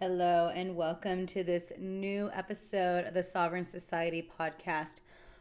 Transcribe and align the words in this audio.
Hello, 0.00 0.52
and 0.54 0.76
welcome 0.76 1.26
to 1.26 1.42
this 1.42 1.72
new 1.76 2.30
episode 2.32 3.04
of 3.04 3.14
the 3.14 3.22
Sovereign 3.24 3.64
Society 3.64 4.30
podcast. 4.38 5.00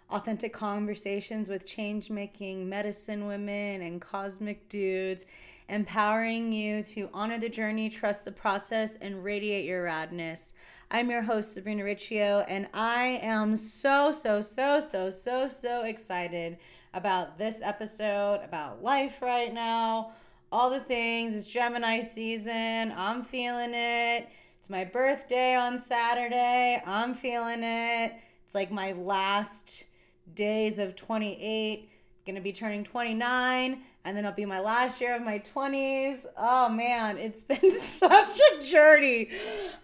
Authentic 0.09 0.51
conversations 0.51 1.47
with 1.47 1.63
change 1.63 2.09
making 2.09 2.67
medicine 2.67 3.27
women 3.27 3.83
and 3.83 4.01
cosmic 4.01 4.67
dudes, 4.67 5.27
empowering 5.69 6.51
you 6.51 6.81
to 6.81 7.07
honor 7.13 7.37
the 7.37 7.49
journey, 7.49 7.87
trust 7.87 8.25
the 8.25 8.31
process, 8.31 8.95
and 8.95 9.23
radiate 9.23 9.63
your 9.63 9.85
radness. 9.85 10.53
I'm 10.89 11.11
your 11.11 11.21
host, 11.21 11.53
Sabrina 11.53 11.83
Riccio, 11.83 12.43
and 12.47 12.67
I 12.73 13.19
am 13.21 13.55
so, 13.55 14.11
so, 14.11 14.41
so, 14.41 14.79
so, 14.79 15.11
so, 15.11 15.47
so 15.49 15.83
excited 15.83 16.57
about 16.95 17.37
this 17.37 17.61
episode, 17.61 18.41
about 18.43 18.81
life 18.81 19.21
right 19.21 19.53
now, 19.53 20.13
all 20.51 20.71
the 20.71 20.79
things. 20.79 21.35
It's 21.35 21.45
Gemini 21.45 22.01
season. 22.01 22.91
I'm 22.95 23.23
feeling 23.23 23.75
it. 23.75 24.27
It's 24.67 24.71
my 24.73 24.83
birthday 24.83 25.55
on 25.55 25.77
Saturday. 25.77 26.83
I'm 26.85 27.13
feeling 27.13 27.63
it. 27.63 28.11
It's 28.45 28.53
like 28.53 28.69
my 28.69 28.91
last 28.91 29.85
days 30.33 30.77
of 30.77 30.93
28. 30.97 31.89
Gonna 32.25 32.41
be 32.41 32.51
turning 32.51 32.83
29, 32.83 33.81
and 34.03 34.17
then 34.17 34.25
it'll 34.25 34.35
be 34.35 34.43
my 34.45 34.59
last 34.59 34.99
year 34.99 35.15
of 35.15 35.21
my 35.21 35.39
20s. 35.39 36.25
Oh 36.35 36.67
man, 36.67 37.17
it's 37.17 37.43
been 37.43 37.79
such 37.79 38.41
a 38.51 38.61
journey. 38.61 39.29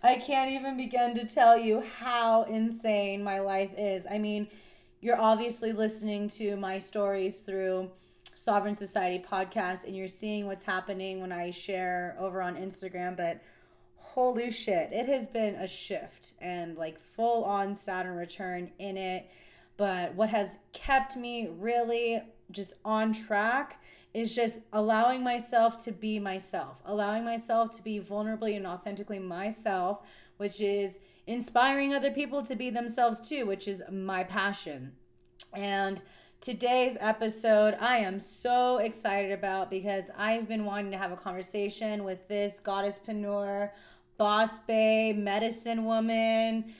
I 0.03 0.15
can't 0.17 0.51
even 0.51 0.75
begin 0.75 1.15
to 1.15 1.25
tell 1.25 1.57
you 1.57 1.81
how 1.99 2.43
insane 2.43 3.23
my 3.23 3.39
life 3.39 3.71
is. 3.77 4.05
I 4.11 4.17
mean, 4.17 4.49
you're 4.99 5.17
obviously 5.17 5.71
listening 5.71 6.27
to 6.27 6.57
my 6.57 6.79
stories 6.79 7.39
through 7.39 7.89
Sovereign 8.35 8.75
Society 8.75 9.23
podcast, 9.25 9.85
and 9.85 9.95
you're 9.95 10.09
seeing 10.09 10.45
what's 10.45 10.65
happening 10.65 11.21
when 11.21 11.31
I 11.31 11.51
share 11.51 12.17
over 12.19 12.41
on 12.41 12.57
Instagram, 12.57 13.15
but 13.15 13.39
holy 14.13 14.51
shit, 14.51 14.93
it 14.93 15.07
has 15.07 15.25
been 15.27 15.55
a 15.55 15.67
shift 15.67 16.33
and 16.39 16.77
like 16.77 16.99
full 17.15 17.43
on 17.45 17.75
Saturn 17.75 18.15
return 18.15 18.69
in 18.77 18.95
it. 18.95 19.27
But 19.75 20.13
what 20.13 20.29
has 20.29 20.59
kept 20.71 21.17
me 21.17 21.49
really 21.57 22.21
just 22.51 22.75
on 22.85 23.11
track 23.11 23.81
is 24.13 24.35
just 24.35 24.61
allowing 24.71 25.23
myself 25.23 25.83
to 25.85 25.91
be 25.91 26.19
myself, 26.19 26.77
allowing 26.85 27.25
myself 27.25 27.75
to 27.77 27.83
be 27.83 27.99
vulnerably 27.99 28.55
and 28.55 28.67
authentically 28.67 29.17
myself, 29.17 30.01
which 30.37 30.61
is 30.61 30.99
inspiring 31.25 31.95
other 31.95 32.11
people 32.11 32.43
to 32.43 32.55
be 32.55 32.69
themselves 32.69 33.27
too, 33.27 33.47
which 33.47 33.67
is 33.67 33.81
my 33.91 34.23
passion. 34.23 34.91
And 35.55 36.03
today's 36.39 36.97
episode 36.99 37.75
I 37.79 37.97
am 37.97 38.19
so 38.19 38.77
excited 38.77 39.31
about 39.31 39.71
because 39.71 40.03
I've 40.15 40.47
been 40.47 40.65
wanting 40.65 40.91
to 40.91 40.97
have 40.99 41.11
a 41.11 41.17
conversation 41.17 42.03
with 42.03 42.27
this 42.27 42.59
goddess 42.59 42.99
Panur 42.99 43.71
boss 44.17 44.59
babe, 44.59 45.17
medicine 45.17 45.85
woman. 45.85 46.73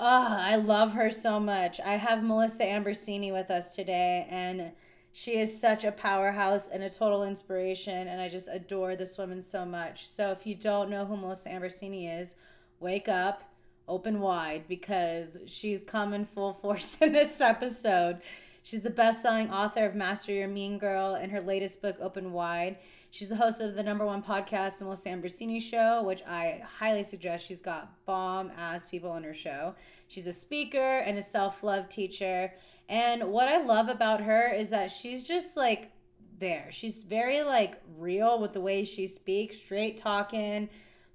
Oh, 0.00 0.36
I 0.38 0.56
love 0.56 0.92
her 0.92 1.10
so 1.10 1.40
much. 1.40 1.80
I 1.80 1.96
have 1.96 2.22
Melissa 2.22 2.64
Ambrosini 2.64 3.32
with 3.32 3.50
us 3.50 3.74
today, 3.74 4.26
and 4.30 4.70
she 5.12 5.38
is 5.38 5.60
such 5.60 5.82
a 5.84 5.90
powerhouse 5.90 6.68
and 6.68 6.84
a 6.84 6.90
total 6.90 7.24
inspiration, 7.24 8.06
and 8.06 8.20
I 8.20 8.28
just 8.28 8.48
adore 8.50 8.94
this 8.94 9.18
woman 9.18 9.42
so 9.42 9.64
much. 9.64 10.06
So, 10.06 10.30
if 10.30 10.46
you 10.46 10.54
don't 10.54 10.90
know 10.90 11.04
who 11.04 11.16
Melissa 11.16 11.48
Ambrosini 11.48 12.20
is, 12.20 12.36
wake 12.78 13.08
up, 13.08 13.42
open 13.88 14.20
wide, 14.20 14.68
because 14.68 15.38
she's 15.46 15.82
coming 15.82 16.24
full 16.24 16.52
force 16.52 16.98
in 17.02 17.12
this 17.12 17.40
episode. 17.40 18.20
She's 18.62 18.82
the 18.82 18.90
best 18.90 19.22
selling 19.22 19.50
author 19.50 19.86
of 19.86 19.94
Master 19.94 20.32
Your 20.32 20.46
Mean 20.46 20.78
Girl 20.78 21.14
and 21.14 21.32
her 21.32 21.40
latest 21.40 21.82
book, 21.82 21.96
Open 22.00 22.32
Wide. 22.32 22.76
She's 23.10 23.30
the 23.30 23.36
host 23.36 23.60
of 23.60 23.74
the 23.74 23.82
number 23.82 24.04
one 24.04 24.22
podcast, 24.22 24.78
The 24.78 24.84
Melissa 24.84 25.08
Ambrosini 25.08 25.62
Show, 25.62 26.02
which 26.02 26.22
I 26.26 26.62
highly 26.78 27.02
suggest. 27.02 27.46
She's 27.46 27.60
got 27.60 28.04
bomb 28.04 28.52
ass 28.56 28.84
people 28.84 29.10
on 29.10 29.24
her 29.24 29.32
show. 29.32 29.74
She's 30.08 30.26
a 30.26 30.32
speaker 30.32 30.98
and 30.98 31.16
a 31.16 31.22
self 31.22 31.62
love 31.62 31.88
teacher. 31.88 32.52
And 32.88 33.24
what 33.24 33.48
I 33.48 33.62
love 33.62 33.88
about 33.88 34.20
her 34.20 34.52
is 34.52 34.70
that 34.70 34.90
she's 34.90 35.26
just 35.26 35.56
like 35.56 35.90
there. 36.38 36.68
She's 36.70 37.02
very 37.02 37.42
like 37.42 37.80
real 37.96 38.40
with 38.40 38.52
the 38.52 38.60
way 38.60 38.84
she 38.84 39.06
speaks, 39.06 39.58
straight 39.58 39.96
talking, 39.96 40.68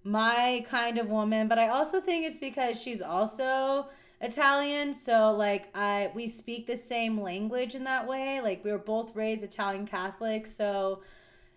my 0.03 0.66
kind 0.69 0.97
of 0.97 1.09
woman. 1.09 1.47
But 1.47 1.59
I 1.59 1.69
also 1.69 2.01
think 2.01 2.25
it's 2.25 2.38
because 2.38 2.81
she's 2.81 3.01
also 3.01 3.88
Italian, 4.22 4.94
so 4.94 5.31
like 5.31 5.69
I 5.75 6.12
we 6.16 6.28
speak 6.28 6.66
the 6.66 6.75
same 6.75 7.22
language 7.22 7.75
in 7.75 7.84
that 7.84 8.07
way. 8.07 8.41
Like 8.41 8.63
we 8.63 8.72
were 8.72 8.78
both 8.78 9.16
raised 9.16 9.44
Italian 9.44 9.85
Catholic, 9.85 10.47
so 10.47 11.01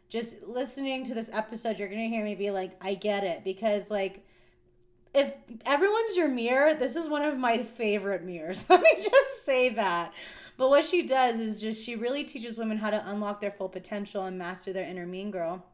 just 0.09 0.43
listening 0.43 1.05
to 1.05 1.15
this 1.15 1.31
episode, 1.33 1.79
you're 1.79 1.89
gonna 1.89 2.09
hear 2.09 2.25
me 2.25 2.35
be 2.35 2.51
like, 2.51 2.77
I 2.81 2.95
get 2.95 3.25
it. 3.25 3.45
Because 3.45 3.91
like 3.91 4.25
if 5.15 5.33
everyone's 5.65 6.17
your 6.17 6.29
mirror, 6.29 6.75
this 6.75 6.95
is 6.95 7.09
one 7.09 7.25
of 7.25 7.39
my 7.39 7.63
favorite 7.63 8.23
mirrors. 8.23 8.67
Let 8.71 8.83
me 8.83 8.97
just 8.97 9.45
say 9.45 9.71
that. 9.71 10.13
But 10.59 10.69
what 10.69 10.85
she 10.85 11.07
does 11.07 11.41
is 11.41 11.61
just 11.61 11.83
she 11.83 11.97
really 11.97 12.25
teaches 12.25 12.59
women 12.59 12.79
how 12.79 12.91
to 12.91 13.11
unlock 13.11 13.41
their 13.41 13.51
full 13.51 13.69
potential 13.69 14.25
and 14.25 14.39
master 14.39 14.73
their 14.73 14.89
inner 14.89 15.07
mean 15.07 15.31
girl. 15.31 15.65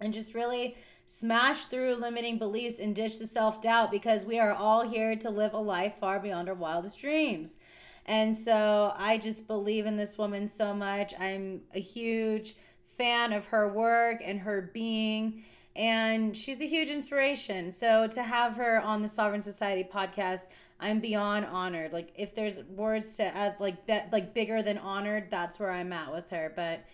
And 0.00 0.12
just 0.12 0.34
really 0.34 0.76
smash 1.06 1.66
through 1.66 1.94
limiting 1.94 2.38
beliefs 2.38 2.78
and 2.78 2.94
ditch 2.94 3.18
the 3.18 3.26
self 3.26 3.62
doubt 3.62 3.90
because 3.90 4.24
we 4.24 4.38
are 4.38 4.52
all 4.52 4.88
here 4.88 5.16
to 5.16 5.30
live 5.30 5.54
a 5.54 5.58
life 5.58 5.94
far 5.98 6.20
beyond 6.20 6.48
our 6.48 6.54
wildest 6.54 7.00
dreams. 7.00 7.58
And 8.04 8.36
so 8.36 8.94
I 8.96 9.18
just 9.18 9.46
believe 9.46 9.86
in 9.86 9.96
this 9.96 10.18
woman 10.18 10.46
so 10.46 10.72
much. 10.74 11.14
I'm 11.18 11.62
a 11.74 11.80
huge 11.80 12.56
fan 12.98 13.32
of 13.32 13.46
her 13.46 13.68
work 13.68 14.20
and 14.22 14.40
her 14.40 14.70
being 14.74 15.44
and 15.78 16.36
she's 16.36 16.60
a 16.60 16.66
huge 16.66 16.88
inspiration. 16.88 17.70
So 17.70 18.08
to 18.08 18.22
have 18.24 18.56
her 18.56 18.80
on 18.80 19.00
the 19.00 19.08
Sovereign 19.08 19.42
Society 19.42 19.88
podcast, 19.90 20.48
I'm 20.80 20.98
beyond 20.98 21.46
honored. 21.46 21.92
Like 21.92 22.12
if 22.16 22.34
there's 22.34 22.58
words 22.64 23.16
to 23.16 23.24
add 23.24 23.54
like 23.60 23.86
that 23.86 24.12
like 24.12 24.34
bigger 24.34 24.60
than 24.60 24.76
honored, 24.76 25.28
that's 25.30 25.60
where 25.60 25.70
I'm 25.70 25.92
at 25.92 26.12
with 26.12 26.28
her. 26.30 26.52
But 26.54 26.84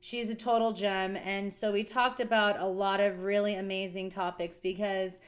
she's 0.00 0.30
a 0.30 0.36
total 0.36 0.72
gem 0.72 1.16
and 1.16 1.52
so 1.52 1.72
we 1.72 1.82
talked 1.82 2.20
about 2.20 2.60
a 2.60 2.66
lot 2.66 3.00
of 3.00 3.24
really 3.24 3.56
amazing 3.56 4.10
topics 4.10 4.56
because 4.56 5.18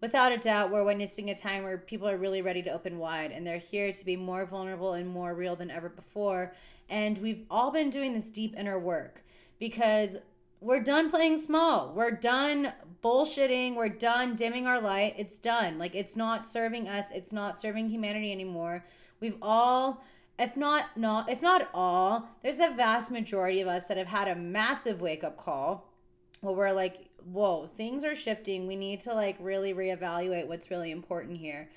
without 0.00 0.32
a 0.32 0.36
doubt 0.36 0.72
we're 0.72 0.82
witnessing 0.82 1.30
a 1.30 1.36
time 1.36 1.62
where 1.62 1.78
people 1.78 2.08
are 2.08 2.16
really 2.16 2.42
ready 2.42 2.60
to 2.60 2.72
open 2.72 2.98
wide 2.98 3.30
and 3.30 3.46
they're 3.46 3.58
here 3.58 3.92
to 3.92 4.04
be 4.04 4.16
more 4.16 4.44
vulnerable 4.44 4.94
and 4.94 5.08
more 5.08 5.32
real 5.32 5.54
than 5.54 5.70
ever 5.70 5.88
before. 5.88 6.52
And 6.88 7.18
we've 7.18 7.44
all 7.48 7.70
been 7.70 7.90
doing 7.90 8.14
this 8.14 8.28
deep 8.28 8.56
inner 8.58 8.80
work 8.80 9.22
because 9.58 10.18
we're 10.60 10.82
done 10.82 11.10
playing 11.10 11.38
small. 11.38 11.92
We're 11.94 12.10
done 12.10 12.72
bullshitting. 13.02 13.74
We're 13.76 13.88
done 13.88 14.34
dimming 14.34 14.66
our 14.66 14.80
light. 14.80 15.14
It's 15.16 15.38
done. 15.38 15.78
Like 15.78 15.94
it's 15.94 16.16
not 16.16 16.44
serving 16.44 16.88
us. 16.88 17.10
It's 17.12 17.32
not 17.32 17.60
serving 17.60 17.90
humanity 17.90 18.32
anymore. 18.32 18.84
We've 19.20 19.36
all 19.40 20.02
if 20.38 20.56
not 20.56 20.96
not 20.96 21.30
if 21.30 21.40
not 21.40 21.68
all, 21.72 22.28
there's 22.42 22.60
a 22.60 22.74
vast 22.76 23.10
majority 23.10 23.60
of 23.60 23.68
us 23.68 23.86
that 23.86 23.96
have 23.96 24.08
had 24.08 24.28
a 24.28 24.34
massive 24.34 25.00
wake 25.00 25.24
up 25.24 25.36
call 25.36 25.92
where 26.40 26.54
we're 26.54 26.72
like, 26.72 27.08
"Whoa, 27.24 27.68
things 27.76 28.04
are 28.04 28.14
shifting. 28.14 28.66
We 28.66 28.76
need 28.76 29.00
to 29.00 29.14
like 29.14 29.36
really 29.40 29.72
reevaluate 29.72 30.46
what's 30.46 30.70
really 30.70 30.90
important 30.90 31.38
here." 31.38 31.70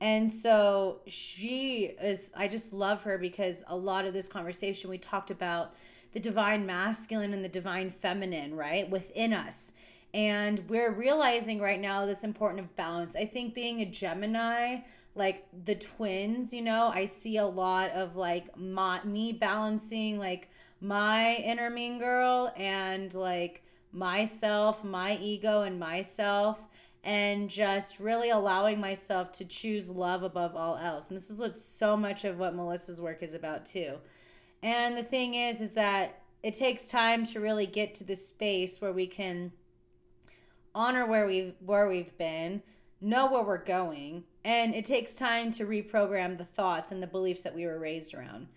And 0.00 0.30
so 0.30 1.00
she 1.06 1.96
is 2.00 2.30
I 2.36 2.48
just 2.48 2.72
love 2.72 3.02
her 3.02 3.18
because 3.18 3.64
a 3.68 3.76
lot 3.76 4.04
of 4.04 4.12
this 4.12 4.28
conversation 4.28 4.90
we 4.90 4.98
talked 4.98 5.30
about 5.30 5.74
the 6.14 6.20
divine 6.20 6.64
masculine 6.64 7.34
and 7.34 7.44
the 7.44 7.48
divine 7.48 7.90
feminine, 7.90 8.56
right? 8.56 8.88
Within 8.88 9.34
us. 9.34 9.74
And 10.14 10.68
we're 10.68 10.92
realizing 10.92 11.60
right 11.60 11.80
now 11.80 12.06
this 12.06 12.22
important 12.24 12.60
of 12.60 12.76
balance. 12.76 13.16
I 13.16 13.26
think 13.26 13.52
being 13.52 13.80
a 13.80 13.84
Gemini, 13.84 14.78
like 15.16 15.44
the 15.64 15.74
twins, 15.74 16.54
you 16.54 16.62
know, 16.62 16.90
I 16.94 17.04
see 17.04 17.36
a 17.36 17.46
lot 17.46 17.90
of 17.90 18.14
like 18.14 18.56
my, 18.56 19.02
me 19.04 19.32
balancing 19.32 20.18
like 20.18 20.48
my 20.80 21.34
inner 21.36 21.68
mean 21.68 21.98
girl 21.98 22.52
and 22.56 23.12
like 23.12 23.64
myself, 23.90 24.84
my 24.84 25.16
ego, 25.16 25.62
and 25.62 25.80
myself, 25.80 26.58
and 27.02 27.50
just 27.50 27.98
really 27.98 28.30
allowing 28.30 28.80
myself 28.80 29.32
to 29.32 29.44
choose 29.44 29.90
love 29.90 30.22
above 30.22 30.54
all 30.54 30.76
else. 30.76 31.08
And 31.08 31.16
this 31.16 31.30
is 31.30 31.38
what 31.38 31.56
so 31.56 31.96
much 31.96 32.24
of 32.24 32.38
what 32.38 32.54
Melissa's 32.54 33.00
work 33.00 33.22
is 33.22 33.34
about, 33.34 33.66
too. 33.66 33.96
And 34.64 34.96
the 34.96 35.02
thing 35.02 35.34
is, 35.34 35.60
is 35.60 35.72
that 35.72 36.22
it 36.42 36.54
takes 36.54 36.88
time 36.88 37.26
to 37.26 37.38
really 37.38 37.66
get 37.66 37.94
to 37.96 38.04
the 38.04 38.16
space 38.16 38.80
where 38.80 38.92
we 38.92 39.06
can 39.06 39.52
honor 40.74 41.04
where 41.04 41.26
we've 41.26 41.52
where 41.60 41.86
we've 41.86 42.16
been, 42.16 42.62
know 42.98 43.30
where 43.30 43.42
we're 43.42 43.62
going, 43.62 44.24
and 44.42 44.74
it 44.74 44.86
takes 44.86 45.16
time 45.16 45.52
to 45.52 45.66
reprogram 45.66 46.38
the 46.38 46.46
thoughts 46.46 46.90
and 46.90 47.02
the 47.02 47.06
beliefs 47.06 47.42
that 47.42 47.54
we 47.54 47.66
were 47.66 47.78
raised 47.78 48.14
around. 48.14 48.48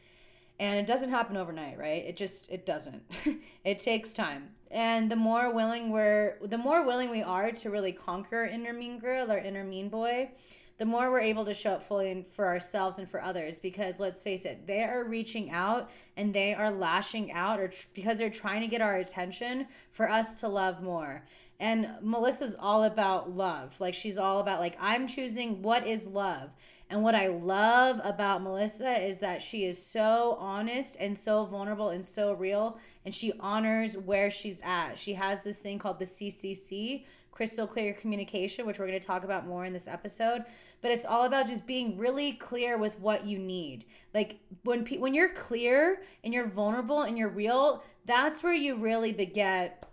And 0.57 0.80
it 0.80 0.88
doesn't 0.88 1.09
happen 1.09 1.36
overnight, 1.36 1.77
right? 1.77 2.06
It 2.06 2.15
just 2.15 2.50
it 2.50 2.65
doesn't. 2.65 3.04
it 3.65 3.80
takes 3.80 4.13
time. 4.13 4.51
And 4.71 5.12
the 5.12 5.18
more 5.18 5.51
willing 5.51 5.92
we're 5.92 6.38
the 6.42 6.57
more 6.57 6.86
willing 6.86 7.09
we 7.09 7.21
are 7.21 7.51
to 7.51 7.69
really 7.69 7.92
conquer 7.92 8.45
inner 8.45 8.71
mean 8.71 8.98
girl 8.98 9.30
or 9.30 9.39
inner 9.39 9.65
mean 9.65 9.89
boy, 9.89 10.31
the 10.77 10.85
more 10.85 11.09
we're 11.09 11.19
able 11.19 11.45
to 11.45 11.53
show 11.53 11.74
up 11.74 11.88
fully 11.88 12.25
for 12.35 12.45
ourselves 12.45 13.00
and 13.00 13.09
for 13.09 13.21
others 13.21 13.59
because 13.59 14.00
let's 14.00 14.21
face 14.24 14.45
it 14.45 14.68
they 14.68 14.83
are 14.83 15.03
reaching 15.03 15.50
out 15.50 15.89
and 16.15 16.33
they 16.33 16.53
are 16.53 16.71
lashing 16.71 17.31
out 17.31 17.59
or 17.59 17.69
tr- 17.69 17.88
because 17.94 18.18
they're 18.18 18.29
trying 18.29 18.62
to 18.62 18.68
get 18.68 18.81
our 18.81 18.95
attention 18.97 19.68
for 19.91 20.09
us 20.09 20.39
to 20.39 20.47
love 20.47 20.81
more 20.81 21.24
And 21.59 21.89
Melissa's 22.01 22.56
all 22.59 22.83
about 22.83 23.31
love. 23.35 23.74
Like 23.79 23.94
she's 23.95 24.18
all 24.18 24.39
about 24.39 24.59
like 24.59 24.77
I'm 24.79 25.07
choosing 25.07 25.62
what 25.62 25.88
is 25.88 26.07
love. 26.07 26.51
And 26.89 27.03
what 27.03 27.15
I 27.15 27.27
love 27.27 28.00
about 28.03 28.41
Melissa 28.44 29.06
is 29.06 29.19
that 29.19 29.41
she 29.41 29.65
is 29.65 29.83
so 29.83 30.38
honest 30.39 30.95
and 31.00 31.18
so 31.18 31.44
vulnerable 31.45 31.89
and 31.89 32.06
so 32.06 32.31
real 32.33 32.80
and 33.03 33.13
she 33.13 33.33
honors 33.39 33.97
where 33.97 34.31
she's 34.31 34.62
at. 34.63 34.97
She 34.97 35.13
has 35.13 35.44
this 35.44 35.59
thing 35.59 35.80
called 35.80 36.00
the 36.00 36.06
CCC, 36.06 37.06
crystal 37.37 37.67
clear 37.67 37.93
communication, 37.93 38.65
which 38.65 38.79
we're 38.79 38.87
going 38.87 38.99
to 38.99 39.05
talk 39.05 39.23
about 39.23 39.45
more 39.45 39.63
in 39.63 39.71
this 39.71 39.87
episode. 39.87 40.43
But 40.81 40.89
it's 40.89 41.05
all 41.05 41.23
about 41.23 41.45
just 41.45 41.67
being 41.67 41.95
really 41.95 42.33
clear 42.33 42.79
with 42.79 42.99
what 42.99 43.27
you 43.27 43.37
need. 43.37 43.85
Like 44.11 44.39
when 44.63 44.83
pe- 44.83 44.97
when 44.97 45.13
you're 45.13 45.29
clear 45.29 46.01
and 46.23 46.33
you're 46.33 46.47
vulnerable 46.47 47.03
and 47.03 47.15
you're 47.15 47.29
real, 47.29 47.83
that's 48.05 48.41
where 48.41 48.55
you 48.55 48.75
really 48.75 49.11
beget 49.11 49.87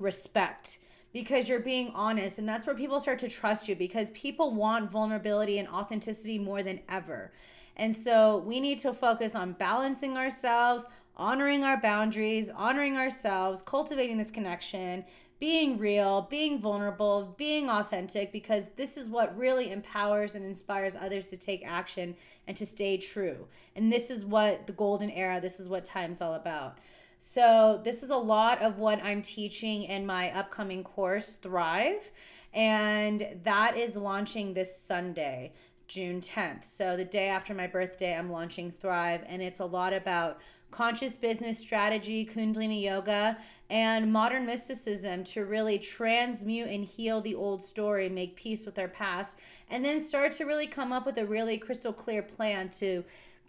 respect 0.00 0.80
because 1.12 1.48
you're 1.48 1.60
being 1.60 1.92
honest 1.94 2.40
and 2.40 2.48
that's 2.48 2.66
where 2.66 2.74
people 2.74 2.98
start 2.98 3.20
to 3.20 3.28
trust 3.28 3.68
you 3.68 3.76
because 3.76 4.10
people 4.10 4.52
want 4.52 4.90
vulnerability 4.90 5.58
and 5.60 5.68
authenticity 5.68 6.40
more 6.40 6.64
than 6.64 6.80
ever. 6.88 7.32
And 7.76 7.96
so 7.96 8.38
we 8.38 8.58
need 8.58 8.78
to 8.80 8.92
focus 8.92 9.36
on 9.36 9.52
balancing 9.52 10.16
ourselves, 10.18 10.86
honoring 11.16 11.62
our 11.62 11.80
boundaries, 11.80 12.50
honoring 12.50 12.96
ourselves, 12.96 13.62
cultivating 13.62 14.18
this 14.18 14.32
connection, 14.32 15.04
being 15.44 15.76
real, 15.76 16.26
being 16.30 16.58
vulnerable, 16.58 17.34
being 17.36 17.68
authentic, 17.68 18.32
because 18.32 18.68
this 18.76 18.96
is 18.96 19.10
what 19.10 19.36
really 19.36 19.70
empowers 19.70 20.34
and 20.34 20.42
inspires 20.42 20.96
others 20.96 21.28
to 21.28 21.36
take 21.36 21.62
action 21.66 22.16
and 22.46 22.56
to 22.56 22.64
stay 22.64 22.96
true. 22.96 23.46
And 23.76 23.92
this 23.92 24.10
is 24.10 24.24
what 24.24 24.66
the 24.66 24.72
golden 24.72 25.10
era, 25.10 25.42
this 25.42 25.60
is 25.60 25.68
what 25.68 25.84
time's 25.84 26.22
all 26.22 26.32
about. 26.32 26.78
So, 27.18 27.78
this 27.84 28.02
is 28.02 28.08
a 28.08 28.16
lot 28.16 28.62
of 28.62 28.78
what 28.78 29.04
I'm 29.04 29.20
teaching 29.20 29.82
in 29.82 30.06
my 30.06 30.32
upcoming 30.32 30.82
course, 30.82 31.36
Thrive. 31.36 32.10
And 32.54 33.36
that 33.42 33.76
is 33.76 33.96
launching 33.96 34.54
this 34.54 34.74
Sunday, 34.74 35.52
June 35.88 36.22
10th. 36.22 36.64
So, 36.64 36.96
the 36.96 37.04
day 37.04 37.28
after 37.28 37.52
my 37.52 37.66
birthday, 37.66 38.16
I'm 38.16 38.32
launching 38.32 38.70
Thrive. 38.70 39.20
And 39.26 39.42
it's 39.42 39.60
a 39.60 39.66
lot 39.66 39.92
about 39.92 40.40
conscious 40.70 41.16
business 41.16 41.58
strategy, 41.58 42.24
Kundalini 42.26 42.82
yoga, 42.82 43.36
and 43.74 44.12
modern 44.12 44.46
mysticism 44.46 45.24
to 45.24 45.44
really 45.44 45.78
transmute 45.78 46.68
and 46.68 46.84
heal 46.84 47.20
the 47.20 47.34
old 47.34 47.62
story, 47.62 48.08
make 48.08 48.36
peace 48.36 48.64
with 48.64 48.78
our 48.78 48.88
past, 48.88 49.38
and 49.68 49.84
then 49.84 49.98
start 49.98 50.32
to 50.32 50.44
really 50.44 50.66
come 50.66 50.92
up 50.92 51.04
with 51.04 51.18
a 51.18 51.26
really 51.26 51.58
crystal 51.58 51.92
clear 51.92 52.22
plan 52.22 52.70
to 52.70 53.04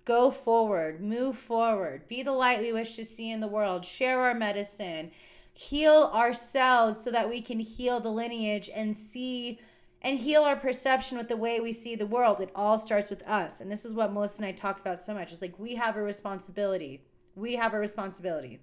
Go 0.06 0.30
forward, 0.30 1.02
move 1.02 1.36
forward, 1.36 2.08
be 2.08 2.22
the 2.22 2.32
light 2.32 2.62
we 2.62 2.72
wish 2.72 2.96
to 2.96 3.04
see 3.04 3.32
in 3.32 3.40
the 3.40 3.48
world, 3.48 3.84
share 3.84 4.22
our 4.22 4.36
medicine, 4.36 5.10
heal 5.52 6.12
ourselves 6.14 7.04
so 7.04 7.10
that 7.10 7.28
we 7.28 7.42
can 7.42 7.60
heal 7.60 8.00
the 8.00 8.12
lineage 8.12 8.70
and 8.74 8.96
see 8.96 9.60
and 10.04 10.20
heal 10.20 10.44
our 10.44 10.56
perception 10.56 11.18
with 11.18 11.28
the 11.28 11.36
way 11.36 11.60
we 11.60 11.72
see 11.72 11.96
the 11.96 12.06
world. 12.06 12.40
It 12.40 12.52
all 12.54 12.78
starts 12.78 13.10
with 13.10 13.24
us. 13.24 13.60
And 13.60 13.72
this 13.72 13.84
is 13.84 13.94
what 13.96 14.14
Melissa 14.14 14.44
and 14.44 14.46
I 14.46 14.52
talked 14.52 14.80
about 14.80 15.00
so 15.00 15.16
much. 15.16 15.34
It's 15.34 15.42
like 15.42 15.58
we 15.58 15.74
have 15.74 15.98
a 15.98 16.04
responsibility. 16.04 17.02
We 17.34 17.56
have 17.56 17.74
a 17.74 17.80
responsibility. 17.80 18.60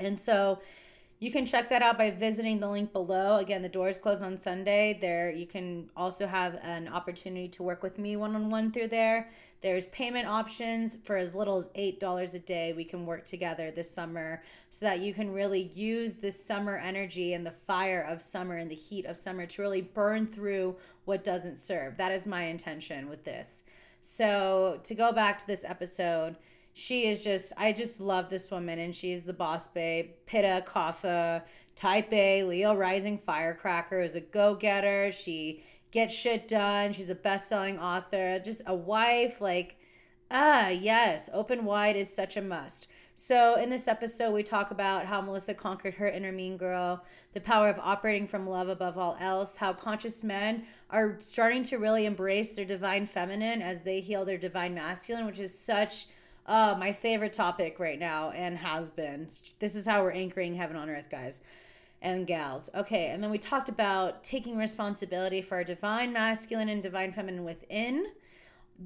And 0.00 0.18
so 0.18 0.58
you 1.22 1.30
can 1.30 1.46
check 1.46 1.68
that 1.68 1.82
out 1.82 1.96
by 1.96 2.10
visiting 2.10 2.58
the 2.58 2.68
link 2.68 2.92
below. 2.92 3.36
Again, 3.36 3.62
the 3.62 3.68
doors 3.68 3.96
close 3.96 4.22
on 4.22 4.36
Sunday. 4.36 4.98
There 5.00 5.30
you 5.30 5.46
can 5.46 5.88
also 5.96 6.26
have 6.26 6.58
an 6.64 6.88
opportunity 6.88 7.46
to 7.50 7.62
work 7.62 7.80
with 7.80 7.96
me 7.96 8.16
one-on-one 8.16 8.72
through 8.72 8.88
there. 8.88 9.30
There's 9.60 9.86
payment 9.86 10.26
options 10.26 10.98
for 11.04 11.16
as 11.16 11.32
little 11.32 11.58
as 11.58 11.68
$8 11.78 12.34
a 12.34 12.38
day. 12.40 12.72
We 12.72 12.82
can 12.82 13.06
work 13.06 13.24
together 13.24 13.70
this 13.70 13.88
summer 13.88 14.42
so 14.70 14.84
that 14.86 14.98
you 14.98 15.14
can 15.14 15.32
really 15.32 15.70
use 15.72 16.16
this 16.16 16.44
summer 16.44 16.76
energy 16.76 17.34
and 17.34 17.46
the 17.46 17.54
fire 17.68 18.02
of 18.02 18.20
summer 18.20 18.56
and 18.56 18.68
the 18.68 18.74
heat 18.74 19.06
of 19.06 19.16
summer 19.16 19.46
to 19.46 19.62
really 19.62 19.82
burn 19.82 20.26
through 20.26 20.74
what 21.04 21.22
doesn't 21.22 21.56
serve. 21.56 21.98
That 21.98 22.10
is 22.10 22.26
my 22.26 22.46
intention 22.46 23.08
with 23.08 23.22
this. 23.22 23.62
So, 24.00 24.80
to 24.82 24.94
go 24.96 25.12
back 25.12 25.38
to 25.38 25.46
this 25.46 25.64
episode, 25.64 26.34
she 26.72 27.06
is 27.06 27.22
just, 27.22 27.52
I 27.56 27.72
just 27.72 28.00
love 28.00 28.30
this 28.30 28.50
woman 28.50 28.78
and 28.78 28.94
she's 28.94 29.24
the 29.24 29.32
boss 29.32 29.68
babe, 29.68 30.10
Pitta 30.26 30.64
Kapha, 30.66 31.42
type 31.76 32.12
A, 32.12 32.44
Leo 32.44 32.74
rising 32.74 33.18
firecracker, 33.18 34.00
is 34.00 34.14
a 34.14 34.20
go 34.20 34.54
getter. 34.54 35.12
She 35.12 35.62
gets 35.90 36.14
shit 36.14 36.48
done. 36.48 36.92
She's 36.92 37.10
a 37.10 37.14
best-selling 37.14 37.78
author, 37.78 38.38
just 38.38 38.62
a 38.66 38.74
wife 38.74 39.40
like 39.40 39.76
ah, 40.32 40.68
yes, 40.68 41.28
open 41.32 41.64
wide 41.64 41.94
is 41.94 42.12
such 42.12 42.36
a 42.36 42.42
must. 42.42 42.88
So, 43.14 43.56
in 43.56 43.68
this 43.68 43.86
episode, 43.86 44.32
we 44.32 44.42
talk 44.42 44.70
about 44.70 45.04
how 45.04 45.20
Melissa 45.20 45.52
conquered 45.52 45.94
her 45.94 46.08
inner 46.08 46.32
mean 46.32 46.56
girl, 46.56 47.04
the 47.34 47.40
power 47.40 47.68
of 47.68 47.78
operating 47.78 48.26
from 48.26 48.48
love 48.48 48.68
above 48.68 48.96
all 48.96 49.16
else, 49.20 49.56
how 49.56 49.74
conscious 49.74 50.24
men 50.24 50.64
are 50.88 51.16
starting 51.20 51.62
to 51.64 51.76
really 51.76 52.06
embrace 52.06 52.52
their 52.52 52.64
divine 52.64 53.06
feminine 53.06 53.60
as 53.60 53.82
they 53.82 54.00
heal 54.00 54.24
their 54.24 54.38
divine 54.38 54.74
masculine, 54.74 55.26
which 55.26 55.38
is 55.38 55.56
such 55.56 56.06
uh, 56.46 56.76
my 56.78 56.92
favorite 56.92 57.32
topic 57.32 57.78
right 57.78 57.98
now 57.98 58.30
and 58.30 58.58
has 58.58 58.90
been. 58.90 59.28
This 59.58 59.74
is 59.74 59.86
how 59.86 60.02
we're 60.02 60.12
anchoring 60.12 60.54
heaven 60.54 60.76
on 60.76 60.90
earth, 60.90 61.06
guys 61.10 61.40
and 62.02 62.26
gals. 62.26 62.68
Okay, 62.74 63.06
and 63.06 63.22
then 63.22 63.30
we 63.30 63.38
talked 63.38 63.68
about 63.68 64.24
taking 64.24 64.56
responsibility 64.56 65.40
for 65.40 65.54
our 65.54 65.64
divine 65.64 66.12
masculine 66.12 66.68
and 66.68 66.82
divine 66.82 67.12
feminine 67.12 67.44
within, 67.44 68.06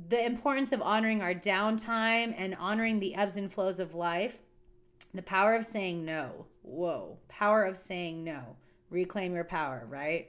the 0.09 0.25
importance 0.25 0.73
of 0.73 0.83
honoring 0.83 1.23
our 1.23 1.35
downtime 1.35 2.35
and 2.37 2.55
honoring 2.57 3.01
the 3.01 3.15
ebbs 3.15 3.37
and 3.37 3.51
flows 3.51 3.81
of 3.81 3.95
life, 3.95 4.37
the 5.15 5.23
power 5.23 5.55
of 5.55 5.65
saying 5.65 6.05
no. 6.05 6.45
Whoa, 6.63 7.17
power 7.29 7.65
of 7.65 7.79
saying 7.79 8.23
no. 8.23 8.57
Reclaim 8.91 9.35
your 9.35 9.45
power, 9.45 9.87
right? 9.89 10.29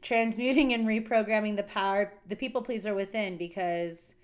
Transmuting 0.00 0.72
and 0.72 0.86
reprogramming 0.86 1.56
the 1.56 1.64
power, 1.64 2.12
the 2.28 2.36
people 2.36 2.62
pleaser 2.62 2.94
within, 2.94 3.36
because 3.36 4.14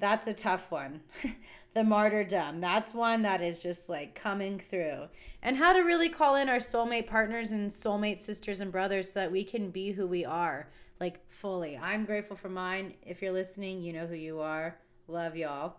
that's 0.00 0.26
a 0.26 0.34
tough 0.34 0.70
one. 0.70 1.00
the 1.74 1.84
martyrdom. 1.84 2.60
That's 2.60 2.94
one 2.94 3.22
that 3.22 3.42
is 3.42 3.60
just 3.60 3.88
like 3.88 4.14
coming 4.14 4.60
through. 4.70 5.08
And 5.42 5.56
how 5.56 5.72
to 5.72 5.80
really 5.80 6.08
call 6.08 6.36
in 6.36 6.48
our 6.48 6.58
soulmate 6.58 7.08
partners 7.08 7.50
and 7.50 7.70
soulmate 7.70 8.18
sisters 8.18 8.60
and 8.60 8.72
brothers 8.72 9.08
so 9.08 9.20
that 9.20 9.32
we 9.32 9.44
can 9.44 9.70
be 9.70 9.90
who 9.90 10.06
we 10.06 10.24
are, 10.24 10.68
like 11.00 11.20
fully. 11.28 11.76
I'm 11.76 12.04
grateful 12.04 12.36
for 12.36 12.48
mine. 12.48 12.94
If 13.04 13.20
you're 13.20 13.32
listening, 13.32 13.82
you 13.82 13.92
know 13.92 14.06
who 14.06 14.14
you 14.14 14.40
are. 14.40 14.78
Love 15.08 15.36
y'all. 15.36 15.76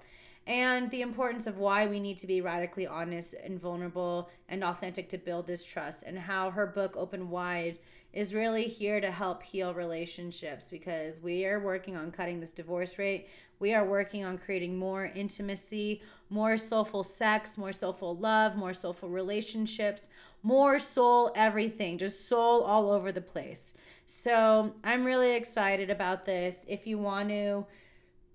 And 0.48 0.92
the 0.92 1.02
importance 1.02 1.48
of 1.48 1.58
why 1.58 1.88
we 1.88 2.00
need 2.00 2.20
to 2.20 2.28
be 2.28 2.42
radically 2.42 2.86
honest 2.86 3.34
and 3.34 3.60
vulnerable 3.60 4.30
and 4.48 4.64
authentic 4.64 5.10
to 5.10 5.18
build 5.18 5.48
this 5.48 5.66
trust, 5.66 6.04
and 6.04 6.20
how 6.20 6.52
her 6.52 6.68
book, 6.68 6.96
Open 6.96 7.32
Wide, 7.32 7.80
is 8.14 8.34
really 8.34 8.66
here 8.66 9.02
to 9.02 9.10
help 9.10 9.42
heal 9.42 9.74
relationships 9.74 10.70
because 10.70 11.20
we 11.20 11.46
are 11.46 11.60
working 11.60 11.98
on 11.98 12.12
cutting 12.12 12.40
this 12.40 12.52
divorce 12.52 13.00
rate. 13.00 13.28
We 13.60 13.74
are 13.74 13.86
working 13.86 14.26
on 14.26 14.38
creating 14.38 14.78
more 14.78 15.06
intimacy, 15.16 16.02
more 16.30 16.58
soulful 16.58 17.04
sex, 17.04 17.58
more 17.58 17.74
soulful 17.74 18.16
love, 18.18 18.56
more 18.56 18.74
soulful 18.74 19.10
relationships, 19.10 20.10
more 20.44 20.80
soul 20.80 21.32
everything, 21.36 21.98
just 21.98 22.28
soul 22.28 22.64
all 22.64 22.92
over 22.92 23.12
the 23.12 23.22
place. 23.22 23.74
So 24.06 24.74
I'm 24.84 25.06
really 25.06 25.36
excited 25.36 25.90
about 25.90 26.26
this. 26.26 26.66
If 26.68 26.86
you 26.86 26.98
want 26.98 27.30
to 27.30 27.66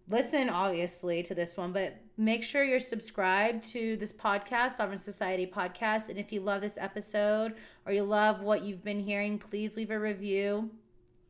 listen, 0.09 0.49
obviously, 0.49 1.23
to 1.23 1.35
this 1.35 1.57
one, 1.57 1.73
but 1.73 1.97
make 2.17 2.43
sure 2.43 2.65
you're 2.65 2.81
subscribed 2.81 3.65
to 3.73 3.97
this 3.97 4.13
podcast, 4.13 4.73
Sovereign 4.73 4.99
Society 4.99 5.47
podcast. 5.47 6.09
And 6.09 6.19
if 6.19 6.33
you 6.33 6.41
love 6.41 6.61
this 6.61 6.79
episode 6.79 7.55
or 7.87 7.93
you 7.93 8.03
love 8.03 8.41
what 8.41 8.65
you've 8.65 8.83
been 8.83 9.01
hearing, 9.01 9.39
please 9.39 9.77
leave 9.77 9.91
a 9.91 9.99
review 9.99 10.71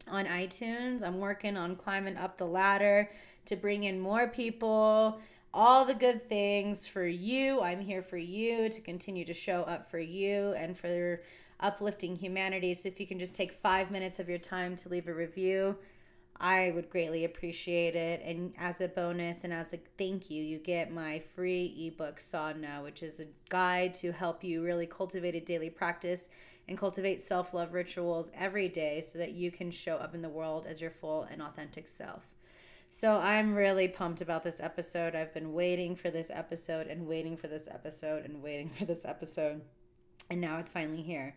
on 0.08 0.24
iTunes. 0.26 1.02
I'm 1.02 1.18
working 1.18 1.56
on 1.56 1.76
climbing 1.76 2.16
up 2.16 2.38
the 2.38 2.46
ladder 2.46 3.10
to 3.46 3.56
bring 3.56 3.84
in 3.84 4.00
more 4.00 4.28
people, 4.28 5.20
all 5.52 5.84
the 5.84 5.94
good 5.94 6.28
things 6.28 6.86
for 6.86 7.06
you. 7.06 7.60
I'm 7.60 7.80
here 7.80 8.02
for 8.02 8.18
you 8.18 8.68
to 8.68 8.80
continue 8.80 9.24
to 9.24 9.34
show 9.34 9.62
up 9.62 9.90
for 9.90 9.98
you 9.98 10.54
and 10.56 10.78
for 10.78 11.22
uplifting 11.58 12.16
humanity. 12.16 12.74
So 12.74 12.88
if 12.88 13.00
you 13.00 13.06
can 13.06 13.18
just 13.18 13.34
take 13.34 13.60
five 13.62 13.90
minutes 13.90 14.18
of 14.18 14.28
your 14.28 14.38
time 14.38 14.76
to 14.76 14.88
leave 14.88 15.08
a 15.08 15.14
review, 15.14 15.76
I 16.40 16.72
would 16.74 16.88
greatly 16.88 17.26
appreciate 17.26 17.94
it. 17.94 18.22
And 18.24 18.54
as 18.58 18.80
a 18.80 18.88
bonus 18.88 19.44
and 19.44 19.52
as 19.52 19.72
a 19.74 19.78
thank 19.98 20.30
you, 20.30 20.42
you 20.42 20.58
get 20.58 20.90
my 20.90 21.22
free 21.34 21.92
ebook, 21.92 22.18
Sadhana, 22.18 22.82
which 22.82 23.02
is 23.02 23.20
a 23.20 23.26
guide 23.50 23.92
to 23.94 24.12
help 24.12 24.42
you 24.42 24.62
really 24.62 24.86
cultivate 24.86 25.34
a 25.34 25.40
daily 25.40 25.68
practice 25.68 26.30
and 26.66 26.78
cultivate 26.78 27.20
self 27.20 27.52
love 27.52 27.74
rituals 27.74 28.30
every 28.32 28.68
day 28.68 29.02
so 29.02 29.18
that 29.18 29.32
you 29.32 29.50
can 29.50 29.70
show 29.70 29.96
up 29.96 30.14
in 30.14 30.22
the 30.22 30.28
world 30.28 30.66
as 30.66 30.80
your 30.80 30.90
full 30.90 31.24
and 31.24 31.42
authentic 31.42 31.86
self. 31.86 32.22
So 32.92 33.18
I'm 33.18 33.54
really 33.54 33.86
pumped 33.86 34.20
about 34.20 34.42
this 34.42 34.58
episode. 34.58 35.14
I've 35.14 35.32
been 35.32 35.52
waiting 35.52 35.94
for 35.94 36.10
this 36.10 36.28
episode 36.28 36.88
and 36.88 37.06
waiting 37.06 37.36
for 37.36 37.46
this 37.46 37.68
episode 37.68 38.24
and 38.24 38.42
waiting 38.42 38.68
for 38.68 38.84
this 38.84 39.04
episode. 39.04 39.60
And 40.28 40.40
now 40.40 40.58
it's 40.58 40.72
finally 40.72 41.00
here. 41.00 41.36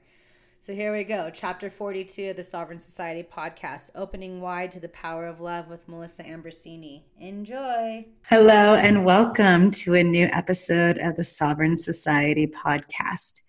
So 0.60 0.74
here 0.74 0.92
we 0.92 1.04
go. 1.04 1.30
Chapter 1.32 1.70
42 1.70 2.32
of 2.32 2.38
the 2.38 2.44
Sovereign 2.44 2.80
Society 2.80 3.22
podcast, 3.22 3.92
opening 3.94 4.42
wide 4.42 4.72
to 4.72 4.80
the 4.80 4.90
power 4.90 5.28
of 5.28 5.42
love 5.42 5.68
with 5.68 5.88
Melissa 5.88 6.24
Ambrosini. 6.24 7.04
Enjoy. 7.20 8.08
Hello, 8.24 8.74
and 8.74 9.06
welcome 9.06 9.70
to 9.72 9.94
a 9.94 10.02
new 10.02 10.26
episode 10.32 10.98
of 10.98 11.18
the 11.18 11.24
Sovereign 11.24 11.78
Society 11.78 12.48
podcast. 12.48 13.44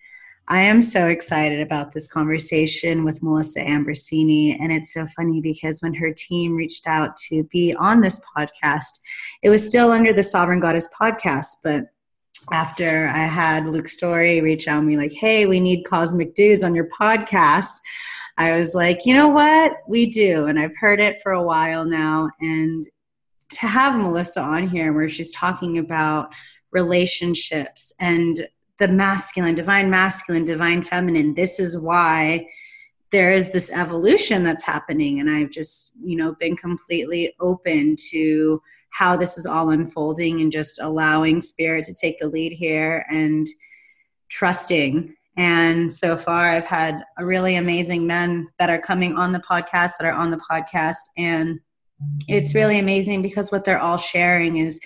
I 0.49 0.61
am 0.61 0.83
so 0.83 1.07
excited 1.07 1.61
about 1.61 1.93
this 1.93 2.07
conversation 2.07 3.03
with 3.03 3.23
Melissa 3.23 3.61
Ambrosini. 3.61 4.59
And 4.61 4.71
it's 4.71 4.93
so 4.93 5.07
funny 5.07 5.41
because 5.41 5.81
when 5.81 5.95
her 5.95 6.13
team 6.13 6.55
reached 6.55 6.87
out 6.87 7.17
to 7.29 7.45
be 7.45 7.75
on 7.75 8.03
this 8.03 8.21
podcast, 8.37 9.01
it 9.43 9.49
was 9.49 9.67
still 9.67 9.91
under 9.91 10.13
the 10.13 10.23
Sovereign 10.23 10.61
Goddess 10.61 10.89
podcast. 10.99 11.57
But 11.63 11.87
after 12.53 13.09
I 13.09 13.27
had 13.27 13.67
Luke 13.67 13.89
Story 13.89 14.43
reach 14.43 14.69
out 14.69 14.85
me 14.85 14.99
like, 14.99 15.13
hey, 15.13 15.47
we 15.47 15.61
need 15.61 15.85
cosmic 15.85 16.35
dudes 16.35 16.63
on 16.63 16.75
your 16.75 16.89
podcast, 16.89 17.79
I 18.37 18.59
was 18.59 18.75
like, 18.75 19.07
you 19.07 19.15
know 19.15 19.29
what? 19.29 19.73
We 19.89 20.11
do. 20.11 20.47
And 20.47 20.59
I've 20.59 20.77
heard 20.77 21.01
it 21.01 21.23
for 21.23 21.33
a 21.33 21.43
while 21.43 21.87
now. 21.87 22.29
And 22.41 22.87
to 23.51 23.67
have 23.67 23.97
Melissa 23.97 24.41
on 24.41 24.69
here 24.69 24.93
where 24.93 25.09
she's 25.09 25.31
talking 25.31 25.79
about 25.79 26.31
relationships 26.73 27.93
and 28.01 28.47
the 28.79 28.89
masculine, 28.89 29.55
divine 29.55 29.91
masculine, 29.91 30.45
divine 30.45 30.83
feminine. 30.83 31.35
This 31.35 31.61
is 31.61 31.79
why 31.79 32.49
there 33.13 33.33
is 33.33 33.53
this 33.53 33.71
evolution 33.71 34.43
that's 34.43 34.65
happening. 34.65 35.21
And 35.21 35.31
I've 35.31 35.51
just, 35.51 35.93
you 36.03 36.17
know, 36.17 36.35
been 36.41 36.57
completely 36.57 37.33
open 37.41 37.97
to 38.11 38.61
how 38.91 39.17
this 39.17 39.39
is 39.39 39.47
all 39.47 39.71
unfolding 39.71 40.41
and 40.41 40.51
just 40.51 40.81
allowing 40.81 41.41
spirit 41.41 41.85
to 41.85 41.95
take 41.95 42.19
the 42.19 42.29
lead 42.29 42.53
here 42.53 43.05
and 43.11 43.47
trusting. 44.31 45.15
And 45.37 45.93
so 45.93 46.17
far, 46.17 46.47
I've 46.47 46.65
had 46.65 47.03
a 47.19 47.25
really 47.25 47.57
amazing 47.57 48.07
men 48.07 48.47
that 48.59 48.71
are 48.71 48.81
coming 48.81 49.17
on 49.17 49.33
the 49.33 49.43
podcast, 49.49 49.93
that 49.99 50.05
are 50.05 50.13
on 50.13 50.31
the 50.31 50.41
podcast. 50.51 50.97
And 51.17 51.61
it's 52.29 52.55
really 52.55 52.79
amazing 52.79 53.23
because 53.23 53.51
what 53.51 53.65
they're 53.65 53.79
all 53.79 53.97
sharing 53.97 54.59
is 54.59 54.81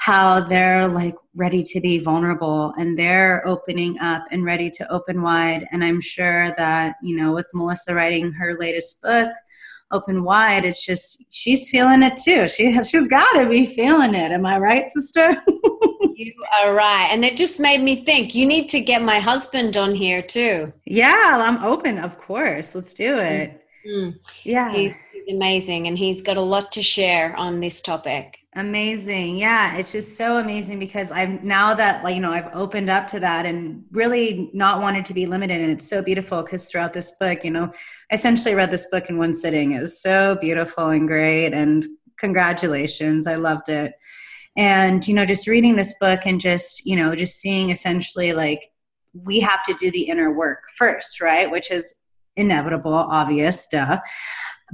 how 0.00 0.40
they're 0.40 0.88
like 0.88 1.14
ready 1.34 1.62
to 1.62 1.78
be 1.78 1.98
vulnerable 1.98 2.72
and 2.78 2.98
they're 2.98 3.46
opening 3.46 3.98
up 4.00 4.24
and 4.30 4.46
ready 4.46 4.70
to 4.70 4.90
open 4.90 5.20
wide. 5.20 5.66
And 5.72 5.84
I'm 5.84 6.00
sure 6.00 6.54
that, 6.56 6.96
you 7.02 7.14
know, 7.14 7.34
with 7.34 7.46
Melissa 7.52 7.94
writing 7.94 8.32
her 8.32 8.56
latest 8.58 9.02
book, 9.02 9.30
Open 9.92 10.24
Wide, 10.24 10.64
it's 10.64 10.86
just 10.86 11.24
she's 11.28 11.68
feeling 11.68 12.02
it 12.02 12.16
too. 12.16 12.48
She 12.48 12.72
has 12.72 12.88
she's 12.88 13.08
gotta 13.08 13.46
be 13.46 13.66
feeling 13.66 14.14
it. 14.14 14.32
Am 14.32 14.46
I 14.46 14.56
right, 14.58 14.88
sister? 14.88 15.32
you 16.14 16.32
are 16.62 16.72
right. 16.72 17.08
And 17.10 17.22
it 17.22 17.36
just 17.36 17.60
made 17.60 17.82
me 17.82 18.02
think 18.02 18.34
you 18.34 18.46
need 18.46 18.70
to 18.70 18.80
get 18.80 19.02
my 19.02 19.20
husband 19.20 19.76
on 19.76 19.94
here 19.94 20.22
too. 20.22 20.72
Yeah, 20.86 21.42
I'm 21.44 21.62
open, 21.62 21.98
of 21.98 22.18
course. 22.18 22.74
Let's 22.74 22.94
do 22.94 23.18
it. 23.18 23.66
Mm-hmm. 23.86 24.16
Yeah. 24.44 24.72
He's, 24.72 24.94
he's 25.12 25.34
amazing 25.34 25.88
and 25.88 25.98
he's 25.98 26.22
got 26.22 26.38
a 26.38 26.40
lot 26.40 26.72
to 26.72 26.82
share 26.82 27.36
on 27.36 27.60
this 27.60 27.82
topic. 27.82 28.39
Amazing. 28.56 29.36
Yeah, 29.36 29.76
it's 29.76 29.92
just 29.92 30.16
so 30.16 30.38
amazing 30.38 30.80
because 30.80 31.12
I've 31.12 31.44
now 31.44 31.72
that 31.74 32.02
like 32.02 32.16
you 32.16 32.20
know 32.20 32.32
I've 32.32 32.52
opened 32.52 32.90
up 32.90 33.06
to 33.08 33.20
that 33.20 33.46
and 33.46 33.84
really 33.92 34.50
not 34.52 34.80
wanted 34.80 35.04
to 35.04 35.14
be 35.14 35.24
limited 35.24 35.60
and 35.60 35.70
it's 35.70 35.88
so 35.88 36.02
beautiful 36.02 36.42
because 36.42 36.64
throughout 36.64 36.92
this 36.92 37.12
book, 37.12 37.44
you 37.44 37.52
know, 37.52 37.72
I 38.10 38.14
essentially 38.14 38.56
read 38.56 38.72
this 38.72 38.90
book 38.90 39.08
in 39.08 39.18
one 39.18 39.34
sitting. 39.34 39.72
It 39.72 39.80
was 39.80 40.02
so 40.02 40.36
beautiful 40.40 40.88
and 40.88 41.06
great 41.06 41.52
and 41.52 41.86
congratulations. 42.18 43.28
I 43.28 43.36
loved 43.36 43.68
it. 43.68 43.92
And 44.56 45.06
you 45.06 45.14
know, 45.14 45.24
just 45.24 45.46
reading 45.46 45.76
this 45.76 45.94
book 46.00 46.22
and 46.26 46.40
just, 46.40 46.84
you 46.84 46.96
know, 46.96 47.14
just 47.14 47.36
seeing 47.36 47.70
essentially 47.70 48.32
like 48.32 48.72
we 49.14 49.38
have 49.38 49.62
to 49.64 49.74
do 49.74 49.92
the 49.92 50.02
inner 50.02 50.32
work 50.32 50.64
first, 50.76 51.20
right? 51.20 51.48
Which 51.48 51.70
is 51.70 51.94
inevitable, 52.34 52.94
obvious, 52.94 53.68
duh 53.68 53.98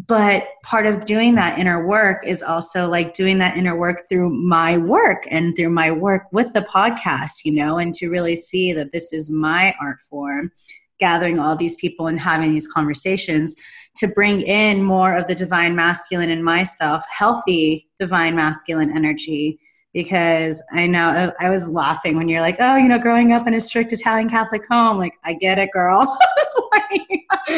but 0.06 0.48
part 0.62 0.86
of 0.86 1.04
doing 1.04 1.34
that 1.34 1.58
inner 1.58 1.86
work 1.86 2.26
is 2.26 2.42
also 2.42 2.88
like 2.88 3.14
doing 3.14 3.38
that 3.38 3.56
inner 3.56 3.76
work 3.76 4.08
through 4.08 4.30
my 4.30 4.76
work 4.76 5.24
and 5.30 5.56
through 5.56 5.70
my 5.70 5.90
work 5.90 6.22
with 6.32 6.52
the 6.52 6.62
podcast 6.62 7.44
you 7.44 7.52
know 7.52 7.78
and 7.78 7.94
to 7.94 8.08
really 8.08 8.36
see 8.36 8.72
that 8.72 8.92
this 8.92 9.12
is 9.12 9.30
my 9.30 9.74
art 9.80 10.00
form 10.08 10.50
gathering 10.98 11.38
all 11.38 11.56
these 11.56 11.76
people 11.76 12.06
and 12.06 12.20
having 12.20 12.52
these 12.52 12.68
conversations 12.68 13.54
to 13.96 14.06
bring 14.08 14.42
in 14.42 14.82
more 14.82 15.14
of 15.16 15.26
the 15.26 15.34
divine 15.34 15.74
masculine 15.74 16.30
in 16.30 16.42
myself 16.42 17.02
healthy 17.10 17.86
divine 17.98 18.34
masculine 18.34 18.94
energy 18.94 19.58
because 19.96 20.62
I 20.72 20.86
know 20.86 21.32
I 21.40 21.48
was 21.48 21.70
laughing 21.70 22.18
when 22.18 22.28
you're 22.28 22.42
like, 22.42 22.56
oh, 22.58 22.76
you 22.76 22.86
know, 22.86 22.98
growing 22.98 23.32
up 23.32 23.46
in 23.46 23.54
a 23.54 23.60
strict 23.62 23.94
Italian 23.94 24.28
Catholic 24.28 24.68
home, 24.68 24.98
like, 24.98 25.14
I 25.24 25.32
get 25.32 25.58
it, 25.58 25.70
girl. 25.72 26.18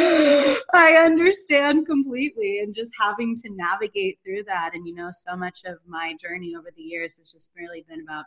I 0.73 1.02
understand 1.04 1.87
completely. 1.87 2.61
And 2.61 2.73
just 2.73 2.92
having 2.97 3.35
to 3.38 3.50
navigate 3.50 4.21
through 4.25 4.45
that. 4.45 4.71
And, 4.75 4.87
you 4.87 4.95
know, 4.95 5.09
so 5.11 5.37
much 5.37 5.62
of 5.64 5.78
my 5.85 6.14
journey 6.14 6.54
over 6.57 6.68
the 6.76 6.83
years 6.83 7.16
has 7.16 7.33
just 7.33 7.50
really 7.57 7.85
been 7.88 8.02
about 8.02 8.26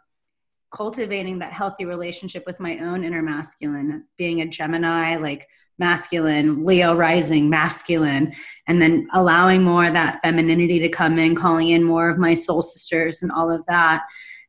cultivating 0.76 1.40
that 1.40 1.54
healthy 1.54 1.86
relationship 1.86 2.44
with 2.46 2.60
my 2.60 2.80
own 2.80 3.06
inner 3.06 3.22
masculine, 3.22 4.04
being 4.18 4.42
a 4.42 4.46
Gemini, 4.46 5.16
like 5.16 5.48
masculine, 5.82 6.64
Leo 6.64 6.96
rising, 6.96 7.50
masculine, 7.50 8.32
and 8.68 8.82
then 8.82 9.08
allowing 9.14 9.64
more 9.64 9.88
of 9.88 9.94
that 9.94 10.22
femininity 10.24 10.80
to 10.80 10.88
come 10.88 11.20
in, 11.20 11.36
calling 11.36 11.70
in 11.70 11.84
more 11.84 12.10
of 12.10 12.20
my 12.20 12.36
soul 12.36 12.62
sisters 12.62 13.22
and 13.22 13.32
all 13.32 13.52
of 13.52 13.66
that. 13.66 14.04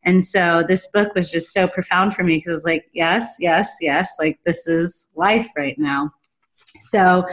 And 0.05 0.23
so 0.23 0.63
this 0.69 0.89
book 0.93 1.15
was 1.15 1.31
just 1.31 1.53
so 1.53 1.67
profound 1.67 2.15
for 2.15 2.23
me 2.23 2.37
because 2.37 2.49
I 2.49 2.53
was 2.53 2.65
like, 2.65 2.85
yes, 2.93 3.37
yes, 3.41 3.79
yes, 3.81 4.15
like 4.21 4.39
this 4.45 4.67
is 4.67 5.09
life 5.17 5.49
right 5.57 5.79
now. 5.79 6.11
So 6.81 7.27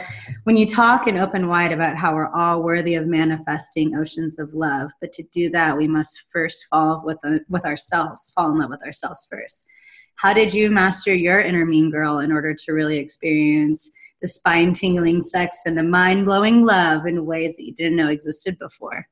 when 0.46 0.56
you 0.56 0.66
talk 0.66 1.08
and 1.08 1.18
open 1.18 1.48
wide 1.48 1.74
about 1.74 1.98
how 1.98 2.16
we're 2.16 2.34
all 2.34 2.64
worthy 2.64 2.96
of 2.96 3.06
manifesting 3.06 3.96
oceans 3.96 4.40
of 4.40 4.54
love, 4.54 4.92
but 5.02 5.12
to 5.14 5.24
do 5.32 5.50
that, 5.50 5.76
we 5.76 5.88
must 5.88 6.26
first 6.32 6.68
fall 6.70 7.02
with, 7.06 7.18
the, 7.22 7.42
with 7.50 7.66
ourselves, 7.66 8.32
fall 8.34 8.52
in 8.52 8.60
love 8.60 8.70
with 8.70 8.84
ourselves 8.84 9.28
first 9.30 9.68
how 10.20 10.34
did 10.34 10.54
you 10.54 10.70
master 10.70 11.14
your 11.14 11.40
inner 11.40 11.66
mean 11.66 11.90
girl 11.90 12.20
in 12.20 12.32
order 12.32 12.54
to 12.54 12.74
really 12.74 12.98
experience 12.98 13.90
the 14.22 14.28
spine 14.28 14.74
tingling 14.74 15.22
sex 15.22 15.62
and 15.66 15.78
the 15.78 15.84
mind 15.84 16.26
blowing 16.26 16.66
love 16.66 17.06
in 17.06 17.26
ways 17.26 17.56
that 17.56 17.64
you 17.64 17.74
didn't 17.74 17.96
know 17.96 18.10
existed 18.10 18.60
before? 18.60 19.08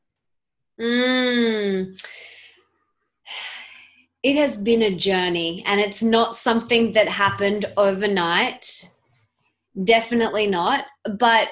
Mm. 0.80 1.98
It 4.22 4.36
has 4.36 4.58
been 4.58 4.82
a 4.82 4.96
journey, 4.96 5.64
and 5.66 5.80
it's 5.80 6.04
not 6.04 6.36
something 6.36 6.92
that 6.92 7.08
happened 7.08 7.66
overnight. 7.78 8.90
Definitely 9.82 10.48
not. 10.48 10.86
But 11.18 11.50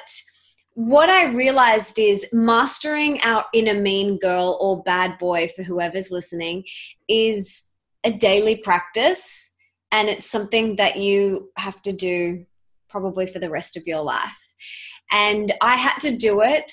what 0.73 1.09
I 1.09 1.27
realized 1.27 1.97
is 1.97 2.27
mastering 2.33 3.21
our 3.21 3.45
inner 3.53 3.79
mean 3.79 4.17
girl 4.17 4.57
or 4.59 4.83
bad 4.83 5.17
boy, 5.17 5.47
for 5.55 5.63
whoever's 5.63 6.11
listening, 6.11 6.65
is 7.07 7.74
a 8.05 8.11
daily 8.11 8.57
practice 8.57 9.51
and 9.91 10.09
it's 10.09 10.29
something 10.29 10.75
that 10.75 10.97
you 10.97 11.49
have 11.57 11.81
to 11.81 11.91
do 11.91 12.45
probably 12.89 13.27
for 13.27 13.39
the 13.39 13.49
rest 13.49 13.75
of 13.75 13.83
your 13.85 14.01
life. 14.01 14.37
And 15.11 15.51
I 15.61 15.75
had 15.75 15.97
to 15.99 16.15
do 16.15 16.41
it 16.41 16.71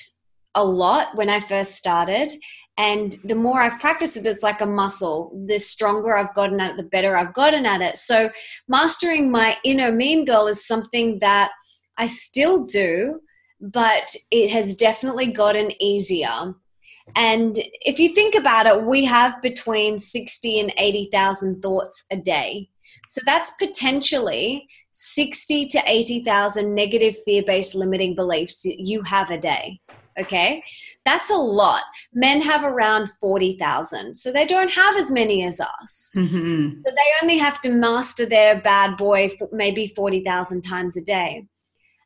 a 0.55 0.65
lot 0.65 1.17
when 1.17 1.29
I 1.29 1.41
first 1.41 1.75
started. 1.75 2.33
And 2.79 3.17
the 3.25 3.35
more 3.35 3.61
I've 3.61 3.81
practiced 3.81 4.17
it, 4.17 4.27
it's 4.27 4.43
like 4.43 4.61
a 4.61 4.67
muscle. 4.67 5.45
The 5.47 5.59
stronger 5.59 6.17
I've 6.17 6.35
gotten 6.35 6.61
at 6.61 6.73
it, 6.73 6.77
the 6.79 6.85
better 6.85 7.17
I've 7.17 7.35
gotten 7.35 7.67
at 7.67 7.83
it. 7.83 7.99
So, 7.99 8.31
mastering 8.67 9.31
my 9.31 9.57
inner 9.62 9.93
mean 9.93 10.25
girl 10.25 10.47
is 10.47 10.67
something 10.67 11.19
that 11.21 11.51
I 11.99 12.07
still 12.07 12.65
do, 12.65 13.21
but 13.61 14.15
it 14.31 14.51
has 14.51 14.75
definitely 14.75 15.33
gotten 15.33 15.71
easier. 15.83 16.55
And 17.16 17.59
if 17.80 17.99
you 17.99 18.14
think 18.14 18.35
about 18.35 18.66
it, 18.66 18.85
we 18.85 19.04
have 19.04 19.40
between 19.42 19.99
60 19.99 20.61
and 20.61 20.73
80,000 20.76 21.62
thoughts 21.62 22.04
a 22.11 22.16
day. 22.16 22.68
So 23.09 23.21
that's 23.26 23.50
potentially 23.52 24.68
60 24.92 25.66
to 25.66 25.82
80,000 25.87 26.75
negative 26.75 27.16
fear 27.25 27.42
based 27.44 27.75
limiting 27.75 28.14
beliefs 28.14 28.64
you 28.64 29.02
have 29.02 29.30
a 29.30 29.38
day. 29.38 29.80
Okay. 30.18 30.62
That's 31.04 31.30
a 31.30 31.37
lot. 31.37 31.82
Men 32.12 32.42
have 32.42 32.64
around 32.64 33.11
40,000. 33.21 34.16
So 34.16 34.30
they 34.30 34.44
don't 34.44 34.71
have 34.71 34.97
as 34.97 35.11
many 35.11 35.44
as 35.44 35.59
us. 35.59 36.11
Mm-hmm. 36.14 36.82
So 36.85 36.90
they 36.90 37.23
only 37.23 37.38
have 37.38 37.61
to 37.62 37.71
master 37.71 38.26
their 38.26 38.61
bad 38.61 38.97
boy 38.97 39.37
maybe 39.50 39.88
40,000 39.88 40.61
times 40.61 40.97
a 40.97 41.00
day. 41.00 41.47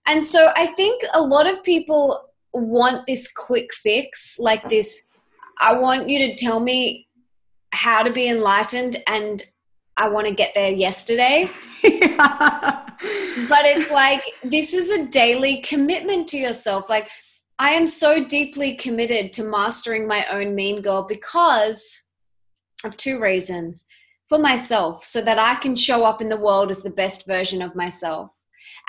And 0.07 0.25
so 0.25 0.51
I 0.55 0.69
think 0.69 1.03
a 1.15 1.21
lot 1.21 1.47
of 1.47 1.63
people 1.65 2.27
want 2.61 3.07
this 3.07 3.31
quick 3.33 3.73
fix, 3.75 4.39
like 4.39 4.69
this 4.69 5.05
I 5.59 5.73
want 5.75 6.09
you 6.09 6.19
to 6.19 6.35
tell 6.35 6.61
me 6.61 7.09
how 7.73 8.03
to 8.03 8.13
be 8.13 8.29
enlightened 8.29 9.03
and 9.07 9.43
I 9.97 10.09
want 10.09 10.27
to 10.27 10.35
get 10.35 10.55
there 10.55 10.71
yesterday. 10.71 11.49
yeah. 11.83 12.83
But 13.49 13.67
it's 13.67 13.91
like 13.91 14.23
this 14.43 14.73
is 14.73 14.89
a 14.89 15.07
daily 15.07 15.61
commitment 15.61 16.29
to 16.29 16.39
yourself. 16.39 16.89
Like 16.89 17.09
I 17.59 17.73
am 17.73 17.87
so 17.87 18.25
deeply 18.25 18.75
committed 18.77 19.35
to 19.35 19.45
mastering 19.45 20.09
my 20.09 20.27
own 20.29 20.55
mean 20.55 20.81
girl 20.81 21.07
because 21.07 22.05
of 22.85 22.97
two 22.97 23.21
reasons. 23.21 23.85
For 24.29 24.39
myself, 24.39 25.05
so 25.05 25.21
that 25.23 25.39
I 25.39 25.55
can 25.55 25.77
show 25.77 26.05
up 26.05 26.21
in 26.21 26.29
the 26.29 26.37
world 26.37 26.71
as 26.71 26.83
the 26.83 26.91
best 26.91 27.27
version 27.27 27.63
of 27.63 27.77
myself 27.77 28.36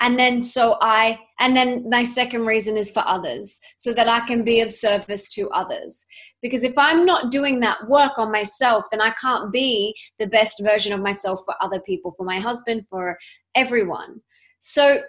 and 0.00 0.18
then 0.18 0.40
so 0.40 0.76
i 0.80 1.18
and 1.40 1.56
then 1.56 1.88
my 1.88 2.04
second 2.04 2.46
reason 2.46 2.76
is 2.76 2.90
for 2.90 3.02
others 3.06 3.60
so 3.76 3.92
that 3.92 4.08
i 4.08 4.20
can 4.26 4.42
be 4.42 4.60
of 4.60 4.70
service 4.70 5.28
to 5.28 5.48
others. 5.50 6.06
Because 6.42 6.62
if 6.62 6.74
i'm 6.76 7.04
not 7.04 7.30
doing 7.30 7.60
that 7.60 7.88
work 7.88 8.18
on 8.18 8.30
myself 8.32 8.84
then 8.90 9.00
i 9.00 9.10
can't 9.20 9.52
be 9.52 9.94
the 10.18 10.26
best 10.26 10.60
version 10.62 10.92
of 10.92 11.00
myself 11.00 11.42
for 11.44 11.54
other 11.60 11.80
people 11.80 12.12
for 12.16 12.24
my 12.24 12.38
husband 12.38 12.86
for 12.88 13.18
everyone. 13.54 14.20
So 14.60 15.00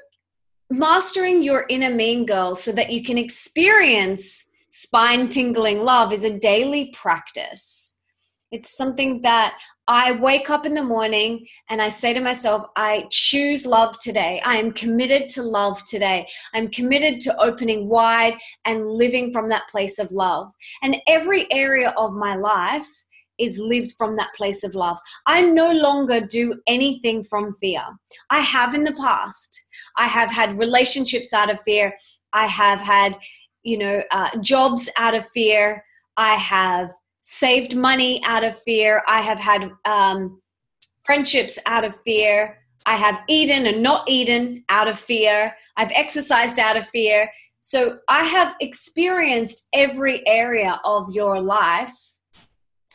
mastering 0.69 1.43
your 1.43 1.65
inner 1.69 1.93
mean 1.93 2.25
girl 2.25 2.55
so 2.55 2.71
that 2.71 2.91
you 2.91 3.03
can 3.03 3.17
experience 3.17 4.45
spine 4.71 5.29
tingling 5.29 5.79
love 5.83 6.13
is 6.13 6.23
a 6.23 6.37
daily 6.37 6.91
practice. 6.93 7.99
It's 8.51 8.75
something 8.75 9.21
that 9.23 9.55
I 9.89 10.11
wake 10.11 10.51
up 10.51 10.67
in 10.67 10.75
the 10.75 10.83
morning 10.83 11.47
and 11.67 11.81
I 11.81 11.89
say 11.89 12.13
to 12.13 12.19
myself, 12.19 12.63
I 12.75 13.07
choose 13.09 13.65
love 13.65 13.97
today. 13.97 14.39
I 14.45 14.57
am 14.57 14.71
committed 14.71 15.29
to 15.29 15.41
love 15.41 15.83
today. 15.87 16.27
I'm 16.53 16.69
committed 16.69 17.19
to 17.21 17.35
opening 17.41 17.89
wide 17.89 18.35
and 18.65 18.87
living 18.87 19.33
from 19.33 19.49
that 19.49 19.67
place 19.67 19.97
of 19.97 20.11
love. 20.11 20.51
And 20.83 20.97
every 21.07 21.51
area 21.51 21.89
of 21.97 22.13
my 22.13 22.35
life 22.35 22.85
is 23.39 23.57
lived 23.57 23.93
from 23.97 24.15
that 24.17 24.29
place 24.37 24.63
of 24.63 24.75
love. 24.75 24.99
I 25.25 25.41
no 25.41 25.71
longer 25.71 26.23
do 26.23 26.61
anything 26.67 27.23
from 27.23 27.55
fear. 27.55 27.81
I 28.29 28.41
have 28.41 28.75
in 28.75 28.83
the 28.83 28.93
past. 28.93 29.59
I 29.97 30.07
have 30.07 30.29
had 30.29 30.59
relationships 30.59 31.33
out 31.33 31.49
of 31.49 31.59
fear. 31.63 31.97
I 32.31 32.45
have 32.45 32.79
had, 32.79 33.17
you 33.63 33.79
know, 33.79 34.03
uh, 34.11 34.37
jobs 34.39 34.87
out 34.99 35.15
of 35.15 35.27
fear. 35.29 35.83
I 36.15 36.35
have 36.35 36.91
saved 37.31 37.75
money 37.75 38.19
out 38.25 38.43
of 38.43 38.57
fear. 38.63 39.03
I 39.07 39.21
have 39.21 39.39
had 39.39 39.69
um, 39.85 40.41
friendships 41.03 41.59
out 41.67 41.83
of 41.83 41.95
fear. 42.01 42.57
I 42.87 42.95
have 42.95 43.21
eaten 43.29 43.67
and 43.67 43.83
not 43.83 44.09
eaten 44.09 44.63
out 44.67 44.87
of 44.87 44.99
fear. 44.99 45.55
I've 45.77 45.91
exercised 45.91 46.57
out 46.57 46.75
of 46.75 46.89
fear. 46.89 47.29
So 47.61 47.99
I 48.07 48.23
have 48.23 48.55
experienced 48.61 49.67
every 49.73 50.27
area 50.27 50.81
of 50.83 51.11
your 51.11 51.39
life 51.39 51.93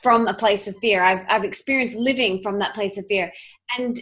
from 0.02 0.26
a 0.26 0.34
place 0.34 0.66
of 0.66 0.76
fear. 0.78 1.00
I've, 1.00 1.24
I've 1.28 1.44
experienced 1.44 1.96
living 1.96 2.42
from 2.42 2.58
that 2.58 2.74
place 2.74 2.98
of 2.98 3.06
fear. 3.06 3.32
And 3.78 4.00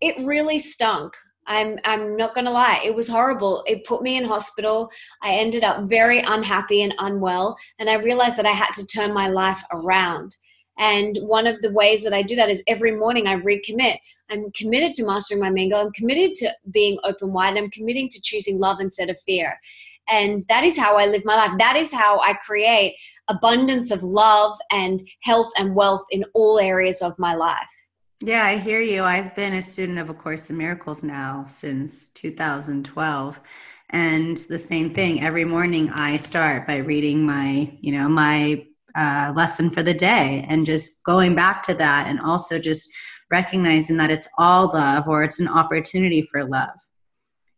it 0.00 0.26
really 0.26 0.60
stunk. 0.60 1.12
I'm 1.46 1.78
I'm 1.84 2.16
not 2.16 2.34
going 2.34 2.46
to 2.46 2.50
lie. 2.50 2.80
It 2.84 2.94
was 2.94 3.08
horrible. 3.08 3.62
It 3.66 3.84
put 3.84 4.02
me 4.02 4.16
in 4.16 4.24
hospital. 4.24 4.90
I 5.22 5.34
ended 5.34 5.64
up 5.64 5.88
very 5.88 6.20
unhappy 6.20 6.82
and 6.82 6.94
unwell, 6.98 7.56
and 7.78 7.88
I 7.90 7.94
realized 7.94 8.36
that 8.38 8.46
I 8.46 8.52
had 8.52 8.72
to 8.74 8.86
turn 8.86 9.12
my 9.12 9.28
life 9.28 9.62
around. 9.72 10.36
And 10.78 11.18
one 11.22 11.46
of 11.46 11.60
the 11.62 11.72
ways 11.72 12.02
that 12.02 12.12
I 12.12 12.22
do 12.22 12.34
that 12.36 12.50
is 12.50 12.62
every 12.66 12.92
morning 12.92 13.26
I 13.26 13.36
recommit. 13.36 13.98
I'm 14.30 14.50
committed 14.52 14.94
to 14.96 15.06
mastering 15.06 15.40
my 15.40 15.50
mango. 15.50 15.76
I'm 15.76 15.92
committed 15.92 16.34
to 16.36 16.50
being 16.70 16.98
open 17.04 17.32
wide. 17.32 17.56
I'm 17.56 17.70
committing 17.70 18.08
to 18.08 18.20
choosing 18.20 18.58
love 18.58 18.80
instead 18.80 19.10
of 19.10 19.20
fear. 19.20 19.60
And 20.08 20.44
that 20.48 20.64
is 20.64 20.76
how 20.76 20.96
I 20.96 21.06
live 21.06 21.24
my 21.24 21.36
life. 21.36 21.52
That 21.58 21.76
is 21.76 21.92
how 21.92 22.20
I 22.20 22.34
create 22.34 22.96
abundance 23.28 23.90
of 23.90 24.02
love 24.02 24.58
and 24.70 25.00
health 25.22 25.50
and 25.58 25.74
wealth 25.74 26.04
in 26.10 26.24
all 26.34 26.58
areas 26.58 27.00
of 27.00 27.18
my 27.18 27.34
life. 27.34 27.83
Yeah, 28.22 28.44
I 28.44 28.58
hear 28.58 28.80
you. 28.80 29.02
I've 29.02 29.34
been 29.34 29.54
a 29.54 29.62
student 29.62 29.98
of 29.98 30.08
A 30.08 30.14
Course 30.14 30.48
in 30.48 30.56
Miracles 30.56 31.02
now 31.02 31.44
since 31.48 32.08
2012. 32.10 33.40
And 33.90 34.36
the 34.36 34.58
same 34.58 34.94
thing, 34.94 35.20
every 35.20 35.44
morning 35.44 35.90
I 35.90 36.16
start 36.16 36.66
by 36.66 36.76
reading 36.76 37.26
my, 37.26 37.76
you 37.80 37.92
know, 37.92 38.08
my 38.08 38.66
uh, 38.94 39.32
lesson 39.34 39.68
for 39.68 39.82
the 39.82 39.92
day 39.92 40.46
and 40.48 40.64
just 40.64 41.02
going 41.02 41.34
back 41.34 41.64
to 41.64 41.74
that 41.74 42.06
and 42.06 42.20
also 42.20 42.58
just 42.58 42.88
recognizing 43.32 43.96
that 43.96 44.12
it's 44.12 44.28
all 44.38 44.68
love 44.72 45.08
or 45.08 45.24
it's 45.24 45.40
an 45.40 45.48
opportunity 45.48 46.22
for 46.22 46.44
love. 46.44 46.78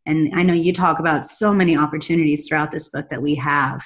And 0.06 0.30
I 0.34 0.42
know 0.42 0.54
you 0.54 0.72
talk 0.72 0.98
about 0.98 1.26
so 1.26 1.52
many 1.52 1.76
opportunities 1.76 2.48
throughout 2.48 2.72
this 2.72 2.88
book 2.88 3.10
that 3.10 3.20
we 3.20 3.34
have 3.34 3.82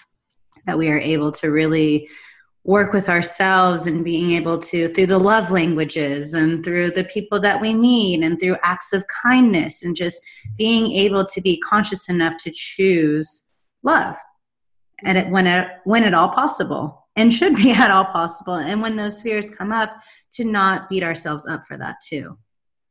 that 0.66 0.78
we 0.78 0.88
are 0.88 1.00
able 1.00 1.32
to 1.32 1.50
really 1.50 2.08
work 2.64 2.92
with 2.92 3.08
ourselves 3.08 3.86
and 3.86 4.04
being 4.04 4.32
able 4.32 4.58
to 4.58 4.92
through 4.92 5.06
the 5.06 5.18
love 5.18 5.50
languages 5.50 6.34
and 6.34 6.62
through 6.64 6.90
the 6.90 7.04
people 7.04 7.40
that 7.40 7.60
we 7.60 7.74
meet 7.74 8.22
and 8.22 8.38
through 8.38 8.56
acts 8.62 8.92
of 8.92 9.04
kindness 9.22 9.82
and 9.82 9.96
just 9.96 10.22
being 10.58 10.92
able 10.92 11.24
to 11.24 11.40
be 11.40 11.58
conscious 11.60 12.08
enough 12.08 12.36
to 12.36 12.50
choose 12.52 13.50
love 13.82 14.16
and 15.04 15.16
it 15.16 15.28
when 15.30 15.46
it 15.46 15.68
when 15.84 16.04
at 16.04 16.14
all 16.14 16.28
possible 16.28 17.00
and 17.16 17.32
should 17.32 17.54
be 17.54 17.70
at 17.76 17.90
all 17.90 18.06
possible. 18.06 18.54
And 18.54 18.80
when 18.80 18.96
those 18.96 19.22
fears 19.22 19.50
come 19.50 19.72
up 19.72 19.90
to 20.32 20.44
not 20.44 20.88
beat 20.88 21.02
ourselves 21.02 21.46
up 21.46 21.66
for 21.66 21.76
that 21.76 21.96
too. 22.06 22.38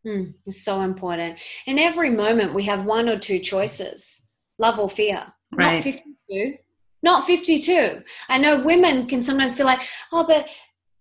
Mm, 0.05 0.33
it's 0.45 0.63
so 0.63 0.81
important. 0.81 1.39
In 1.65 1.77
every 1.77 2.09
moment 2.09 2.53
we 2.53 2.63
have 2.63 2.85
one 2.85 3.09
or 3.09 3.19
two 3.19 3.39
choices 3.39 4.21
love 4.57 4.79
or 4.79 4.89
fear. 4.89 5.25
Right. 5.51 5.75
not 5.75 5.83
52 5.83 6.55
not 7.03 7.25
52. 7.25 8.01
I 8.27 8.37
know 8.37 8.61
women 8.61 9.07
can 9.07 9.23
sometimes 9.23 9.55
feel 9.55 9.65
like, 9.65 9.81
oh, 10.11 10.25
but 10.25 10.47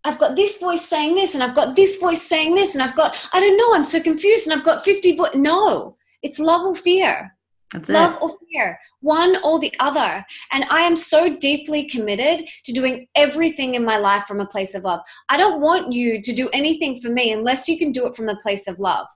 I've 0.04 0.18
got 0.18 0.36
this 0.36 0.58
voice 0.58 0.86
saying 0.86 1.14
this, 1.14 1.34
and 1.34 1.42
I've 1.42 1.54
got 1.54 1.76
this 1.76 1.96
voice 1.96 2.22
saying 2.22 2.54
this, 2.54 2.74
and 2.74 2.82
I've 2.82 2.96
got, 2.96 3.16
I 3.32 3.40
don't 3.40 3.56
know, 3.56 3.74
I'm 3.74 3.84
so 3.84 4.00
confused, 4.00 4.46
and 4.46 4.58
I've 4.58 4.64
got 4.64 4.84
50 4.84 5.16
voice. 5.16 5.34
No, 5.34 5.96
it's 6.22 6.38
love 6.38 6.62
or 6.62 6.74
fear. 6.74 7.34
That's 7.72 7.90
love 7.90 8.14
it. 8.14 8.22
or 8.22 8.30
fear, 8.50 8.78
one 9.00 9.36
or 9.44 9.58
the 9.58 9.72
other. 9.78 10.24
And 10.52 10.64
I 10.70 10.82
am 10.82 10.96
so 10.96 11.36
deeply 11.36 11.84
committed 11.84 12.48
to 12.64 12.72
doing 12.72 13.06
everything 13.14 13.74
in 13.74 13.84
my 13.84 13.98
life 13.98 14.24
from 14.24 14.40
a 14.40 14.46
place 14.46 14.74
of 14.74 14.84
love. 14.84 15.00
I 15.28 15.36
don't 15.36 15.60
want 15.60 15.92
you 15.92 16.22
to 16.22 16.32
do 16.32 16.48
anything 16.54 16.98
for 16.98 17.10
me 17.10 17.32
unless 17.32 17.68
you 17.68 17.78
can 17.78 17.92
do 17.92 18.06
it 18.06 18.16
from 18.16 18.28
a 18.28 18.36
place 18.36 18.68
of 18.68 18.78
love. 18.78 19.06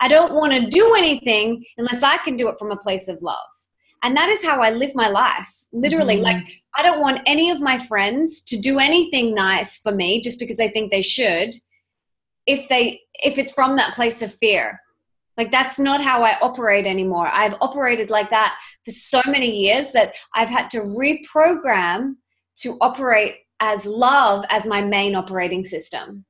I 0.00 0.08
don't 0.08 0.34
want 0.34 0.52
to 0.52 0.66
do 0.66 0.94
anything 0.94 1.64
unless 1.78 2.02
I 2.02 2.18
can 2.18 2.36
do 2.36 2.48
it 2.48 2.58
from 2.58 2.72
a 2.72 2.76
place 2.76 3.08
of 3.08 3.22
love. 3.22 3.38
And 4.04 4.14
that 4.16 4.28
is 4.28 4.44
how 4.44 4.60
I 4.60 4.70
live 4.70 4.94
my 4.94 5.08
life. 5.08 5.50
Literally, 5.72 6.16
mm-hmm. 6.16 6.24
like 6.24 6.44
I 6.76 6.82
don't 6.82 7.00
want 7.00 7.22
any 7.26 7.50
of 7.50 7.60
my 7.60 7.78
friends 7.78 8.42
to 8.42 8.56
do 8.56 8.78
anything 8.78 9.34
nice 9.34 9.78
for 9.78 9.92
me 9.92 10.20
just 10.20 10.38
because 10.38 10.58
they 10.58 10.68
think 10.68 10.92
they 10.92 11.02
should 11.02 11.54
if 12.46 12.68
they 12.68 13.00
if 13.14 13.38
it's 13.38 13.52
from 13.52 13.76
that 13.76 13.94
place 13.94 14.22
of 14.22 14.32
fear. 14.32 14.78
Like 15.36 15.50
that's 15.50 15.78
not 15.78 16.02
how 16.02 16.22
I 16.22 16.38
operate 16.40 16.86
anymore. 16.86 17.28
I've 17.28 17.54
operated 17.60 18.10
like 18.10 18.30
that 18.30 18.56
for 18.84 18.92
so 18.92 19.20
many 19.26 19.50
years 19.50 19.90
that 19.92 20.14
I've 20.34 20.50
had 20.50 20.68
to 20.70 20.80
reprogram 20.80 22.16
to 22.58 22.76
operate 22.80 23.36
as 23.58 23.86
love 23.86 24.44
as 24.50 24.66
my 24.66 24.82
main 24.82 25.14
operating 25.14 25.64
system. 25.64 26.24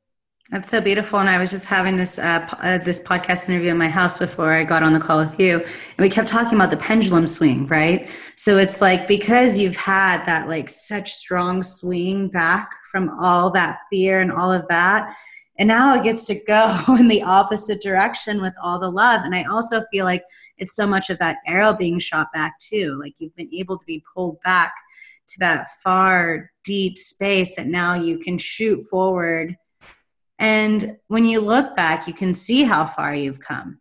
That's 0.50 0.68
so 0.68 0.78
beautiful. 0.78 1.20
And 1.20 1.28
I 1.28 1.38
was 1.38 1.50
just 1.50 1.64
having 1.64 1.96
this 1.96 2.18
uh, 2.18 2.46
uh, 2.60 2.76
this 2.78 3.00
podcast 3.00 3.48
interview 3.48 3.70
in 3.70 3.78
my 3.78 3.88
house 3.88 4.18
before 4.18 4.52
I 4.52 4.62
got 4.62 4.82
on 4.82 4.92
the 4.92 5.00
call 5.00 5.18
with 5.18 5.40
you, 5.40 5.60
and 5.60 5.98
we 5.98 6.10
kept 6.10 6.28
talking 6.28 6.54
about 6.58 6.70
the 6.70 6.76
pendulum 6.76 7.26
swing, 7.26 7.66
right? 7.66 8.14
So 8.36 8.58
it's 8.58 8.82
like 8.82 9.08
because 9.08 9.58
you've 9.58 9.76
had 9.76 10.22
that 10.26 10.46
like 10.46 10.68
such 10.68 11.12
strong 11.12 11.62
swing 11.62 12.28
back 12.28 12.70
from 12.90 13.08
all 13.18 13.50
that 13.52 13.78
fear 13.90 14.20
and 14.20 14.30
all 14.30 14.52
of 14.52 14.68
that, 14.68 15.16
and 15.58 15.66
now 15.66 15.94
it 15.94 16.04
gets 16.04 16.26
to 16.26 16.34
go 16.46 16.78
in 16.98 17.08
the 17.08 17.22
opposite 17.22 17.80
direction 17.80 18.42
with 18.42 18.54
all 18.62 18.78
the 18.78 18.90
love. 18.90 19.22
And 19.24 19.34
I 19.34 19.44
also 19.44 19.82
feel 19.90 20.04
like 20.04 20.24
it's 20.58 20.76
so 20.76 20.86
much 20.86 21.08
of 21.08 21.18
that 21.20 21.38
arrow 21.46 21.72
being 21.72 21.98
shot 21.98 22.26
back 22.34 22.58
too. 22.58 22.98
Like 23.00 23.14
you've 23.16 23.34
been 23.34 23.52
able 23.54 23.78
to 23.78 23.86
be 23.86 24.04
pulled 24.14 24.42
back 24.42 24.74
to 25.26 25.38
that 25.38 25.68
far 25.82 26.50
deep 26.64 26.98
space 26.98 27.56
that 27.56 27.66
now 27.66 27.94
you 27.94 28.18
can 28.18 28.36
shoot 28.36 28.82
forward 28.90 29.56
and 30.38 30.96
when 31.08 31.24
you 31.24 31.40
look 31.40 31.76
back, 31.76 32.06
you 32.06 32.14
can 32.14 32.34
see 32.34 32.62
how 32.64 32.86
far 32.86 33.14
you've 33.14 33.40
come, 33.40 33.80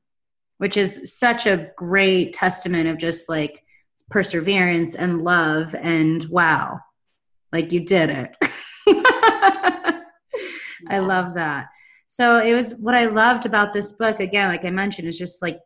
which 0.57 0.77
is 0.77 1.17
such 1.17 1.45
a 1.45 1.71
great 1.77 2.33
testament 2.33 2.87
of 2.87 2.97
just 2.97 3.29
like 3.29 3.63
perseverance 4.09 4.95
and 4.95 5.23
love 5.23 5.75
and 5.75 6.25
wow, 6.29 6.79
like 7.51 7.71
you 7.71 7.79
did 7.85 8.09
it. 8.09 8.35
I 10.89 10.99
love 10.99 11.33
that. 11.35 11.67
So 12.07 12.37
it 12.37 12.53
was 12.53 12.75
what 12.75 12.93
I 12.93 13.05
loved 13.05 13.45
about 13.45 13.73
this 13.73 13.93
book, 13.93 14.19
again, 14.19 14.49
like 14.49 14.65
I 14.65 14.69
mentioned, 14.69 15.07
is 15.07 15.17
just 15.17 15.41
like 15.41 15.59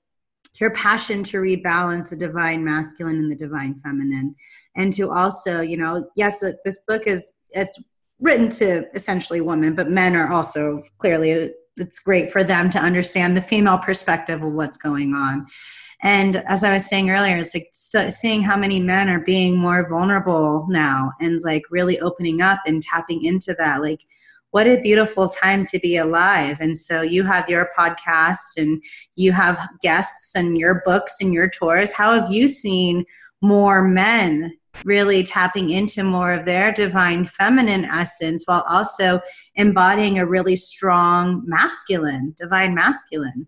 your 0.60 0.72
passion 0.72 1.24
to 1.24 1.38
rebalance 1.38 2.10
the 2.10 2.18
divine 2.18 2.64
masculine 2.64 3.18
and 3.18 3.32
the 3.32 3.36
divine 3.36 3.76
feminine 3.76 4.36
and 4.76 4.94
to 4.94 5.10
also 5.12 5.62
you 5.62 5.78
know 5.78 6.10
yes 6.16 6.42
uh, 6.44 6.52
this 6.66 6.80
book 6.88 7.06
is 7.06 7.36
it's 7.52 7.80
written 8.20 8.50
to 8.50 8.86
essentially 8.96 9.42
women, 9.42 9.76
but 9.76 9.90
men 9.90 10.16
are 10.16 10.32
also 10.32 10.82
clearly 10.98 11.52
it's 11.78 12.00
great 12.00 12.32
for 12.32 12.44
them 12.44 12.70
to 12.72 12.80
understand 12.80 13.38
the 13.38 13.42
female 13.42 13.78
perspective 13.78 14.42
of 14.42 14.54
what's 14.54 14.78
going 14.78 15.14
on. 15.14 15.46
And 16.04 16.38
as 16.48 16.64
I 16.64 16.74
was 16.74 16.88
saying 16.88 17.10
earlier, 17.10 17.38
it's 17.38 17.54
like 17.54 17.70
so 17.74 18.10
seeing 18.10 18.44
how 18.44 18.58
many 18.58 18.80
men 18.80 19.10
are 19.10 19.20
being 19.20 19.58
more 19.58 19.88
vulnerable 19.90 20.68
now 20.70 21.12
and 21.20 21.40
like 21.44 21.64
really 21.72 22.00
opening 22.00 22.42
up 22.42 22.60
and 22.68 22.82
tapping 22.82 23.24
into 23.24 23.56
that. 23.58 23.82
Like, 23.82 24.02
what 24.52 24.68
a 24.68 24.80
beautiful 24.82 25.28
time 25.28 25.66
to 25.66 25.80
be 25.80 25.98
alive. 25.98 26.58
And 26.62 26.78
so 26.78 27.02
you 27.02 27.24
have 27.24 27.50
your 27.50 27.70
podcast 27.78 28.58
and 28.58 28.82
you 29.16 29.32
have 29.32 29.68
guests 29.82 30.36
and 30.36 30.58
your 30.58 30.82
books 30.86 31.18
and 31.20 31.34
your 31.34 31.50
tours. 31.50 31.92
How 31.92 32.14
have 32.14 32.32
you 32.32 32.48
seen 32.48 33.04
more 33.42 33.84
men 33.84 34.54
really 34.86 35.24
tapping 35.24 35.70
into 35.70 36.04
more 36.04 36.34
of 36.34 36.46
their 36.46 36.72
divine 36.72 37.26
feminine 37.26 37.86
essence 37.86 38.44
while 38.46 38.64
also 38.70 39.20
embodying 39.56 40.20
a 40.20 40.26
really 40.26 40.56
strong 40.56 41.44
masculine, 41.46 42.36
divine 42.38 42.74
masculine. 42.74 43.48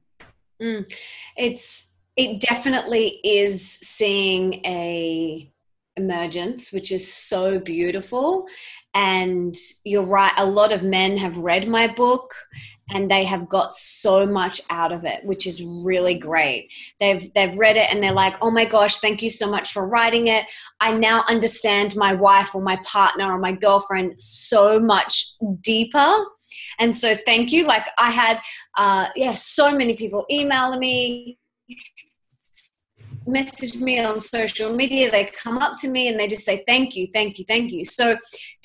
Mm. 0.62 0.92
It's 1.38 1.96
it 2.16 2.42
definitely 2.42 3.20
is 3.24 3.80
seeing 3.82 4.56
a 4.66 5.50
emergence, 5.96 6.74
which 6.74 6.92
is 6.92 7.12
so 7.12 7.60
beautiful. 7.60 8.46
And 8.94 9.56
you're 9.86 10.06
right, 10.06 10.34
a 10.38 10.46
lot 10.46 10.74
of 10.74 10.84
men 10.84 11.18
have 11.18 11.38
read 11.38 11.68
my 11.68 11.88
book 11.88 12.34
and 12.92 13.10
they 13.10 13.24
have 13.24 13.48
got 13.48 13.74
so 13.74 14.26
much 14.26 14.62
out 14.70 14.92
of 14.92 15.06
it 15.06 15.24
which 15.24 15.46
is 15.48 15.64
really 15.64 16.16
great. 16.16 16.72
They've 17.00 17.32
they've 17.34 17.58
read 17.58 17.78
it 17.78 17.92
and 17.94 18.04
they're 18.04 18.12
like 18.12 18.36
oh 18.42 18.52
my 18.52 18.66
gosh 18.66 18.98
thank 18.98 19.22
you 19.22 19.30
so 19.30 19.50
much 19.50 19.72
for 19.72 19.88
writing 19.88 20.28
it. 20.28 20.46
I 20.80 20.92
now 20.92 21.24
understand 21.28 21.96
my 21.96 22.14
wife 22.14 22.56
or 22.56 22.62
my 22.62 22.78
partner 22.84 23.32
or 23.32 23.40
my 23.40 23.54
girlfriend 23.54 24.22
so 24.22 24.80
much 24.80 25.34
deeper. 25.62 26.16
And 26.80 26.96
so 26.96 27.16
thank 27.26 27.52
you. 27.52 27.66
Like 27.66 27.86
i 27.98 28.10
had 28.10 28.40
uh 28.78 29.08
yeah 29.16 29.34
so 29.34 29.72
many 29.72 29.96
people 29.96 30.26
emailing 30.32 30.80
me 30.80 31.38
message 33.28 33.76
me 33.76 34.00
on 34.00 34.20
social 34.20 34.74
media 34.74 35.12
they 35.12 35.26
come 35.26 35.58
up 35.58 35.78
to 35.80 35.88
me 35.88 36.08
and 36.08 36.20
they 36.20 36.28
just 36.28 36.44
say 36.44 36.64
thank 36.66 36.96
you 36.96 37.08
thank 37.14 37.38
you 37.38 37.46
thank 37.46 37.72
you. 37.72 37.86
So 37.86 38.18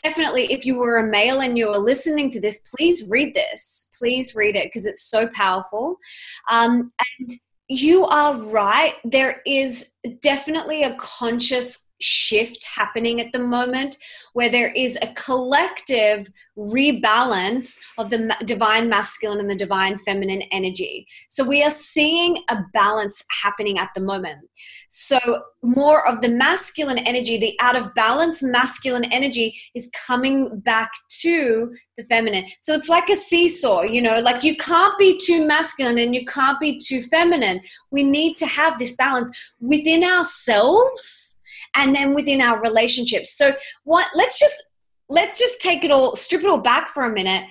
definitely 0.02 0.52
if 0.52 0.64
you 0.64 0.76
were 0.76 0.98
a 0.98 1.10
male 1.10 1.40
and 1.40 1.56
you 1.56 1.68
were 1.68 1.78
listening 1.78 2.30
to 2.30 2.40
this 2.40 2.60
please 2.74 3.08
read 3.08 3.34
this. 3.34 3.90
Please 3.98 4.34
read 4.34 4.56
it 4.56 4.66
because 4.66 4.86
it's 4.86 5.04
so 5.04 5.28
powerful. 5.28 5.98
Um, 6.50 6.92
and 7.18 7.30
you 7.68 8.04
are 8.04 8.36
right. 8.50 8.94
There 9.04 9.40
is 9.46 9.92
definitely 10.20 10.82
a 10.82 10.96
conscious 10.96 11.83
shift 12.04 12.64
happening 12.64 13.20
at 13.20 13.32
the 13.32 13.38
moment 13.38 13.98
where 14.34 14.50
there 14.50 14.70
is 14.72 14.98
a 15.00 15.12
collective 15.14 16.30
rebalance 16.58 17.78
of 17.98 18.10
the 18.10 18.36
divine 18.44 18.88
masculine 18.88 19.40
and 19.40 19.50
the 19.50 19.56
divine 19.56 19.96
feminine 19.98 20.42
energy. 20.52 21.06
So 21.28 21.44
we 21.44 21.62
are 21.62 21.70
seeing 21.70 22.38
a 22.50 22.58
balance 22.72 23.24
happening 23.42 23.78
at 23.78 23.90
the 23.94 24.00
moment. 24.00 24.40
So 24.88 25.18
more 25.62 26.06
of 26.06 26.20
the 26.20 26.28
masculine 26.28 26.98
energy, 26.98 27.38
the 27.38 27.56
out 27.60 27.76
of 27.76 27.94
balance 27.94 28.42
masculine 28.42 29.04
energy 29.04 29.58
is 29.74 29.90
coming 30.06 30.60
back 30.60 30.90
to 31.22 31.74
the 31.96 32.04
feminine. 32.04 32.46
So 32.60 32.74
it's 32.74 32.88
like 32.88 33.08
a 33.08 33.16
seesaw, 33.16 33.82
you 33.82 34.02
know, 34.02 34.20
like 34.20 34.44
you 34.44 34.56
can't 34.56 34.98
be 34.98 35.18
too 35.18 35.46
masculine 35.46 35.98
and 35.98 36.14
you 36.14 36.26
can't 36.26 36.60
be 36.60 36.78
too 36.78 37.02
feminine. 37.02 37.60
We 37.90 38.02
need 38.02 38.36
to 38.38 38.46
have 38.46 38.78
this 38.78 38.92
balance 38.92 39.30
within 39.60 40.04
ourselves 40.04 41.33
and 41.74 41.94
then 41.94 42.14
within 42.14 42.40
our 42.40 42.60
relationships. 42.60 43.36
So 43.36 43.52
what 43.84 44.06
let's 44.14 44.38
just 44.38 44.62
let's 45.08 45.38
just 45.38 45.60
take 45.60 45.84
it 45.84 45.90
all 45.90 46.16
strip 46.16 46.42
it 46.42 46.48
all 46.48 46.60
back 46.60 46.88
for 46.88 47.04
a 47.04 47.12
minute 47.12 47.44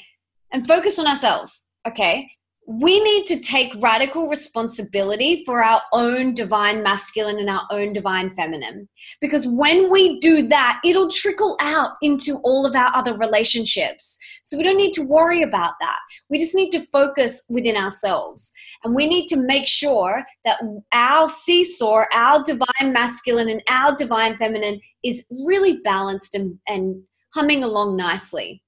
and 0.51 0.67
focus 0.67 0.99
on 0.99 1.07
ourselves, 1.07 1.69
okay? 1.87 2.29
We 2.65 3.03
need 3.03 3.25
to 3.25 3.39
take 3.39 3.75
radical 3.81 4.29
responsibility 4.29 5.43
for 5.45 5.63
our 5.63 5.81
own 5.91 6.33
divine 6.33 6.81
masculine 6.81 7.37
and 7.37 7.49
our 7.49 7.63
own 7.69 7.91
divine 7.91 8.33
feminine. 8.33 8.87
Because 9.19 9.47
when 9.47 9.91
we 9.91 10.19
do 10.19 10.47
that, 10.47 10.79
it'll 10.85 11.09
trickle 11.09 11.57
out 11.59 11.91
into 12.01 12.37
all 12.43 12.65
of 12.65 12.75
our 12.75 12.95
other 12.95 13.17
relationships. 13.17 14.17
So 14.45 14.57
we 14.57 14.63
don't 14.63 14.77
need 14.77 14.93
to 14.93 15.05
worry 15.05 15.41
about 15.41 15.73
that. 15.81 15.97
We 16.29 16.37
just 16.37 16.55
need 16.55 16.69
to 16.71 16.87
focus 16.91 17.43
within 17.49 17.75
ourselves. 17.75 18.51
And 18.83 18.95
we 18.95 19.07
need 19.07 19.27
to 19.27 19.37
make 19.37 19.67
sure 19.67 20.25
that 20.45 20.59
our 20.93 21.29
seesaw, 21.29 22.05
our 22.13 22.43
divine 22.43 22.93
masculine 22.93 23.49
and 23.49 23.61
our 23.69 23.93
divine 23.93 24.37
feminine 24.37 24.79
is 25.03 25.25
really 25.45 25.79
balanced 25.83 26.33
and, 26.33 26.57
and 26.67 27.03
humming 27.33 27.63
along 27.63 27.97
nicely 27.97 28.62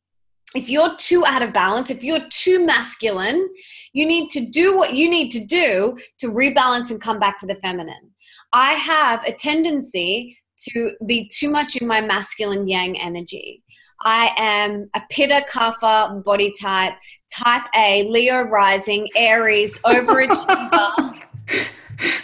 if 0.55 0.69
you're 0.69 0.95
too 0.97 1.25
out 1.25 1.41
of 1.41 1.53
balance, 1.53 1.91
if 1.91 2.03
you're 2.03 2.27
too 2.29 2.65
masculine, 2.65 3.47
you 3.93 4.05
need 4.05 4.29
to 4.29 4.45
do 4.45 4.77
what 4.77 4.93
you 4.93 5.09
need 5.09 5.29
to 5.31 5.45
do 5.45 5.97
to 6.19 6.27
rebalance 6.27 6.91
and 6.91 7.01
come 7.01 7.19
back 7.19 7.37
to 7.39 7.45
the 7.45 7.55
feminine. 7.55 8.11
I 8.53 8.73
have 8.73 9.23
a 9.25 9.33
tendency 9.33 10.37
to 10.69 10.91
be 11.05 11.29
too 11.33 11.49
much 11.49 11.75
in 11.75 11.87
my 11.87 12.01
masculine 12.01 12.67
yang 12.67 12.99
energy. 12.99 13.63
I 14.01 14.33
am 14.37 14.89
a 14.93 15.01
Pitta 15.09 15.45
Kapha 15.49 16.23
body 16.23 16.53
type, 16.59 16.93
type 17.33 17.63
A, 17.75 18.03
Leo 18.03 18.43
rising, 18.43 19.09
Aries, 19.15 19.79
overachiever. 19.79 21.21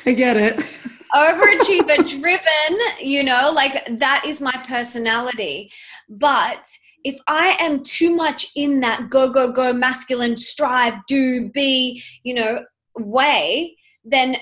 I 0.06 0.12
get 0.12 0.38
it. 0.38 0.60
overachiever 1.15 2.08
driven, 2.20 2.80
you 3.00 3.24
know, 3.24 3.52
like 3.54 3.86
that 4.00 4.24
is 4.26 4.41
my 4.41 4.63
personality. 4.67 5.72
But 6.10 6.65
if 7.04 7.20
I 7.28 7.58
am 7.60 7.84
too 7.84 8.16
much 8.16 8.48
in 8.56 8.80
that 8.82 9.10
go, 9.10 9.30
go, 9.30 9.52
go, 9.52 9.74
masculine, 9.74 10.38
strive, 10.38 10.94
do, 11.08 11.50
be, 11.50 12.04
you 12.24 12.34
know, 12.34 12.60
way, 12.98 13.78
then 14.04 14.38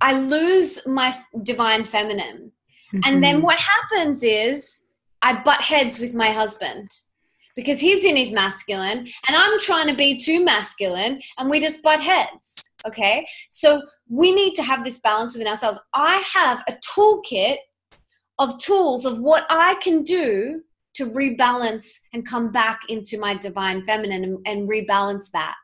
I 0.00 0.18
lose 0.18 0.86
my 0.86 1.16
divine 1.42 1.84
feminine. 1.84 2.52
Mm-hmm. 2.92 3.00
And 3.04 3.22
then 3.22 3.36
mm-hmm. 3.36 3.44
what 3.44 3.58
happens 3.58 4.22
is 4.22 4.82
I 5.22 5.42
butt 5.42 5.60
heads 5.60 5.98
with 5.98 6.14
my 6.14 6.32
husband 6.32 6.90
because 7.54 7.80
he's 7.80 8.04
in 8.04 8.16
his 8.16 8.32
masculine 8.32 9.08
and 9.28 9.36
I'm 9.36 9.60
trying 9.60 9.88
to 9.88 9.94
be 9.94 10.18
too 10.18 10.44
masculine 10.44 11.20
and 11.36 11.50
we 11.50 11.60
just 11.60 11.82
butt 11.82 12.00
heads. 12.00 12.70
Okay. 12.86 13.26
So 13.50 13.82
we 14.08 14.32
need 14.32 14.54
to 14.54 14.62
have 14.62 14.84
this 14.84 14.98
balance 14.98 15.34
within 15.34 15.48
ourselves. 15.48 15.78
I 15.92 16.22
have 16.34 16.62
a 16.68 16.76
toolkit 16.94 17.58
of 18.38 18.58
tools 18.58 19.04
of 19.04 19.20
what 19.20 19.44
I 19.50 19.74
can 19.74 20.02
do 20.02 20.62
to 20.94 21.06
rebalance 21.10 21.98
and 22.12 22.26
come 22.26 22.50
back 22.50 22.80
into 22.88 23.18
my 23.18 23.34
divine 23.34 23.84
feminine 23.84 24.24
and, 24.24 24.38
and 24.46 24.68
rebalance 24.68 25.30
that. 25.32 25.54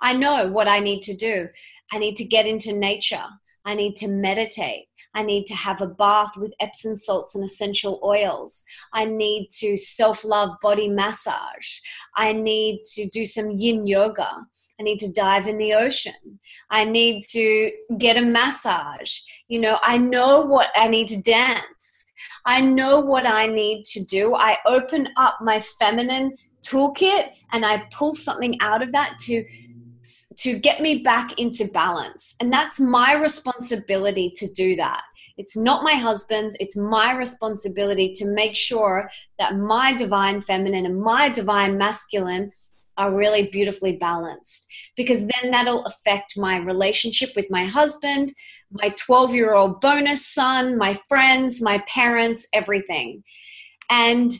I 0.00 0.12
know 0.12 0.50
what 0.50 0.68
I 0.68 0.80
need 0.80 1.02
to 1.02 1.16
do. 1.16 1.48
I 1.92 1.98
need 1.98 2.16
to 2.16 2.24
get 2.24 2.46
into 2.46 2.72
nature. 2.72 3.24
I 3.64 3.74
need 3.74 3.96
to 3.96 4.08
meditate. 4.08 4.86
I 5.14 5.22
need 5.22 5.46
to 5.46 5.54
have 5.54 5.80
a 5.80 5.86
bath 5.86 6.36
with 6.36 6.54
Epsom 6.60 6.96
salts 6.96 7.34
and 7.34 7.44
essential 7.44 8.00
oils. 8.02 8.64
I 8.92 9.04
need 9.04 9.48
to 9.60 9.76
self 9.76 10.24
love 10.24 10.50
body 10.60 10.88
massage. 10.88 11.78
I 12.16 12.32
need 12.32 12.82
to 12.94 13.08
do 13.08 13.24
some 13.24 13.52
yin 13.52 13.86
yoga. 13.86 14.46
I 14.78 14.82
need 14.82 14.98
to 14.98 15.12
dive 15.12 15.46
in 15.46 15.58
the 15.58 15.74
ocean. 15.74 16.40
I 16.68 16.84
need 16.84 17.22
to 17.30 17.70
get 17.96 18.16
a 18.16 18.22
massage. 18.22 19.20
You 19.46 19.60
know, 19.60 19.78
I 19.82 19.98
know 19.98 20.40
what 20.40 20.70
I 20.74 20.88
need 20.88 21.06
to 21.08 21.22
dance. 21.22 22.03
I 22.44 22.60
know 22.60 23.00
what 23.00 23.26
I 23.26 23.46
need 23.46 23.84
to 23.86 24.04
do. 24.04 24.34
I 24.34 24.58
open 24.66 25.08
up 25.16 25.38
my 25.40 25.60
feminine 25.78 26.36
toolkit 26.62 27.30
and 27.52 27.64
I 27.64 27.84
pull 27.92 28.14
something 28.14 28.56
out 28.60 28.82
of 28.82 28.92
that 28.92 29.18
to 29.20 29.44
to 30.36 30.58
get 30.58 30.82
me 30.82 30.98
back 30.98 31.38
into 31.38 31.66
balance. 31.68 32.34
And 32.38 32.52
that's 32.52 32.78
my 32.78 33.14
responsibility 33.14 34.30
to 34.36 34.46
do 34.52 34.76
that. 34.76 35.02
It's 35.36 35.56
not 35.56 35.82
my 35.82 35.94
husband's, 35.94 36.56
it's 36.60 36.76
my 36.76 37.16
responsibility 37.16 38.12
to 38.14 38.26
make 38.26 38.54
sure 38.54 39.10
that 39.38 39.56
my 39.56 39.94
divine 39.96 40.40
feminine 40.40 40.86
and 40.86 41.00
my 41.00 41.28
divine 41.28 41.78
masculine 41.78 42.52
are 42.96 43.14
really 43.14 43.48
beautifully 43.50 43.92
balanced 43.92 44.66
because 44.96 45.20
then 45.20 45.50
that'll 45.50 45.84
affect 45.84 46.38
my 46.38 46.58
relationship 46.58 47.30
with 47.34 47.46
my 47.50 47.64
husband, 47.64 48.32
my 48.70 48.94
12 48.98 49.34
year 49.34 49.54
old 49.54 49.80
bonus 49.80 50.26
son, 50.26 50.76
my 50.76 50.94
friends, 51.08 51.62
my 51.62 51.78
parents, 51.88 52.46
everything. 52.52 53.22
And 53.90 54.32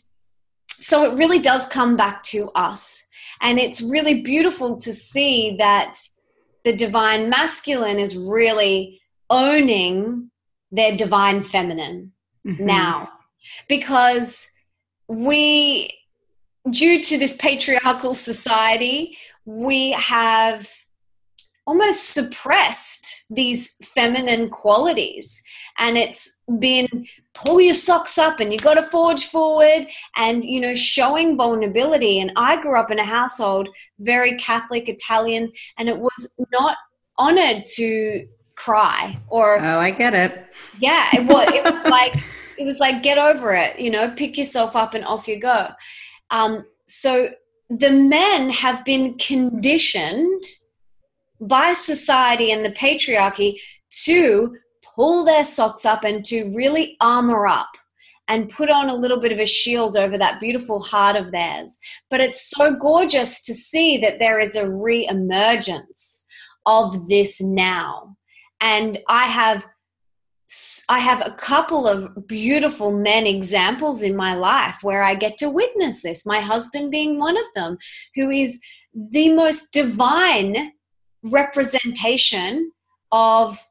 so 0.68 1.10
it 1.10 1.16
really 1.16 1.38
does 1.38 1.66
come 1.66 1.96
back 1.96 2.22
to 2.24 2.50
us. 2.50 3.06
And 3.40 3.58
it's 3.58 3.82
really 3.82 4.22
beautiful 4.22 4.78
to 4.78 4.92
see 4.92 5.56
that 5.58 5.96
the 6.64 6.72
divine 6.72 7.28
masculine 7.28 7.98
is 7.98 8.16
really 8.16 9.00
owning 9.30 10.30
their 10.70 10.96
divine 10.96 11.42
feminine 11.42 12.12
mm-hmm. 12.46 12.64
now. 12.64 13.08
Because 13.68 14.48
we, 15.08 15.90
due 16.70 17.03
to 17.03 17.18
this 17.18 17.37
patriarchal 17.37 18.14
society, 18.14 19.16
we 19.44 19.92
have 19.92 20.68
almost 21.66 22.11
suppressed 22.11 23.24
these 23.31 23.74
feminine 23.83 24.50
qualities. 24.50 25.42
And 25.79 25.96
it's 25.96 26.40
been 26.59 27.07
pull 27.35 27.61
your 27.61 27.74
socks 27.74 28.16
up 28.16 28.38
and 28.38 28.53
you 28.53 28.59
got 28.59 28.74
to 28.74 28.83
forge 28.83 29.27
forward 29.27 29.87
and 30.16 30.44
you 30.44 30.61
know 30.61 30.74
showing 30.74 31.37
vulnerability. 31.37 32.20
And 32.20 32.33
i 32.37 32.61
grew 32.61 32.79
up 32.79 32.92
in 32.92 32.98
a 33.00 33.05
household 33.05 33.68
very 33.98 34.37
catholic 34.38 34.88
italian 34.88 35.50
and 35.77 35.88
it 35.88 35.98
was 35.98 36.33
not 36.53 36.77
honored 37.18 37.64
to 37.74 38.27
cry 38.55 39.18
or 39.29 39.59
oh 39.61 39.79
i 39.81 39.90
get 39.90 40.14
it. 40.14 40.46
Yeah 40.79 41.09
it 41.12 41.27
was 41.27 41.48
it 41.53 41.64
was 41.64 41.85
like 41.90 42.14
it 42.57 42.64
was 42.64 42.79
like 42.79 43.03
get 43.03 43.18
over 43.18 43.53
it 43.53 43.81
you 43.81 43.90
know 43.90 44.14
pick 44.16 44.38
yourself 44.38 44.77
up 44.77 44.94
and 44.94 45.05
off 45.05 45.27
you 45.27 45.40
go 45.40 45.68
um, 46.30 46.64
so 46.87 47.28
the 47.70 47.90
men 47.90 48.50
have 48.50 48.84
been 48.84 49.16
conditioned 49.18 50.42
by 51.40 51.72
society 51.72 52.50
and 52.50 52.64
the 52.64 52.70
patriarchy 52.70 53.58
to 54.04 54.56
pull 54.94 55.24
their 55.24 55.44
socks 55.44 55.84
up 55.84 56.04
and 56.04 56.24
to 56.24 56.52
really 56.54 56.96
armor 57.00 57.46
up 57.46 57.70
and 58.28 58.48
put 58.48 58.70
on 58.70 58.88
a 58.88 58.94
little 58.94 59.20
bit 59.20 59.32
of 59.32 59.38
a 59.38 59.46
shield 59.46 59.96
over 59.96 60.16
that 60.16 60.40
beautiful 60.40 60.80
heart 60.80 61.16
of 61.16 61.30
theirs. 61.30 61.76
But 62.08 62.20
it's 62.20 62.50
so 62.50 62.76
gorgeous 62.76 63.40
to 63.42 63.54
see 63.54 63.98
that 63.98 64.18
there 64.18 64.38
is 64.38 64.56
a 64.56 64.68
re 64.68 65.06
emergence 65.08 66.26
of 66.66 67.08
this 67.08 67.40
now. 67.42 68.16
and 68.60 68.98
I 69.08 69.24
have 69.24 69.66
I 70.88 70.98
have 70.98 71.20
a 71.20 71.34
couple 71.34 71.86
of 71.86 72.26
beautiful 72.26 72.92
men 72.92 73.26
examples 73.26 74.02
in 74.02 74.14
my 74.14 74.34
life 74.34 74.78
where 74.82 75.02
I 75.02 75.14
get 75.14 75.38
to 75.38 75.50
witness 75.50 76.02
this. 76.02 76.26
My 76.26 76.40
husband 76.40 76.90
being 76.90 77.18
one 77.18 77.36
of 77.36 77.46
them, 77.54 77.78
who 78.14 78.30
is 78.30 78.60
the 78.94 79.34
most 79.34 79.72
divine 79.72 80.72
representation 81.22 82.70
of 83.10 83.66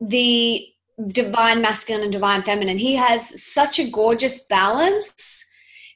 the 0.00 0.66
divine 1.08 1.60
masculine 1.60 2.02
and 2.02 2.12
divine 2.12 2.42
feminine. 2.42 2.78
He 2.78 2.94
has 2.96 3.42
such 3.42 3.78
a 3.78 3.90
gorgeous 3.90 4.44
balance. 4.44 5.44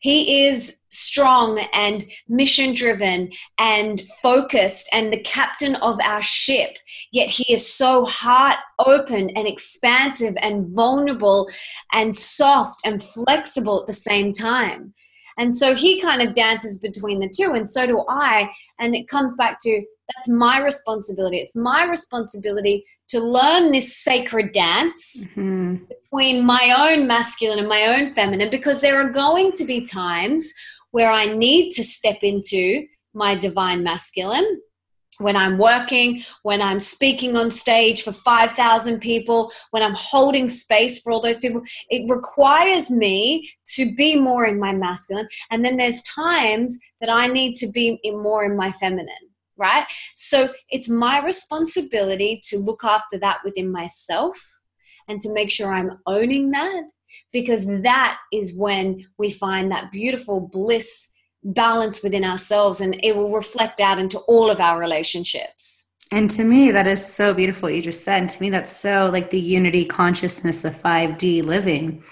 He 0.05 0.45
is 0.45 0.81
strong 0.91 1.67
and 1.73 2.05
mission 2.29 2.75
driven 2.75 3.33
and 3.59 4.03
focused 4.23 4.87
and 4.93 5.11
the 5.11 5.23
captain 5.23 5.77
of 5.77 5.99
our 6.05 6.21
ship. 6.21 6.77
Yet 7.11 7.31
he 7.31 7.51
is 7.51 7.73
so 7.73 8.05
heart 8.05 8.59
open 8.79 9.31
and 9.31 9.49
expansive 9.49 10.35
and 10.43 10.69
vulnerable 10.77 11.49
and 11.95 12.15
soft 12.15 12.83
and 12.85 13.03
flexible 13.03 13.81
at 13.81 13.87
the 13.87 13.95
same 13.95 14.35
time. 14.35 14.93
And 15.39 15.57
so 15.57 15.75
he 15.75 16.03
kind 16.03 16.21
of 16.21 16.35
dances 16.35 16.77
between 16.77 17.21
the 17.21 17.33
two, 17.35 17.53
and 17.55 17.67
so 17.67 17.87
do 17.87 18.05
I. 18.07 18.51
And 18.79 18.95
it 18.95 19.09
comes 19.09 19.35
back 19.37 19.59
to 19.63 19.87
that's 20.15 20.29
my 20.29 20.61
responsibility. 20.61 21.39
It's 21.39 21.57
my 21.57 21.85
responsibility 21.85 22.85
to 23.09 23.21
learn 23.21 23.71
this 23.71 23.97
sacred 23.97 24.53
dance 24.53 25.27
mm-hmm. 25.31 25.77
between 25.85 26.45
my 26.45 26.93
own 26.93 27.07
masculine 27.07 27.59
and 27.59 27.69
my 27.69 27.87
own 27.97 28.15
feminine 28.15 28.51
because 28.51 28.81
there 28.81 29.01
are 29.01 29.11
going 29.11 29.53
to 29.53 29.65
be 29.65 29.87
times 29.87 30.53
where 30.91 31.11
I 31.11 31.27
need 31.27 31.73
to 31.73 31.85
step 31.85 32.19
into 32.23 32.87
my 33.13 33.35
divine 33.35 33.83
masculine 33.83 34.61
when 35.19 35.37
I'm 35.37 35.59
working, 35.59 36.23
when 36.43 36.61
I'm 36.61 36.81
speaking 36.81 37.37
on 37.37 37.51
stage 37.51 38.03
for 38.03 38.13
5,000 38.13 39.01
people, 39.01 39.53
when 39.71 39.83
I'm 39.83 39.95
holding 39.95 40.49
space 40.49 41.01
for 41.01 41.13
all 41.13 41.21
those 41.21 41.39
people, 41.39 41.63
it 41.89 42.11
requires 42.11 42.91
me 42.91 43.51
to 43.75 43.95
be 43.95 44.17
more 44.17 44.45
in 44.47 44.59
my 44.59 44.73
masculine. 44.73 45.29
And 45.51 45.65
then 45.65 45.77
there's 45.77 46.03
times 46.03 46.77
that 47.01 47.11
I 47.11 47.27
need 47.29 47.55
to 47.57 47.71
be 47.71 48.01
in 48.03 48.23
more 48.23 48.45
in 48.45 48.57
my 48.57 48.73
feminine, 48.73 49.15
right? 49.57 49.87
So 50.17 50.49
it's 50.71 50.89
my 50.89 51.25
responsibility 51.25 52.41
to 52.49 52.59
look 52.59 52.85
after 52.85 53.19
that 53.19 53.39
within 53.45 53.71
myself 53.71 54.37
and 55.09 55.21
to 55.21 55.33
make 55.33 55.51
sure 55.51 55.73
I'm 55.73 55.99
owning 56.07 56.51
that 56.53 56.85
because 57.33 57.67
that 57.67 58.19
is 58.33 58.57
when 58.57 59.07
we 59.19 59.31
find 59.31 59.71
that 59.71 59.93
beautiful 59.93 60.41
bliss 60.41 61.11
balance 61.43 62.03
within 62.03 62.25
ourselves 62.25 62.81
and 62.81 62.99
it 63.03 63.15
will 63.15 63.35
reflect 63.35 63.81
out 63.81 63.99
into 63.99 64.19
all 64.21 64.51
of 64.51 64.61
our 64.61 64.79
relationships. 64.79 65.91
And 66.11 66.31
to 66.31 66.45
me, 66.45 66.71
that 66.71 66.87
is 66.87 67.05
so 67.05 67.35
beautiful. 67.35 67.69
You 67.69 67.83
just 67.83 68.05
said, 68.05 68.21
and 68.21 68.29
to 68.31 68.41
me, 68.41 68.51
that's 68.51 68.71
so 68.71 69.11
like 69.13 69.31
the 69.31 69.41
unity 69.41 69.85
consciousness 69.85 70.65
of 70.65 70.75
5D 70.75 71.43
living 71.43 72.03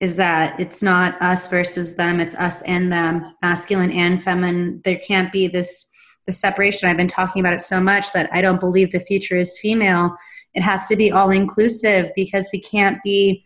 is 0.00 0.16
that 0.16 0.60
it's 0.60 0.82
not 0.82 1.20
us 1.22 1.48
versus 1.48 1.96
them, 1.96 2.20
it's 2.20 2.34
us 2.34 2.60
and 2.62 2.92
them, 2.92 3.34
masculine 3.40 3.90
and 3.92 4.22
feminine. 4.22 4.82
There 4.84 4.98
can't 4.98 5.32
be 5.32 5.48
this 5.48 5.90
the 6.26 6.32
separation. 6.32 6.88
I've 6.88 6.96
been 6.96 7.08
talking 7.08 7.40
about 7.40 7.54
it 7.54 7.62
so 7.62 7.80
much 7.80 8.12
that 8.12 8.28
I 8.32 8.40
don't 8.40 8.60
believe 8.60 8.92
the 8.92 9.00
future 9.00 9.36
is 9.36 9.58
female. 9.58 10.16
It 10.54 10.62
has 10.62 10.88
to 10.88 10.96
be 10.96 11.12
all 11.12 11.30
inclusive 11.30 12.10
because 12.14 12.48
we 12.52 12.60
can't 12.60 13.02
be 13.02 13.44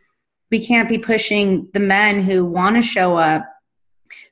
we 0.51 0.64
can't 0.64 0.88
be 0.88 0.99
pushing 0.99 1.69
the 1.75 1.81
men 1.81 2.25
who 2.25 2.45
want 2.45 2.75
to 2.77 2.83
show 2.83 3.16
up 3.16 3.47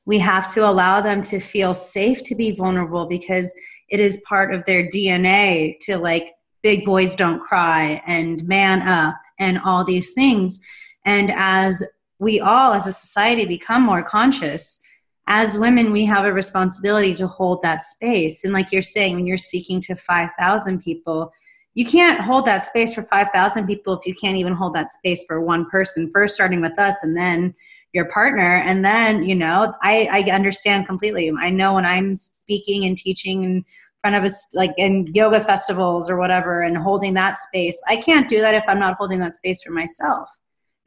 we 0.08 0.18
have 0.18 0.50
to 0.54 0.66
allow 0.66 1.02
them 1.02 1.22
to 1.22 1.38
feel 1.38 1.74
safe 1.74 2.22
to 2.22 2.34
be 2.34 2.50
vulnerable 2.50 3.04
because 3.06 3.54
it 3.90 4.00
is 4.00 4.24
part 4.26 4.54
of 4.54 4.64
their 4.64 4.82
dna 4.82 5.78
to 5.80 5.98
like 5.98 6.34
big 6.62 6.84
boys 6.84 7.14
don't 7.14 7.40
cry 7.40 8.00
and 8.06 8.42
man 8.48 8.80
up 8.82 9.14
and 9.38 9.60
all 9.64 9.84
these 9.84 10.12
things 10.14 10.60
and 11.04 11.30
as 11.34 11.84
we 12.18 12.40
all 12.40 12.72
as 12.72 12.86
a 12.86 12.92
society 12.92 13.44
become 13.44 13.82
more 13.82 14.02
conscious 14.02 14.80
as 15.28 15.58
women 15.58 15.92
we 15.92 16.04
have 16.06 16.24
a 16.24 16.32
responsibility 16.32 17.14
to 17.14 17.28
hold 17.28 17.62
that 17.62 17.82
space. 17.82 18.42
And 18.42 18.52
like 18.52 18.72
you're 18.72 18.82
saying 18.82 19.14
when 19.14 19.26
you're 19.26 19.36
speaking 19.36 19.80
to 19.82 19.94
5000 19.94 20.82
people 20.82 21.32
you 21.74 21.86
can't 21.86 22.20
hold 22.20 22.44
that 22.46 22.64
space 22.64 22.92
for 22.92 23.04
5000 23.04 23.64
people 23.64 23.96
if 23.96 24.04
you 24.04 24.14
can't 24.14 24.36
even 24.36 24.52
hold 24.52 24.74
that 24.74 24.90
space 24.90 25.22
for 25.24 25.40
one 25.40 25.64
person 25.70 26.10
first 26.12 26.34
starting 26.34 26.60
with 26.60 26.76
us 26.76 27.04
and 27.04 27.16
then 27.16 27.54
your 27.92 28.06
partner. 28.06 28.56
And 28.66 28.84
then 28.84 29.22
you 29.22 29.34
know 29.34 29.72
i 29.82 30.08
i 30.10 30.30
understand 30.30 30.86
completely. 30.86 31.30
I 31.38 31.50
know 31.50 31.74
when 31.74 31.86
i'm 31.86 32.16
speaking 32.16 32.84
and 32.84 32.96
teaching 32.96 33.44
in 33.44 33.64
front 34.00 34.16
of 34.16 34.24
us 34.24 34.48
like 34.54 34.72
in 34.78 35.06
yoga 35.14 35.40
festivals 35.40 36.08
or 36.08 36.16
whatever 36.16 36.62
and 36.62 36.76
holding 36.76 37.14
that 37.14 37.38
space 37.38 37.80
i 37.88 37.96
can't 37.96 38.28
do 38.28 38.40
that 38.40 38.54
if 38.54 38.62
i'm 38.68 38.78
not 38.78 38.94
holding 38.96 39.18
that 39.18 39.34
space 39.34 39.60
for 39.62 39.72
myself 39.72 40.28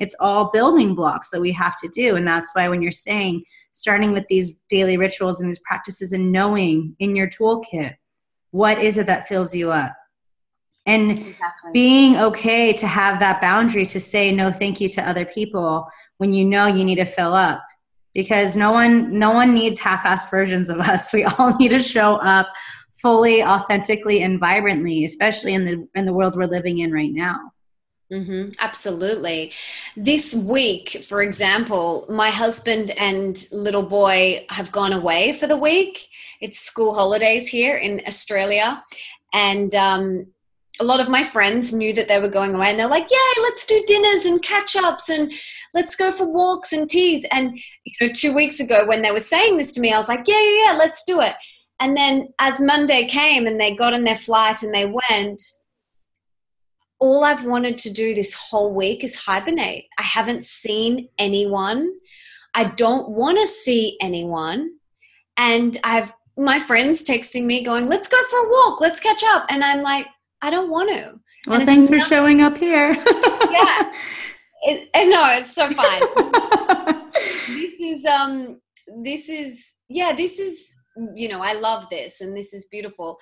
it's 0.02 0.16
all 0.20 0.50
building 0.52 0.96
blocks 0.96 1.30
that 1.30 1.40
we 1.40 1.52
have 1.52 1.76
to 1.78 1.88
do. 1.88 2.16
And 2.16 2.28
that's 2.28 2.54
why 2.54 2.68
when 2.68 2.82
you're 2.82 2.92
saying 2.92 3.44
starting 3.74 4.12
with 4.12 4.28
these 4.28 4.58
daily 4.68 4.98
rituals 4.98 5.40
and 5.40 5.48
these 5.48 5.62
practices 5.64 6.12
and 6.12 6.32
knowing 6.32 6.96
in 7.00 7.16
your 7.16 7.30
toolkit 7.30 7.94
what 8.50 8.80
is 8.80 8.98
it 8.98 9.08
that 9.08 9.30
fills 9.30 9.56
you 9.56 9.72
up? 9.72 9.94
And 10.88 11.12
exactly. 11.12 11.72
being 11.72 12.18
okay 12.18 12.74
to 12.74 12.88
have 12.88 13.20
that 13.20 13.40
boundary 13.40 13.86
to 13.86 14.00
say 14.00 14.32
no 14.32 14.52
thank 14.52 14.82
you 14.82 14.90
to 14.90 15.08
other 15.08 15.24
people 15.24 15.88
when 16.18 16.34
you 16.34 16.44
know 16.44 16.66
you 16.66 16.84
need 16.84 16.96
to 16.96 17.06
fill 17.06 17.34
up. 17.34 17.64
Because 18.14 18.58
no 18.58 18.72
one 18.72 19.18
no 19.18 19.32
one 19.32 19.54
needs 19.54 19.80
half-assed 19.80 20.32
versions 20.32 20.70
of 20.70 20.80
us. 20.80 21.14
We 21.14 21.24
all 21.26 21.56
need 21.58 21.70
to 21.70 21.80
show 21.80 22.16
up 22.16 22.48
fully 23.02 23.44
authentically 23.44 24.22
and 24.22 24.40
vibrantly 24.40 25.06
especially 25.06 25.54
in 25.54 25.64
the 25.64 25.88
in 25.96 26.06
the 26.06 26.14
world 26.14 26.36
we're 26.36 26.46
living 26.46 26.80
in 26.80 26.92
right 26.92 27.12
now 27.12 27.40
Mm-hmm, 28.12 28.50
absolutely. 28.60 29.54
This 29.96 30.36
week, 30.36 31.06
for 31.08 31.22
example, 31.22 32.06
my 32.10 32.30
husband 32.30 32.92
and 32.92 33.48
little 33.54 33.84
boy 33.84 34.46
have 34.50 34.72
gone 34.72 34.92
away 34.92 35.34
for 35.34 35.48
the 35.48 35.56
week. 35.56 36.10
It's 36.42 36.60
school 36.60 36.94
holidays 36.94 37.48
here 37.48 37.78
in 37.78 38.02
Australia. 38.06 38.84
And 39.34 39.74
um, 39.76 40.28
a 40.82 40.84
lot 40.84 41.00
of 41.00 41.08
my 41.08 41.24
friends 41.24 41.72
knew 41.72 41.94
that 41.94 42.10
they 42.10 42.20
were 42.20 42.30
going 42.30 42.54
away 42.54 42.70
and 42.70 42.80
they're 42.80 42.90
like, 42.90 43.10
yay, 43.10 43.42
let's 43.44 43.66
do 43.66 43.82
dinners 43.88 44.26
and 44.26 44.44
catch 44.44 44.76
ups 44.76 45.08
and 45.08 45.32
let's 45.74 45.96
go 45.96 46.12
for 46.12 46.26
walks 46.26 46.74
and 46.74 46.90
teas. 46.90 47.26
And, 47.32 47.58
you 47.86 48.08
know, 48.08 48.14
two 48.14 48.34
weeks 48.36 48.60
ago 48.60 48.86
when 48.86 49.04
they 49.04 49.12
were 49.12 49.22
saying 49.22 49.58
this 49.58 49.72
to 49.74 49.82
me, 49.82 49.94
I 49.94 49.98
was 49.98 50.10
like, 50.10 50.28
yeah, 50.28 50.42
yeah, 50.42 50.66
yeah, 50.66 50.74
let's 50.74 51.04
do 51.06 51.22
it. 51.22 51.36
And 51.80 51.96
then 51.96 52.28
as 52.40 52.60
Monday 52.60 53.08
came 53.08 53.48
and 53.48 53.60
they 53.60 53.74
got 53.74 53.94
on 53.94 54.04
their 54.04 54.18
flight 54.18 54.64
and 54.64 54.74
they 54.74 54.86
went, 54.86 55.42
all 57.02 57.24
I've 57.24 57.44
wanted 57.44 57.80
to 57.80 57.92
do 57.92 58.14
this 58.14 58.34
whole 58.34 58.74
week 58.74 59.04
is 59.04 59.16
hibernate. 59.16 59.86
I 59.98 60.04
haven't 60.04 60.46
seen 60.46 61.10
anyone. 61.18 61.92
I 62.54 62.66
don't 62.66 63.10
want 63.10 63.40
to 63.40 63.48
see 63.48 63.98
anyone. 64.00 64.76
And 65.36 65.78
I've 65.84 66.14
my 66.38 66.60
friends 66.60 67.04
texting 67.04 67.46
me 67.46 67.64
going, 67.64 67.88
let's 67.88 68.08
go 68.08 68.24
for 68.30 68.40
a 68.40 68.50
walk, 68.50 68.80
let's 68.80 69.00
catch 69.00 69.24
up. 69.24 69.46
And 69.50 69.64
I'm 69.64 69.82
like, 69.82 70.08
I 70.42 70.50
don't 70.50 70.70
want 70.70 70.90
to. 70.90 71.20
Well, 71.48 71.58
and 71.58 71.66
thanks 71.66 71.90
for 71.90 71.98
not, 71.98 72.08
showing 72.08 72.42
up 72.42 72.58
here. 72.58 72.92
yeah. 73.52 73.92
It, 74.64 74.90
no, 75.10 75.26
it's 75.34 75.54
so 75.54 75.70
fine. 75.72 76.02
this 77.48 77.80
is 77.80 78.06
um 78.06 78.62
this 79.04 79.28
is 79.28 79.74
yeah, 79.90 80.14
this 80.16 80.40
is 80.40 80.76
you 81.16 81.30
know, 81.30 81.42
I 81.42 81.54
love 81.54 81.86
this 81.90 82.22
and 82.22 82.38
this 82.38 82.54
is 82.54 82.68
beautiful. 82.68 83.18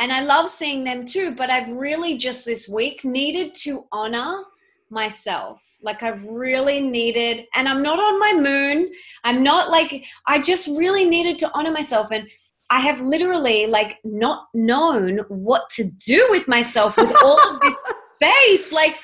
And 0.00 0.10
I 0.10 0.22
love 0.22 0.48
seeing 0.48 0.82
them 0.82 1.04
too, 1.04 1.34
but 1.36 1.50
I've 1.50 1.68
really 1.68 2.16
just 2.16 2.46
this 2.46 2.66
week 2.66 3.04
needed 3.04 3.54
to 3.56 3.84
honor 3.92 4.44
myself. 4.88 5.62
Like 5.82 6.02
I've 6.02 6.24
really 6.24 6.80
needed 6.80 7.46
and 7.54 7.68
I'm 7.68 7.82
not 7.82 7.98
on 7.98 8.18
my 8.18 8.32
moon. 8.32 8.90
I'm 9.24 9.42
not 9.42 9.70
like 9.70 10.06
I 10.26 10.40
just 10.40 10.68
really 10.68 11.04
needed 11.04 11.38
to 11.40 11.50
honor 11.52 11.70
myself 11.70 12.10
and 12.10 12.28
I 12.70 12.80
have 12.80 13.00
literally 13.02 13.66
like 13.66 13.98
not 14.02 14.46
known 14.54 15.18
what 15.28 15.68
to 15.70 15.84
do 15.84 16.26
with 16.30 16.48
myself 16.48 16.96
with 16.96 17.14
all 17.22 17.38
of 17.54 17.60
this 17.60 17.76
space. 18.22 18.72
Like 18.72 18.96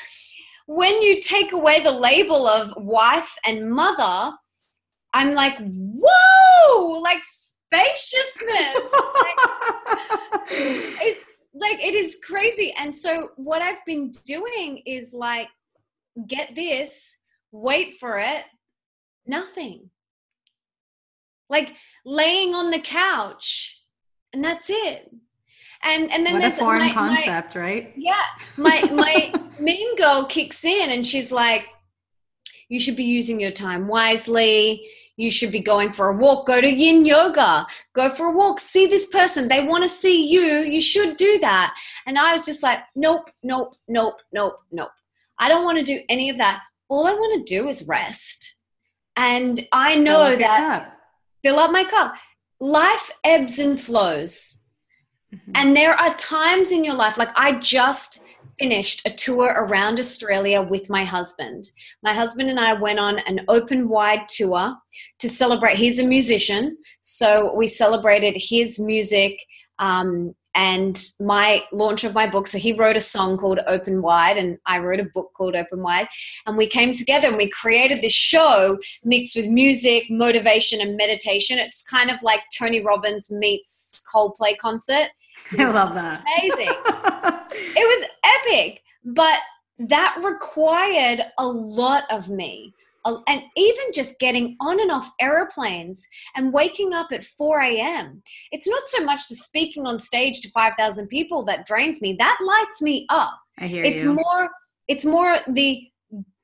when 0.66 1.02
you 1.02 1.20
take 1.20 1.52
away 1.52 1.82
the 1.82 1.92
label 1.92 2.46
of 2.46 2.72
wife 2.76 3.36
and 3.44 3.70
mother, 3.70 4.34
I'm 5.12 5.34
like, 5.34 5.58
whoa, 5.58 7.00
like 7.00 7.22
spaciousness. 7.76 8.74
like, 9.14 9.38
it's 10.50 11.48
like 11.54 11.84
it 11.84 11.94
is 11.94 12.18
crazy. 12.24 12.72
And 12.78 12.94
so 12.94 13.30
what 13.36 13.62
I've 13.62 13.84
been 13.84 14.12
doing 14.24 14.82
is 14.86 15.12
like, 15.12 15.48
get 16.26 16.54
this, 16.54 17.18
wait 17.52 17.98
for 17.98 18.18
it, 18.18 18.44
nothing 19.26 19.90
like 21.48 21.74
laying 22.04 22.54
on 22.54 22.70
the 22.70 22.78
couch 22.78 23.82
and 24.32 24.44
that's 24.44 24.68
it 24.70 25.10
and 25.82 26.10
and 26.12 26.26
then 26.26 26.34
what 26.34 26.42
there's 26.42 26.56
a 26.56 26.60
foreign 26.60 26.80
my, 26.80 26.92
concept 26.92 27.54
my, 27.54 27.60
right 27.60 27.92
yeah 27.96 28.24
my 28.56 28.80
my 28.92 29.32
mean 29.60 29.96
girl 29.96 30.26
kicks 30.26 30.64
in 30.64 30.90
and 30.90 31.06
she's 31.06 31.30
like 31.30 31.66
you 32.68 32.80
should 32.80 32.96
be 32.96 33.04
using 33.04 33.38
your 33.38 33.50
time 33.50 33.86
wisely 33.86 34.88
you 35.16 35.30
should 35.30 35.50
be 35.50 35.60
going 35.60 35.92
for 35.92 36.08
a 36.08 36.16
walk. 36.16 36.46
Go 36.46 36.60
to 36.60 36.68
yin 36.68 37.04
yoga. 37.04 37.66
Go 37.94 38.10
for 38.10 38.26
a 38.26 38.32
walk. 38.32 38.60
See 38.60 38.86
this 38.86 39.06
person. 39.06 39.48
They 39.48 39.64
want 39.64 39.82
to 39.82 39.88
see 39.88 40.26
you. 40.26 40.60
You 40.60 40.80
should 40.80 41.16
do 41.16 41.38
that. 41.40 41.74
And 42.06 42.18
i 42.18 42.32
was 42.32 42.44
just 42.44 42.62
like 42.62 42.80
nope 42.94 43.30
nope 43.42 43.74
nope 43.88 44.20
nope 44.32 44.58
nope. 44.70 44.90
I 45.38 45.48
don't 45.48 45.64
want 45.64 45.78
to 45.78 45.84
do 45.84 46.00
any 46.08 46.30
of 46.30 46.36
that. 46.38 46.62
All 46.88 47.06
i 47.06 47.12
want 47.12 47.46
to 47.46 47.54
do 47.54 47.68
is 47.68 47.88
rest. 47.88 48.54
And 49.16 49.66
i 49.72 49.94
know 49.94 50.28
fill 50.28 50.38
that 50.38 50.92
fill 51.42 51.58
up 51.58 51.70
my 51.70 51.84
cup. 51.84 52.14
Life 52.60 53.10
ebbs 53.24 53.58
and 53.58 53.80
flows. 53.80 54.62
Mm-hmm. 55.34 55.52
and 55.56 55.76
there 55.76 55.92
are 55.92 56.14
times 56.14 56.70
in 56.70 56.84
your 56.84 56.94
life 56.94 57.18
like 57.18 57.30
i 57.34 57.58
just 57.58 58.22
finished 58.58 59.06
a 59.06 59.10
tour 59.10 59.54
around 59.56 59.98
Australia 59.98 60.62
with 60.62 60.88
my 60.90 61.04
husband. 61.04 61.70
My 62.02 62.12
husband 62.12 62.48
and 62.48 62.60
I 62.60 62.74
went 62.74 62.98
on 62.98 63.18
an 63.20 63.44
open 63.48 63.88
wide 63.88 64.28
tour 64.28 64.74
to 65.18 65.28
celebrate. 65.28 65.76
He's 65.76 65.98
a 65.98 66.04
musician, 66.04 66.76
so 67.00 67.54
we 67.56 67.66
celebrated 67.66 68.34
his 68.36 68.78
music 68.78 69.38
um, 69.78 70.34
and 70.56 71.10
my 71.20 71.62
launch 71.70 72.02
of 72.02 72.14
my 72.14 72.28
book. 72.28 72.48
So 72.48 72.56
he 72.56 72.72
wrote 72.72 72.96
a 72.96 73.00
song 73.00 73.36
called 73.36 73.60
Open 73.66 74.00
Wide, 74.00 74.38
and 74.38 74.56
I 74.64 74.78
wrote 74.78 75.00
a 75.00 75.08
book 75.14 75.32
called 75.36 75.54
Open 75.54 75.82
Wide. 75.82 76.08
And 76.46 76.56
we 76.56 76.66
came 76.66 76.94
together 76.94 77.28
and 77.28 77.36
we 77.36 77.50
created 77.50 78.02
this 78.02 78.14
show 78.14 78.78
mixed 79.04 79.36
with 79.36 79.46
music, 79.46 80.04
motivation, 80.08 80.80
and 80.80 80.96
meditation. 80.96 81.58
It's 81.58 81.82
kind 81.82 82.10
of 82.10 82.22
like 82.22 82.40
Tony 82.58 82.82
Robbins 82.82 83.30
meets 83.30 84.02
Coldplay 84.12 84.56
concert. 84.56 85.08
I 85.58 85.70
love 85.70 85.94
that. 85.94 86.22
Amazing. 86.38 86.74
it 87.76 88.00
was 88.00 88.08
epic, 88.24 88.82
but 89.04 89.38
that 89.78 90.20
required 90.24 91.24
a 91.38 91.46
lot 91.46 92.04
of 92.10 92.28
me. 92.28 92.72
And 93.04 93.42
even 93.56 93.84
just 93.94 94.18
getting 94.18 94.56
on 94.60 94.80
and 94.80 94.90
off 94.90 95.12
aeroplanes 95.20 96.04
and 96.34 96.52
waking 96.52 96.92
up 96.92 97.12
at 97.12 97.24
4 97.24 97.60
a.m. 97.60 98.20
It's 98.50 98.66
not 98.66 98.82
so 98.86 99.04
much 99.04 99.28
the 99.28 99.36
speaking 99.36 99.86
on 99.86 100.00
stage 100.00 100.40
to 100.40 100.50
5,000 100.50 101.06
people 101.06 101.44
that 101.44 101.66
drains 101.66 102.02
me. 102.02 102.16
That 102.18 102.36
lights 102.44 102.82
me 102.82 103.06
up. 103.08 103.38
I 103.58 103.68
hear 103.68 103.84
it's 103.84 104.02
you. 104.02 104.14
more 104.14 104.50
it's 104.88 105.04
more 105.04 105.36
the 105.48 105.82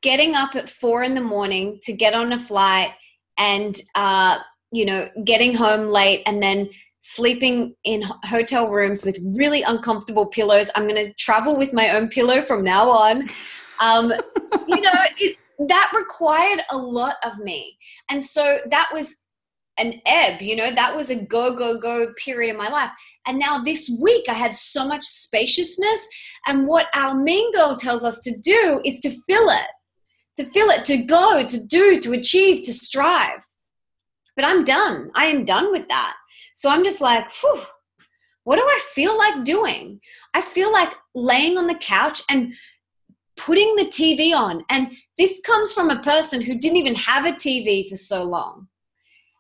getting 0.03 0.35
up 0.35 0.55
at 0.55 0.69
four 0.69 1.03
in 1.03 1.15
the 1.15 1.21
morning 1.21 1.79
to 1.85 1.93
get 1.93 2.15
on 2.15 2.33
a 2.33 2.41
flight 2.41 2.91
and 3.39 3.81
uh, 3.95 4.39
you 4.71 4.85
know 4.85 5.09
getting 5.25 5.55
home 5.55 5.89
late 5.89 6.23
and 6.27 6.43
then 6.43 6.69
sleeping 7.03 7.75
in 7.85 8.03
hotel 8.25 8.71
rooms 8.71 9.05
with 9.05 9.19
really 9.37 9.63
uncomfortable 9.63 10.27
pillows. 10.27 10.71
I'm 10.75 10.89
going 10.89 11.07
to 11.07 11.13
travel 11.15 11.57
with 11.57 11.73
my 11.73 11.91
own 11.91 12.09
pillow 12.09 12.41
from 12.43 12.65
now 12.65 12.89
on. 12.89 13.29
Um, 13.81 14.13
you 14.69 14.81
know, 14.81 14.93
it, 15.19 15.37
that 15.69 15.93
required 15.95 16.63
a 16.71 16.77
lot 16.77 17.17
of 17.25 17.39
me. 17.39 17.77
And 18.09 18.25
so 18.25 18.59
that 18.71 18.89
was 18.93 19.17
an 19.79 20.01
ebb, 20.07 20.41
you 20.41 20.55
know, 20.55 20.73
that 20.73 20.95
was 20.95 21.11
a 21.11 21.17
go, 21.17 21.57
go, 21.57 21.79
go 21.81 22.13
period 22.23 22.51
in 22.51 22.57
my 22.57 22.69
life. 22.69 22.91
And 23.27 23.39
now 23.39 23.63
this 23.63 23.91
week 24.01 24.27
I 24.29 24.35
have 24.35 24.55
so 24.55 24.87
much 24.87 25.05
spaciousness. 25.05 26.07
And 26.47 26.67
what 26.69 26.87
our 26.95 27.15
mean 27.15 27.53
girl 27.53 27.77
tells 27.77 28.05
us 28.05 28.21
to 28.21 28.33
do 28.43 28.81
is 28.85 29.01
to 29.01 29.11
fill 29.27 29.51
it, 29.51 29.67
to 30.37 30.45
fill 30.51 30.71
it, 30.71 30.85
to 30.85 30.99
go, 30.99 31.47
to 31.47 31.67
do, 31.67 32.01
to 32.01 32.13
achieve, 32.13 32.65
to 32.65 32.73
strive. 32.73 33.41
But 34.37 34.45
I'm 34.45 34.65
done. 34.65 35.11
I 35.15 35.27
am 35.27 35.45
done 35.45 35.73
with 35.73 35.89
that. 35.89 36.15
So 36.55 36.69
I'm 36.69 36.85
just 36.85 37.01
like, 37.01 37.33
whew, 37.41 37.63
what 38.45 38.57
do 38.57 38.63
I 38.63 38.81
feel 38.93 39.17
like 39.17 39.45
doing? 39.45 40.01
I 40.35 40.41
feel 40.41 40.73
like 40.73 40.93
laying 41.15 41.59
on 41.59 41.67
the 41.67 41.75
couch 41.75 42.23
and 42.29 42.55
putting 43.37 43.77
the 43.77 43.85
TV 43.85 44.35
on. 44.35 44.65
And 44.69 44.93
this 45.19 45.41
comes 45.41 45.73
from 45.73 45.91
a 45.91 46.03
person 46.03 46.41
who 46.41 46.59
didn't 46.59 46.77
even 46.77 46.95
have 46.95 47.27
a 47.27 47.33
TV 47.33 47.89
for 47.89 47.97
so 47.97 48.25
long. 48.25 48.69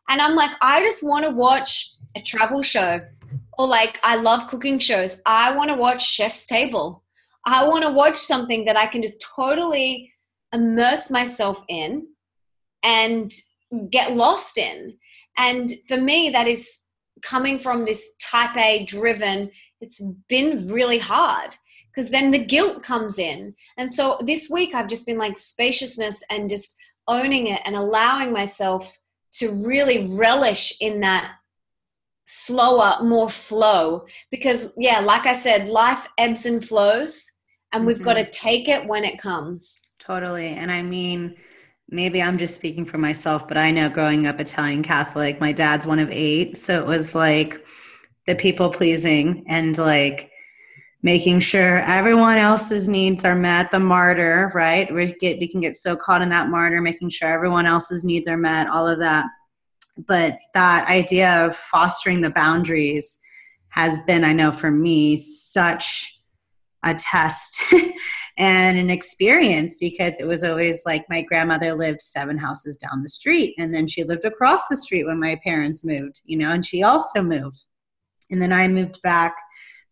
And 0.09 0.20
I'm 0.20 0.35
like, 0.35 0.53
I 0.61 0.81
just 0.81 1.03
want 1.03 1.25
to 1.25 1.31
watch 1.31 1.90
a 2.14 2.20
travel 2.20 2.62
show 2.62 3.01
or 3.59 3.66
like 3.66 3.98
I 4.03 4.16
love 4.16 4.48
cooking 4.48 4.79
shows. 4.79 5.20
I 5.27 5.55
want 5.57 5.70
to 5.70 5.77
watch 5.77 6.07
Chef's 6.07 6.46
Table. 6.46 7.03
I 7.44 7.66
want 7.66 7.83
to 7.85 7.90
watch 7.90 8.16
something 8.16 8.64
that 8.66 8.77
I 8.77 8.87
can 8.87 9.03
just 9.03 9.25
totally 9.35 10.12
immerse 10.53 11.11
myself 11.11 11.64
in 11.68 12.07
and 12.83 13.33
get 13.90 14.14
lost 14.16 14.59
in. 14.59 14.96
And 15.37 15.72
for 15.88 15.96
me, 15.96 16.31
that 16.31 16.46
is 16.46 16.82
coming 17.22 17.58
from 17.58 17.85
this 17.85 18.14
type 18.20 18.56
A 18.56 18.85
driven, 18.85 19.50
it's 19.80 20.02
been 20.28 20.68
really 20.68 20.98
hard 20.98 21.56
because 21.94 22.11
then 22.11 22.30
the 22.30 22.38
guilt 22.38 22.82
comes 22.82 23.18
in. 23.18 23.54
And 23.76 23.92
so 23.92 24.18
this 24.24 24.48
week 24.50 24.74
I've 24.74 24.88
just 24.88 25.06
been 25.06 25.18
like 25.18 25.38
spaciousness 25.38 26.22
and 26.30 26.48
just 26.48 26.74
owning 27.08 27.48
it 27.48 27.61
and 27.64 27.76
allowing 27.76 28.32
myself 28.32 28.98
to 29.35 29.62
really 29.66 30.06
relish 30.18 30.74
in 30.80 31.00
that 31.00 31.32
slower, 32.24 33.02
more 33.02 33.28
flow. 33.28 34.06
Because, 34.30 34.72
yeah, 34.76 35.00
like 35.00 35.26
I 35.26 35.35
said, 35.35 35.68
life 35.68 36.06
ebbs 36.18 36.46
and 36.46 36.66
flows, 36.66 37.30
and 37.72 37.87
we've 37.87 37.96
mm-hmm. 37.96 38.04
got 38.04 38.14
to 38.14 38.30
take 38.30 38.68
it 38.68 38.87
when 38.87 39.04
it 39.04 39.18
comes. 39.18 39.80
Totally. 39.98 40.48
And 40.48 40.70
I 40.70 40.82
mean, 40.82 41.37
maybe 41.92 42.22
I'm 42.22 42.38
just 42.38 42.55
speaking 42.55 42.87
for 42.87 42.98
myself, 42.98 43.46
but 43.46 43.59
I 43.59 43.70
know 43.70 43.90
growing 43.90 44.26
up 44.26 44.40
Italian 44.40 44.83
Catholic, 44.83 45.40
my 45.40 45.52
dad's 45.52 45.87
one 45.87 45.98
of 45.98 46.11
eight. 46.11 46.57
So 46.57 46.81
it 46.81 46.87
was 46.87 47.14
like 47.14 47.64
the 48.26 48.35
people 48.35 48.70
pleasing 48.70 49.44
and 49.46 49.76
like 49.76 50.31
making 51.02 51.40
sure 51.40 51.81
everyone 51.81 52.38
else's 52.38 52.88
needs 52.88 53.24
are 53.26 53.35
met, 53.35 53.70
the 53.70 53.78
martyr, 53.78 54.50
right? 54.55 54.92
We 54.92 55.07
get 55.07 55.38
we 55.38 55.48
can 55.48 55.61
get 55.61 55.76
so 55.76 55.94
caught 55.94 56.22
in 56.22 56.31
that 56.31 56.48
martyr, 56.48 56.81
making 56.81 57.11
sure 57.11 57.28
everyone 57.28 57.66
else's 57.66 58.05
needs 58.05 58.26
are 58.26 58.38
met, 58.38 58.68
all 58.68 58.88
of 58.88 58.98
that. 59.00 59.26
But 60.09 60.37
that 60.55 60.88
idea 60.88 61.44
of 61.44 61.55
fostering 61.55 62.22
the 62.22 62.31
boundaries 62.31 63.18
has 63.68 64.00
been, 64.00 64.24
I 64.24 64.33
know 64.33 64.50
for 64.50 64.70
me, 64.70 65.16
such 65.16 66.18
a 66.83 66.94
test 66.94 67.61
and 68.38 68.79
an 68.79 68.90
experience 68.90 69.77
because 69.77 70.18
it 70.18 70.27
was 70.27 70.42
always 70.42 70.85
like 70.87 71.05
my 71.09 71.23
grandmother 71.23 71.75
lived 71.75 72.03
seven 72.03 72.38
houses 72.38 72.77
down 72.77 73.03
the 73.03 73.09
street 73.09 73.55
and 73.59 73.75
then 73.75 73.87
she 73.87 74.05
lived 74.05 74.25
across 74.25 74.68
the 74.68 74.77
street 74.77 75.05
when 75.05 75.21
my 75.21 75.38
parents 75.45 75.85
moved 75.85 76.23
you 76.25 76.37
know 76.37 76.51
and 76.51 76.64
she 76.64 76.83
also 76.83 77.23
moved. 77.23 77.64
And 78.31 78.40
then 78.40 78.53
i 78.53 78.66
moved 78.68 79.01
back 79.03 79.37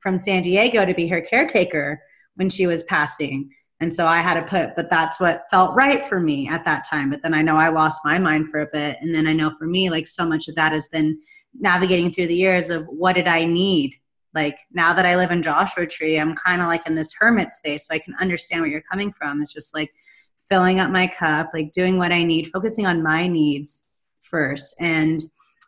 from 0.01 0.17
san 0.17 0.43
diego 0.43 0.85
to 0.85 0.95
be 0.95 1.07
her 1.09 1.21
caretaker 1.21 2.01
when 2.37 2.49
she 2.49 2.67
was 2.67 2.83
passing. 2.85 3.51
And 3.81 3.93
so 3.93 4.07
i 4.07 4.19
had 4.19 4.35
to 4.35 4.47
put 4.47 4.75
but 4.75 4.91
that's 4.91 5.21
what 5.21 5.45
felt 5.51 5.75
right 5.75 6.03
for 6.05 6.21
me 6.21 6.49
at 6.49 6.65
that 6.65 6.85
time. 6.89 7.11
But 7.11 7.23
then 7.23 7.35
i 7.35 7.43
know 7.43 7.57
i 7.57 7.69
lost 7.69 8.01
my 8.05 8.19
mind 8.19 8.51
for 8.51 8.61
a 8.61 8.71
bit. 8.73 8.97
And 9.01 9.15
then 9.15 9.27
i 9.27 9.35
know 9.35 9.51
for 9.51 9.67
me 9.67 9.91
like 9.91 10.07
so 10.07 10.25
much 10.25 10.49
of 10.49 10.55
that 10.55 10.73
has 10.73 10.89
been 10.89 11.21
navigating 11.59 12.11
through 12.11 12.29
the 12.29 12.35
years 12.37 12.71
of 12.71 12.87
what 12.87 13.17
did 13.17 13.29
i 13.29 13.45
need 13.45 14.00
like 14.35 14.59
now 14.73 14.93
that 14.93 15.07
I 15.07 15.17
live 15.17 15.31
in 15.31 15.43
Joshua 15.43 15.87
Tree, 15.87 16.19
I'm 16.19 16.35
kind 16.35 16.63
of 16.63 16.69
like 16.69 16.87
in 16.87 16.95
this 16.95 17.13
hermit 17.19 17.51
space, 17.51 17.87
so 17.87 17.95
I 17.95 17.99
can 17.99 18.15
understand 18.21 18.63
where 18.63 18.71
you're 18.71 18.83
coming 18.83 19.13
from. 19.13 19.43
It's 19.43 19.53
just 19.53 19.75
like 19.75 19.91
filling 20.49 20.81
up 20.81 20.91
my 20.91 21.07
cup, 21.07 21.51
like 21.55 21.73
doing 21.73 21.99
what 21.99 22.13
I 22.13 22.23
need, 22.23 22.49
focusing 22.49 22.87
on 22.87 23.03
my 23.03 23.27
needs 23.27 23.85
first. 24.23 24.75
And 24.81 25.23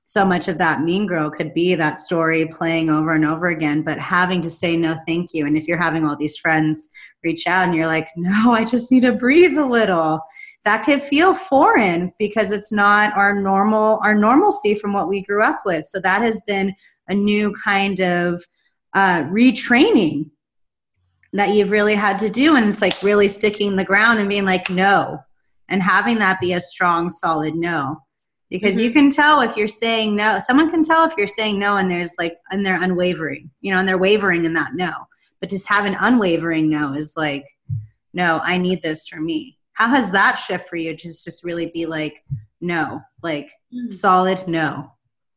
so 0.05 0.25
much 0.25 0.49
of 0.49 0.59
that 0.59 0.83
mean 0.83 1.07
girl 1.07 1.31
could 1.31 1.55
be 1.55 1.75
that 1.75 2.01
story 2.01 2.47
playing 2.47 2.91
over 2.91 3.13
and 3.13 3.25
over 3.25 3.47
again, 3.47 3.83
but 3.83 3.99
having 3.99 4.43
to 4.43 4.51
say 4.51 4.77
no, 4.77 4.97
thank 5.07 5.33
you. 5.33 5.47
And 5.47 5.57
if 5.57 5.69
you're 5.69 5.81
having 5.81 6.05
all 6.05 6.17
these 6.17 6.37
friends 6.37 6.89
reach 7.25 7.47
out 7.47 7.67
and 7.67 7.75
you're 7.75 7.87
like, 7.87 8.09
no, 8.17 8.53
I 8.53 8.65
just 8.65 8.91
need 8.91 9.03
to 9.03 9.13
breathe 9.13 9.57
a 9.57 9.65
little, 9.65 10.21
that 10.65 10.85
could 10.85 11.01
feel 11.01 11.35
foreign 11.35 12.11
because 12.19 12.53
it's 12.53 12.73
not 12.73 13.17
our 13.17 13.33
normal, 13.41 14.01
our 14.05 14.15
normalcy 14.15 14.75
from 14.75 14.93
what 14.93 15.09
we 15.09 15.23
grew 15.23 15.43
up 15.43 15.63
with. 15.65 15.85
So 15.87 16.01
that 16.01 16.23
has 16.23 16.41
been 16.47 16.75
a 17.09 17.15
new 17.15 17.55
kind 17.65 18.01
of 18.01 18.43
uh, 18.95 19.23
retraining 19.25 20.31
that 21.33 21.51
you've 21.51 21.71
really 21.71 21.95
had 21.95 22.19
to 22.19 22.29
do. 22.29 22.57
And 22.57 22.69
it's 22.69 22.83
like 22.83 23.03
really 23.03 23.29
sticking 23.29 23.77
the 23.77 23.85
ground 23.85 24.19
and 24.19 24.29
being 24.29 24.45
like, 24.45 24.69
no, 24.71 25.19
and 25.69 25.83
having 25.83 26.19
that 26.19 26.41
be 26.41 26.53
a 26.53 26.61
strong, 26.61 27.11
solid 27.11 27.55
no. 27.55 27.99
Because 28.51 28.73
mm-hmm. 28.73 28.85
you 28.85 28.93
can 28.93 29.09
tell 29.09 29.41
if 29.41 29.57
you're 29.57 29.67
saying 29.67 30.15
no, 30.15 30.39
someone 30.39 30.71
can 30.71 30.83
tell 30.83 31.05
if 31.05 31.17
you're 31.17 31.27
saying 31.27 31.59
no 31.59 31.77
and 31.79 31.91
there's 31.91 32.15
like, 32.19 32.37
and 32.51 32.65
they're 32.65 32.83
unwavering, 32.83 33.51
you 33.63 33.73
know, 33.73 33.79
and 33.79 33.89
they're 33.89 33.97
wavering 33.97 34.45
in 34.45 34.53
that 34.53 34.75
no. 34.75 34.93
But 35.41 35.49
just 35.49 35.69
have 35.69 35.87
an 35.87 35.97
unwavering 35.99 36.69
no 36.69 36.93
is 36.93 37.15
like, 37.17 37.47
no, 38.13 38.41
I 38.45 38.59
need 38.59 38.83
this 38.83 39.09
for 39.09 39.21
me. 39.21 39.57
How 39.73 39.89
has 39.89 40.13
that 40.13 40.35
shift 40.35 40.69
for 40.69 40.77
you? 40.77 40.95
Just, 40.95 41.25
just 41.25 41.45
really 41.45 41.71
be 41.73 41.87
like, 41.87 42.23
no, 42.61 43.01
like 43.23 43.53
mm-hmm. 43.75 43.91
solid 43.91 44.47
no. 44.47 44.93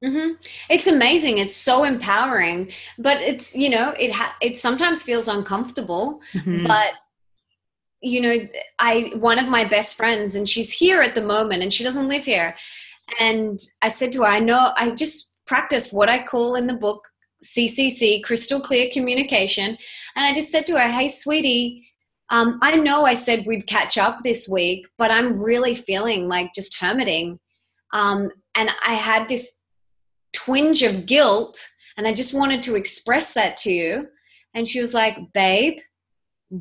Mm-hmm. 0.06 0.34
It's 0.70 0.88
amazing. 0.88 1.40
It's 1.40 1.56
so 1.56 1.84
empowering, 1.84 2.72
but 3.00 3.22
it's 3.22 3.56
you 3.56 3.70
know 3.70 3.94
it 4.00 4.12
ha- 4.12 4.36
it 4.40 4.60
sometimes 4.60 5.02
feels 5.02 5.28
uncomfortable. 5.28 6.22
Mm-hmm. 6.34 6.68
But 6.68 6.94
you 8.02 8.22
know, 8.22 8.36
I 8.78 9.14
one 9.16 9.40
of 9.40 9.48
my 9.48 9.66
best 9.66 9.98
friends, 9.98 10.36
and 10.36 10.48
she's 10.48 10.72
here 10.72 11.02
at 11.02 11.16
the 11.16 11.22
moment, 11.22 11.64
and 11.64 11.74
she 11.74 11.84
doesn't 11.84 12.08
live 12.08 12.24
here. 12.24 12.56
And 13.20 13.60
I 13.82 13.90
said 13.90 14.12
to 14.14 14.22
her, 14.22 14.28
I 14.28 14.40
know 14.40 14.74
I 14.76 14.92
just 14.92 15.38
practiced 15.48 15.94
what 15.94 16.10
I 16.10 16.24
call 16.24 16.56
in 16.56 16.68
the 16.68 16.74
book 16.74 17.04
CCC, 17.44 18.24
crystal 18.24 18.60
clear 18.60 18.90
communication, 18.94 19.78
and 20.16 20.26
I 20.26 20.34
just 20.34 20.52
said 20.52 20.68
to 20.68 20.74
her, 20.74 20.88
Hey, 20.88 21.08
sweetie. 21.10 21.82
Um, 22.30 22.58
I 22.64 22.76
know 22.76 23.06
I 23.06 23.14
said 23.14 23.46
we'd 23.46 23.68
catch 23.68 24.00
up 24.00 24.18
this 24.24 24.50
week, 24.50 24.88
but 24.98 25.12
I'm 25.12 25.40
really 25.44 25.76
feeling 25.76 26.28
like 26.28 26.56
just 26.56 26.76
hermiting 26.80 27.38
Um, 27.94 28.32
and 28.56 28.72
I 28.86 28.96
had 28.96 29.30
this 29.30 29.52
twinge 30.36 30.84
of 30.84 31.06
guilt, 31.06 31.58
and 31.98 32.08
I 32.08 32.14
just 32.14 32.34
wanted 32.34 32.62
to 32.64 32.76
express 32.76 33.34
that 33.34 33.58
to 33.58 33.72
you. 33.72 34.08
And 34.54 34.68
she 34.68 34.82
was 34.82 34.94
like, 34.94 35.18
Babe, 35.34 35.80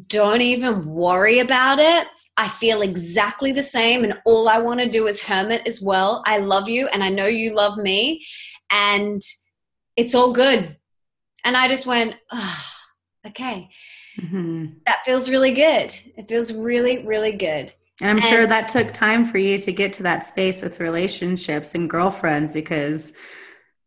don't 0.07 0.41
even 0.41 0.87
worry 0.87 1.41
about 1.41 1.79
it. 1.79 2.07
I 2.37 2.49
feel 2.49 2.83
exactly 2.83 3.53
the 3.53 3.63
same, 3.63 4.05
and 4.05 4.19
all 4.25 4.49
I 4.49 4.59
want 4.59 4.81
to 4.81 4.89
do 4.89 5.07
is 5.07 5.23
hermit 5.23 5.67
as 5.67 5.81
well. 5.81 6.23
I 6.27 6.39
love 6.39 6.69
you, 6.69 6.89
and 6.89 7.03
I 7.05 7.09
know 7.09 7.27
you 7.27 7.55
love 7.55 7.77
me, 7.77 8.25
and 8.71 9.23
it's 9.97 10.15
all 10.15 10.33
good. 10.33 10.77
And 11.45 11.57
I 11.57 11.69
just 11.69 11.87
went, 11.87 12.17
oh, 12.33 12.65
okay. 13.27 13.69
Mm-hmm. 14.21 14.67
That 14.87 15.05
feels 15.05 15.31
really 15.31 15.53
good. 15.53 15.95
It 16.17 16.29
feels 16.29 16.53
really, 16.53 17.05
really 17.07 17.33
good. 17.33 17.71
And 18.01 18.11
I'm 18.11 18.17
and, 18.17 18.25
sure 18.25 18.47
that 18.47 18.69
took 18.69 18.93
time 18.93 19.25
for 19.25 19.39
you 19.39 19.59
to 19.59 19.73
get 19.73 19.93
to 19.95 20.03
that 20.05 20.25
space 20.25 20.63
with 20.63 20.81
relationships 20.81 21.75
and 21.75 21.89
girlfriends 21.89 22.53
because 22.53 23.13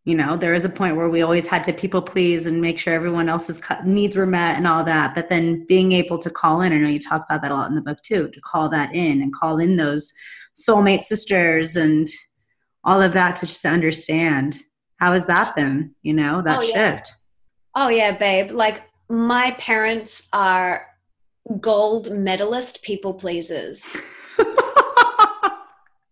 you 0.08 0.16
know 0.16 0.38
there 0.38 0.54
is 0.54 0.64
a 0.64 0.70
point 0.70 0.96
where 0.96 1.10
we 1.10 1.22
always 1.22 1.48
had 1.48 1.66
to 1.66 1.74
people 1.74 2.02
please 2.02 2.48
and 2.48 2.62
make 2.62 2.80
sure 2.80 2.94
everyone 2.94 3.28
else's 3.28 3.62
needs 3.84 4.16
were 4.16 4.26
met 4.26 4.56
and 4.56 4.66
all 4.66 4.82
that. 4.86 5.14
But 5.14 5.30
then 5.30 5.66
being 5.66 5.92
able 5.92 6.18
to 6.20 6.30
call 6.30 6.62
in 6.62 6.72
i 6.72 6.78
know 6.78 6.88
you 6.88 6.98
talk 6.98 7.26
about 7.26 7.42
that 7.42 7.52
a 7.52 7.54
lot 7.54 7.70
in 7.70 7.76
the 7.76 7.82
book 7.82 8.02
too 8.04 8.30
to 8.30 8.40
call 8.40 8.70
that 8.70 8.96
in 8.96 9.22
and 9.22 9.36
call 9.36 9.60
in 9.60 9.76
those 9.76 10.14
soulmate 10.56 11.02
sisters 11.02 11.76
and 11.76 12.08
all 12.86 13.02
of 13.02 13.12
that 13.14 13.36
to 13.36 13.46
just 13.46 13.66
understand 13.66 14.60
how 14.96 15.12
has 15.12 15.26
that 15.26 15.54
been 15.58 15.94
you 16.04 16.14
know 16.14 16.42
that 16.42 16.60
oh, 16.60 16.62
yeah. 16.62 16.96
shift? 16.96 17.14
Oh 17.76 17.90
yeah 17.90 18.18
babe. 18.18 18.52
Like 18.52 18.84
my 19.10 19.52
parents 19.60 20.30
are 20.32 20.88
gold 21.60 22.14
medalist 22.14 22.82
people 22.82 23.14
pleasers 23.14 24.02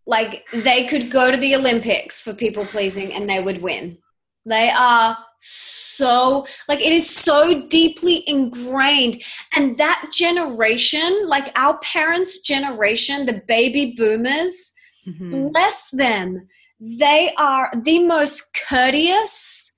like 0.07 0.45
they 0.53 0.87
could 0.87 1.11
go 1.11 1.31
to 1.31 1.37
the 1.37 1.55
Olympics 1.55 2.21
for 2.21 2.33
people 2.33 2.65
pleasing 2.65 3.13
and 3.13 3.29
they 3.29 3.41
would 3.41 3.61
win. 3.61 3.97
They 4.45 4.69
are 4.69 5.17
so 5.39 6.45
like 6.67 6.79
it 6.79 6.91
is 6.91 7.09
so 7.09 7.67
deeply 7.67 8.23
ingrained 8.27 9.21
and 9.53 9.77
that 9.77 10.09
generation 10.11 11.27
like 11.27 11.51
our 11.55 11.77
parents 11.79 12.39
generation 12.39 13.25
the 13.25 13.41
baby 13.47 13.93
boomers 13.95 14.73
mm-hmm. 15.07 15.49
bless 15.49 15.89
them 15.91 16.47
they 16.79 17.31
are 17.37 17.69
the 17.83 17.99
most 17.99 18.57
courteous 18.67 19.77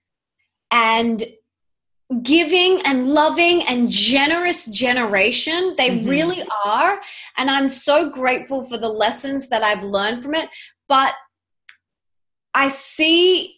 and 0.72 1.24
giving 2.24 2.82
and 2.84 3.10
loving 3.10 3.64
and 3.64 3.90
generous 3.90 4.66
generation. 4.66 5.76
They 5.78 5.90
mm-hmm. 5.90 6.10
really 6.10 6.44
are. 6.66 7.00
And 7.36 7.50
I'm 7.50 7.70
so 7.70 8.10
grateful 8.10 8.64
for 8.64 8.78
the 8.78 8.90
lessons 8.90 9.50
that 9.50 9.64
I've 9.64 9.84
learned 9.84 10.24
from 10.24 10.34
it. 10.34 10.50
But 10.88 11.14
I 12.54 12.70
see. 12.70 13.54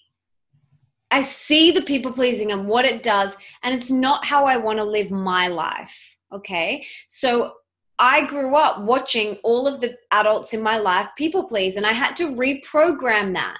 I 1.11 1.23
see 1.23 1.71
the 1.71 1.81
people 1.81 2.13
pleasing 2.13 2.51
and 2.51 2.67
what 2.67 2.85
it 2.85 3.01
does, 3.01 3.35
and 3.63 3.73
it's 3.73 3.89
not 3.89 4.25
how 4.25 4.45
I 4.45 4.57
want 4.57 4.77
to 4.77 4.83
live 4.83 5.09
my 5.09 5.47
life. 5.47 6.17
Okay. 6.31 6.85
So 7.07 7.53
I 7.99 8.25
grew 8.27 8.55
up 8.55 8.81
watching 8.81 9.37
all 9.43 9.67
of 9.67 9.81
the 9.81 9.97
adults 10.11 10.53
in 10.53 10.61
my 10.61 10.77
life 10.77 11.09
people 11.17 11.43
please, 11.43 11.75
and 11.75 11.85
I 11.85 11.93
had 11.93 12.15
to 12.17 12.33
reprogram 12.35 13.33
that. 13.33 13.57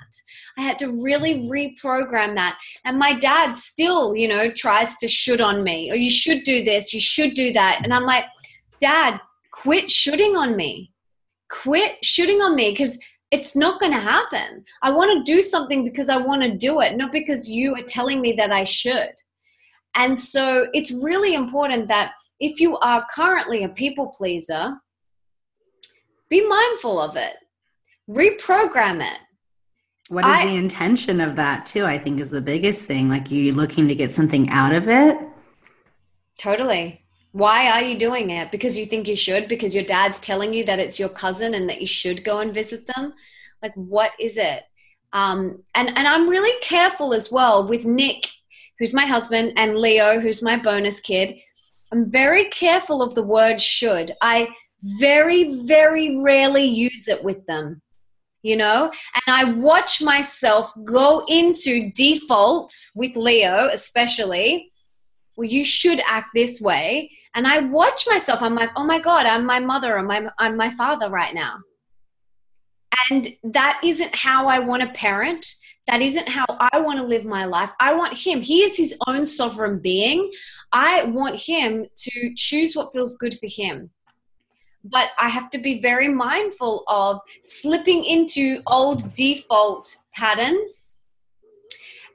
I 0.58 0.62
had 0.62 0.80
to 0.80 1.02
really 1.02 1.48
reprogram 1.50 2.36
that. 2.36 2.58
And 2.86 2.98
my 2.98 3.20
dad 3.20 3.54
still, 3.54 4.16
you 4.16 4.28
know, 4.28 4.50
tries 4.52 4.96
to 4.96 5.08
shoot 5.08 5.42
on 5.42 5.64
me, 5.64 5.92
or 5.92 5.96
you 5.96 6.10
should 6.10 6.44
do 6.44 6.64
this, 6.64 6.94
you 6.94 7.02
should 7.02 7.34
do 7.34 7.52
that. 7.54 7.82
And 7.84 7.94
I'm 7.94 8.06
like, 8.06 8.26
Dad, 8.80 9.20
quit 9.52 9.92
shooting 9.92 10.36
on 10.36 10.56
me. 10.56 10.92
Quit 11.50 12.04
shooting 12.04 12.42
on 12.42 12.56
me 12.56 12.72
because 12.72 12.98
it's 13.32 13.56
not 13.56 13.80
going 13.80 13.92
to 13.92 14.00
happen. 14.00 14.64
I 14.82 14.92
want 14.92 15.26
to 15.26 15.32
do 15.32 15.42
something 15.42 15.84
because 15.84 16.10
I 16.10 16.18
want 16.18 16.44
to 16.44 16.56
do 16.56 16.80
it, 16.80 16.96
not 16.96 17.12
because 17.12 17.50
you 17.50 17.76
are 17.76 17.84
telling 17.84 18.22
me 18.22 18.34
that 18.34 18.52
I 18.52 18.64
should. 18.64 19.14
And 19.96 20.20
so 20.20 20.68
it's 20.74 20.92
really 20.92 21.34
important 21.34 21.88
that 21.90 22.14
if 22.40 22.60
you 22.60 22.78
are 22.80 23.06
currently 23.14 23.64
a 23.64 23.70
people 23.70 24.08
pleaser, 24.08 24.76
be 26.30 26.46
mindful 26.48 27.00
of 27.00 27.16
it, 27.16 27.36
reprogram 28.10 29.06
it. 29.06 29.20
What 30.10 30.26
is 30.26 30.32
I, 30.32 30.48
the 30.48 30.56
intention 30.56 31.22
of 31.22 31.36
that, 31.36 31.66
too? 31.66 31.86
I 31.86 31.98
think 31.98 32.20
is 32.20 32.32
the 32.32 32.42
biggest 32.42 32.86
thing. 32.86 33.10
Like, 33.10 33.30
are 33.30 33.36
you 33.36 33.54
looking 33.54 33.88
to 33.88 33.96
get 33.96 34.12
something 34.12 34.50
out 34.50 34.74
of 34.74 34.88
it? 34.88 35.18
Totally. 36.40 37.06
Why 37.32 37.70
are 37.70 37.84
you 37.84 37.98
doing 37.98 38.32
it? 38.32 38.52
Because 38.52 38.80
you 38.80 38.88
think 38.88 39.08
you 39.08 39.16
should? 39.16 39.48
Because 39.48 39.76
your 39.76 39.84
dad's 39.84 40.20
telling 40.20 40.52
you 40.52 40.66
that 40.66 40.80
it's 40.80 41.00
your 41.00 41.10
cousin 41.10 41.54
and 41.54 41.70
that 41.70 41.80
you 41.80 41.86
should 41.86 42.24
go 42.24 42.40
and 42.40 42.52
visit 42.54 42.88
them? 42.88 43.14
Like, 43.62 43.74
what 43.76 44.12
is 44.20 44.38
it? 44.38 44.64
Um, 45.14 45.64
and, 45.76 45.90
and 45.90 46.08
I'm 46.08 46.28
really 46.28 46.60
careful 46.62 47.14
as 47.14 47.32
well 47.32 47.68
with 47.68 47.86
Nick, 47.86 48.28
who's 48.80 48.94
my 48.94 49.06
husband, 49.06 49.54
and 49.58 49.78
Leo, 49.78 50.20
who's 50.20 50.42
my 50.42 50.58
bonus 50.58 51.00
kid 51.02 51.36
I'm 51.92 52.12
very 52.12 52.46
careful 52.50 53.02
of 53.02 53.16
the 53.16 53.24
word 53.24 53.60
should. 53.60 54.12
I 54.22 54.50
very, 54.84 55.64
very 55.64 56.18
rarely 56.22 56.66
use 56.66 57.08
it 57.08 57.24
with 57.24 57.46
them, 57.48 57.82
you 58.44 58.56
know? 58.56 58.92
And 59.26 59.36
I 59.36 59.52
watch 59.54 60.02
myself 60.02 60.72
go 60.86 61.26
into 61.28 61.92
default 61.94 62.74
with 62.96 63.16
Leo, 63.16 63.70
especially. 63.74 64.72
Well, 65.36 65.48
you 65.48 65.66
should 65.66 66.02
act 66.08 66.30
this 66.34 66.62
way. 66.62 67.12
And 67.36 67.48
I 67.48 67.60
watch 67.60 68.06
myself. 68.08 68.42
I'm 68.42 68.56
like, 68.56 68.72
oh 68.76 68.84
my 68.84 69.00
God, 69.00 69.26
I'm 69.26 69.46
my 69.46 69.60
mother 69.60 69.98
or 69.98 70.04
my, 70.04 70.30
I'm 70.38 70.58
my 70.58 70.72
father 70.72 71.10
right 71.10 71.34
now. 71.34 71.58
And 73.10 73.36
that 73.44 73.80
isn't 73.84 74.16
how 74.16 74.48
I 74.48 74.60
want 74.60 74.82
to 74.82 74.90
parent. 74.90 75.46
That 75.88 76.02
isn't 76.02 76.28
how 76.28 76.46
I 76.60 76.80
want 76.80 77.00
to 77.00 77.06
live 77.06 77.26
my 77.26 77.46
life. 77.46 77.72
I 77.80 77.94
want 77.94 78.14
him. 78.14 78.42
He 78.42 78.62
is 78.62 78.78
his 78.78 78.96
own 79.08 79.26
sovereign 79.26 79.80
being. 79.80 80.32
I 80.72 81.06
want 81.06 81.40
him 81.40 81.86
to 81.96 82.34
choose 82.36 82.76
what 82.76 82.94
feels 82.94 83.18
good 83.18 83.38
for 83.38 83.48
him. 83.48 83.90
But 84.84 85.10
I 85.20 85.30
have 85.30 85.50
to 85.52 85.58
be 85.58 85.82
very 85.82 86.08
mindful 86.08 86.84
of 86.88 87.20
slipping 87.44 88.06
into 88.06 88.62
old 88.68 89.14
default 89.14 89.96
patterns 90.14 91.00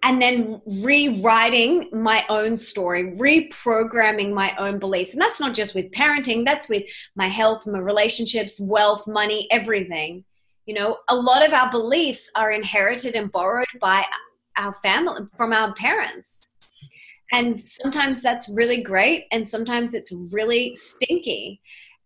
and 0.02 0.20
then 0.20 0.60
rewriting 0.82 1.88
my 1.92 2.24
own 2.28 2.58
story, 2.58 3.12
reprogramming 3.16 4.32
my 4.32 4.54
own 4.56 4.78
beliefs. 4.78 5.12
And 5.12 5.20
that's 5.20 5.40
not 5.40 5.54
just 5.54 5.74
with 5.74 5.90
parenting, 5.92 6.44
that's 6.44 6.68
with 6.68 6.84
my 7.16 7.28
health, 7.28 7.66
my 7.66 7.78
relationships, 7.78 8.60
wealth, 8.60 9.06
money, 9.06 9.48
everything. 9.50 10.24
You 10.66 10.74
know, 10.74 10.98
a 11.08 11.16
lot 11.16 11.46
of 11.46 11.54
our 11.54 11.70
beliefs 11.70 12.30
are 12.36 12.50
inherited 12.50 13.16
and 13.16 13.32
borrowed 13.32 13.66
by 13.80 14.04
our 14.56 14.74
family, 14.74 15.22
from 15.36 15.52
our 15.52 15.74
parents. 15.74 16.48
And 17.34 17.60
sometimes 17.60 18.22
that's 18.22 18.48
really 18.48 18.80
great, 18.80 19.24
and 19.32 19.46
sometimes 19.46 19.92
it's 19.92 20.12
really 20.30 20.76
stinky. 20.76 21.60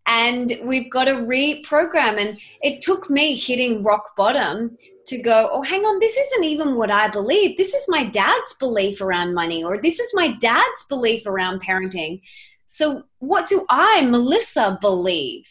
And 0.07 0.57
we've 0.63 0.91
got 0.91 1.03
to 1.03 1.11
reprogram. 1.11 2.19
And 2.19 2.39
it 2.63 2.81
took 2.81 3.11
me 3.11 3.35
hitting 3.35 3.83
rock 3.83 4.15
bottom 4.17 4.75
to 5.05 5.17
go, 5.19 5.47
oh, 5.51 5.61
hang 5.61 5.85
on, 5.85 5.99
this 5.99 6.17
isn't 6.17 6.45
even 6.45 6.77
what 6.77 6.89
I 6.89 7.09
believe. 7.09 7.57
This 7.57 7.75
is 7.75 7.85
my 7.87 8.05
dad's 8.05 8.55
belief 8.55 9.01
around 9.01 9.35
money, 9.35 9.63
or 9.63 9.79
this 9.79 9.99
is 9.99 10.09
my 10.15 10.29
dad's 10.39 10.85
belief 10.89 11.27
around 11.27 11.61
parenting. 11.61 12.21
So, 12.65 13.03
what 13.19 13.47
do 13.47 13.67
I, 13.69 14.01
Melissa, 14.01 14.79
believe? 14.81 15.45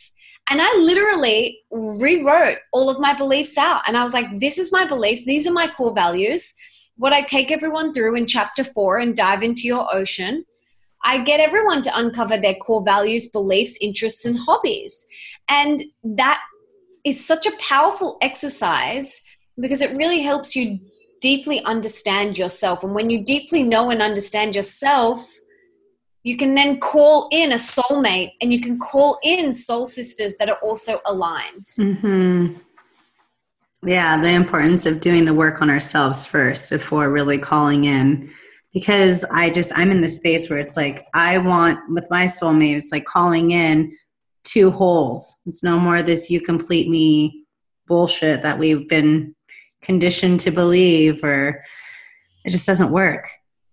And 0.51 0.61
I 0.61 0.75
literally 0.77 1.61
rewrote 1.71 2.59
all 2.73 2.91
of 2.91 2.99
my 2.99 3.15
beliefs 3.17 3.57
out. 3.57 3.83
And 3.87 3.97
I 3.97 4.03
was 4.03 4.15
like, 4.15 4.41
this 4.41 4.59
is 4.59 4.73
my 4.73 4.87
beliefs. 4.87 5.25
These 5.25 5.47
are 5.47 5.53
my 5.53 5.69
core 5.69 5.95
values. 5.95 6.55
What 6.99 7.13
I 7.13 7.23
take 7.23 7.51
everyone 7.53 7.95
through 7.95 8.17
in 8.17 8.27
chapter 8.27 8.65
four 8.65 8.99
and 8.99 9.17
dive 9.17 9.43
into 9.43 9.63
your 9.63 9.87
ocean. 9.95 10.45
I 11.05 11.23
get 11.23 11.39
everyone 11.39 11.81
to 11.83 11.97
uncover 11.97 12.37
their 12.37 12.57
core 12.57 12.85
values, 12.85 13.29
beliefs, 13.29 13.79
interests, 13.81 14.25
and 14.25 14.37
hobbies. 14.37 15.07
And 15.49 15.81
that 16.03 16.41
is 17.05 17.25
such 17.25 17.47
a 17.47 17.57
powerful 17.59 18.19
exercise 18.21 19.23
because 19.61 19.81
it 19.81 19.97
really 19.97 20.23
helps 20.23 20.57
you 20.57 20.81
deeply 21.21 21.63
understand 21.63 22.37
yourself. 22.37 22.83
And 22.83 22.97
when 22.97 23.11
you 23.11 23.25
deeply 23.25 23.63
know 23.63 23.91
and 23.91 24.03
understand 24.03 24.57
yourself, 24.57 25.33
you 26.25 26.37
can 26.37 26.57
then 26.57 26.81
call 26.81 27.29
in 27.31 27.53
a 27.53 27.57
soulmate 27.57 28.33
and 28.41 28.53
you 28.53 28.61
can 28.61 28.79
call 28.79 29.21
in 29.23 29.53
soul 29.53 29.87
sisters 29.87 30.37
that 30.39 30.51
are 30.51 30.59
also 30.63 31.01
aligned. 31.07 31.65
Mm-hmm. 31.65 32.57
Yeah, 33.85 34.21
the 34.21 34.31
importance 34.31 34.87
of 34.87 35.01
doing 35.01 35.25
the 35.25 35.35
work 35.35 35.63
on 35.63 35.71
ourselves 35.71 36.27
first 36.27 36.71
before 36.71 37.11
really 37.11 37.39
calling 37.39 37.85
in. 37.85 38.31
Because 38.75 39.25
I 39.33 39.51
just, 39.51 39.73
I'm 39.77 39.91
in 39.91 40.03
the 40.03 40.09
space 40.09 40.51
where 40.51 40.59
it's 40.59 40.77
like, 40.77 41.07
I 41.15 41.39
want, 41.39 41.79
with 41.89 42.05
my 42.11 42.25
soulmate, 42.25 42.77
it's 42.77 42.93
like 42.93 43.07
calling 43.07 43.53
in 43.53 43.97
two 44.45 44.71
wholes. 44.71 45.41
It's 45.47 45.63
no 45.63 45.79
more 45.79 46.03
this 46.03 46.31
you 46.31 46.41
complete 46.41 46.89
me 46.89 47.45
bullshit 47.87 48.43
that 48.43 48.59
we've 48.59 48.89
been 48.89 49.35
conditioned 49.81 50.41
to 50.41 50.51
believe, 50.51 51.25
or 51.25 51.65
it 52.45 52.51
just 52.51 52.67
doesn't 52.67 52.93
work 52.93 53.29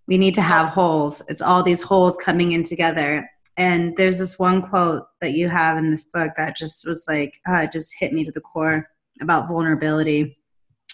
we 0.06 0.18
need 0.18 0.34
to 0.34 0.42
have 0.42 0.68
wholes 0.68 1.22
it's 1.28 1.42
all 1.42 1.62
these 1.62 1.82
wholes 1.82 2.16
coming 2.16 2.52
in 2.52 2.62
together 2.62 3.28
and 3.56 3.96
there's 3.96 4.18
this 4.18 4.38
one 4.38 4.62
quote 4.62 5.04
that 5.20 5.32
you 5.32 5.48
have 5.48 5.78
in 5.78 5.90
this 5.90 6.06
book 6.06 6.32
that 6.36 6.56
just 6.56 6.86
was 6.86 7.06
like 7.08 7.40
uh, 7.48 7.66
just 7.66 7.94
hit 7.98 8.12
me 8.12 8.24
to 8.24 8.32
the 8.32 8.40
core 8.40 8.88
about 9.20 9.48
vulnerability 9.48 10.38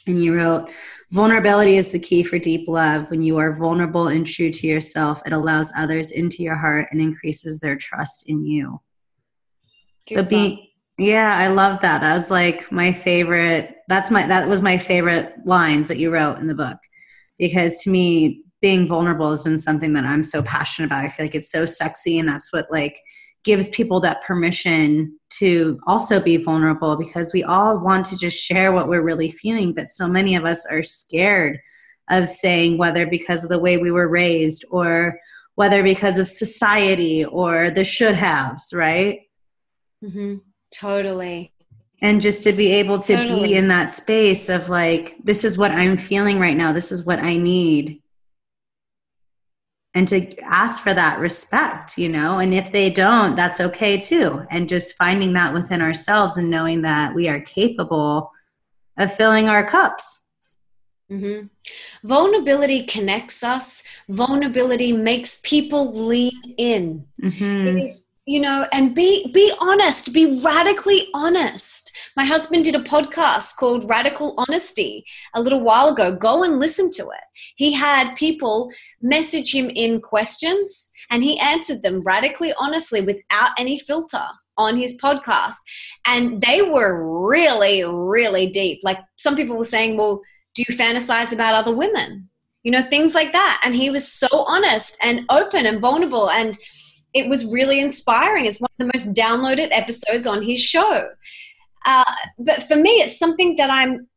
and 0.07 0.23
you 0.23 0.37
wrote, 0.37 0.71
Vulnerability 1.13 1.77
is 1.77 1.91
the 1.91 1.99
key 1.99 2.23
for 2.23 2.39
deep 2.39 2.67
love. 2.67 3.11
When 3.11 3.21
you 3.21 3.37
are 3.37 3.55
vulnerable 3.55 4.09
and 4.09 4.27
true 4.27 4.51
to 4.51 4.67
yourself, 4.67 5.21
it 5.27 5.35
allows 5.35 5.71
others 5.77 6.11
into 6.11 6.43
your 6.43 6.57
heart 6.57 6.89
and 6.91 7.03
increases 7.03 7.61
their 7.61 7.77
trust 7.77 8.31
in 8.31 8.43
you. 8.43 8.81
so 10.05 10.25
be 10.25 10.73
yeah, 10.99 11.37
I 11.37 11.49
love 11.49 11.81
that. 11.81 12.01
That 12.01 12.15
was 12.15 12.31
like 12.31 12.71
my 12.73 12.93
favorite. 12.93 13.77
That's 13.89 14.11
my 14.11 14.27
that 14.27 14.49
was 14.49 14.63
my 14.63 14.79
favorite 14.79 15.35
lines 15.45 15.89
that 15.89 15.99
you 15.99 16.11
wrote 16.11 16.39
in 16.39 16.47
the 16.47 16.55
book. 16.55 16.79
Because 17.39 17.83
to 17.83 17.91
me, 17.91 18.45
being 18.63 18.87
vulnerable 18.89 19.29
has 19.29 19.43
been 19.43 19.59
something 19.59 19.93
that 19.93 20.05
I'm 20.05 20.23
so 20.23 20.43
passionate 20.43 20.87
about. 20.87 21.05
I 21.05 21.09
feel 21.09 21.27
like 21.27 21.35
it's 21.35 21.51
so 21.51 21.67
sexy 21.67 22.19
and 22.19 22.29
that's 22.29 22.53
what 22.55 22.71
like 22.71 22.99
gives 23.45 23.69
people 23.71 24.01
that 24.01 24.23
permission 24.23 25.19
to 25.31 25.79
also 25.87 26.21
be 26.21 26.37
vulnerable 26.37 26.97
because 26.97 27.33
we 27.33 27.43
all 27.43 27.79
want 27.79 28.05
to 28.07 28.17
just 28.17 28.43
share 28.43 28.73
what 28.73 28.89
we're 28.89 29.03
really 29.03 29.31
feeling, 29.31 29.73
but 29.73 29.87
so 29.87 30.07
many 30.07 30.37
of 30.37 30.45
us 30.45 30.65
are 30.67 30.83
scared 30.83 31.59
of 32.11 32.29
saying 32.29 32.79
whether 32.79 33.07
because 33.07 33.43
of 33.43 33.51
the 33.51 33.59
way 33.59 33.79
we 33.79 33.91
were 33.91 34.09
raised 34.09 34.65
or 34.71 35.19
whether 35.55 35.83
because 35.83 36.19
of 36.19 36.29
society 36.29 37.25
or 37.25 37.71
the 37.71 37.85
should 37.85 38.15
haves, 38.15 38.73
right? 38.73 39.21
Mm-hmm. 40.05 40.37
Totally. 40.73 41.53
And 42.01 42.21
just 42.21 42.43
to 42.45 42.53
be 42.53 42.73
able 42.73 42.99
to 42.99 43.17
totally. 43.17 43.49
be 43.49 43.55
in 43.55 43.69
that 43.69 43.91
space 43.91 44.49
of 44.49 44.69
like, 44.69 45.17
this 45.23 45.45
is 45.45 45.57
what 45.57 45.71
I'm 45.71 45.97
feeling 45.97 46.39
right 46.39 46.57
now, 46.57 46.73
this 46.73 46.91
is 46.91 47.05
what 47.05 47.21
I 47.21 47.37
need 47.37 48.02
and 49.95 50.09
to 50.09 50.39
ask 50.41 50.83
for 50.83 50.95
that 50.95 51.19
respect, 51.19 51.99
you 51.99 52.09
know, 52.09 52.39
and 52.39 52.55
if 52.55 52.73
they 52.73 52.89
don't, 52.89 53.37
that's 53.37 53.61
okay 53.61 53.99
too. 53.99 54.45
And 54.51 54.69
just 54.69 54.95
finding 54.97 55.35
that 55.35 55.53
within 55.53 55.83
ourselves 55.83 56.39
and 56.39 56.49
knowing 56.49 56.83
that 56.83 57.15
we 57.15 57.29
are 57.29 57.41
capable 57.41 58.31
of 58.97 59.15
filling 59.15 59.49
our 59.49 59.67
cups. 59.67 60.27
Mm-hmm. 61.11 61.47
Vulnerability 62.09 62.87
connects 62.87 63.45
us. 63.45 63.83
Vulnerability 64.09 64.93
makes 64.93 65.39
people 65.43 65.93
lean 65.93 66.55
in. 66.57 67.05
Mm-hmm. 67.23 67.67
It 67.67 67.85
is 67.85 68.07
you 68.33 68.41
know 68.41 68.67
and 68.73 68.95
be 68.95 69.31
be 69.33 69.53
honest 69.59 70.15
be 70.15 70.41
radically 70.43 71.09
honest. 71.13 71.95
My 72.17 72.25
husband 72.25 72.65
did 72.65 72.75
a 72.75 72.79
podcast 72.79 73.57
called 73.57 73.89
radical 73.91 74.35
honesty 74.39 75.05
a 75.35 75.43
little 75.43 75.61
while 75.61 75.91
ago. 75.91 76.17
Go 76.17 76.43
and 76.43 76.59
listen 76.59 76.91
to 76.93 77.03
it. 77.03 77.25
He 77.57 77.73
had 77.73 78.15
people 78.15 78.73
message 79.03 79.55
him 79.55 79.69
in 79.69 80.01
questions 80.01 80.91
and 81.11 81.23
he 81.23 81.39
answered 81.41 81.83
them 81.83 82.01
radically 82.07 82.55
honestly 82.59 83.03
without 83.03 83.51
any 83.59 83.79
filter 83.79 84.25
on 84.57 84.79
his 84.79 84.97
podcast. 84.97 85.57
And 86.07 86.41
they 86.41 86.63
were 86.63 87.29
really 87.29 87.85
really 87.85 88.47
deep. 88.47 88.81
Like 88.83 89.01
some 89.17 89.37
people 89.37 89.59
were 89.59 89.73
saying 89.77 89.99
well 89.99 90.23
do 90.55 90.65
you 90.67 90.75
fantasize 90.75 91.35
about 91.35 91.55
other 91.55 91.77
women? 91.77 92.31
You 92.63 92.73
know 92.73 92.81
things 92.81 93.15
like 93.15 93.33
that. 93.33 93.61
And 93.63 93.77
he 93.77 93.91
was 93.91 94.11
so 94.11 94.29
honest 94.33 94.97
and 95.03 95.27
open 95.29 95.67
and 95.67 95.81
vulnerable 95.81 96.31
and 96.31 96.57
it 97.15 97.29
was 97.29 97.53
really 97.53 97.81
inspiring. 97.81 98.47
It's 98.47 98.61
one 98.61 98.71
of 98.79 98.87
the 98.87 98.93
most 98.95 99.15
downloaded 99.15 99.69
episodes 99.71 100.27
on 100.27 100.43
his 100.43 100.61
show. 100.61 101.11
Uh, 101.85 102.15
but 102.39 102.63
for 102.65 102.77
me, 102.77 102.91
it's 103.03 103.19
something 103.19 103.57
that 103.57 103.71
I'm 103.71 104.09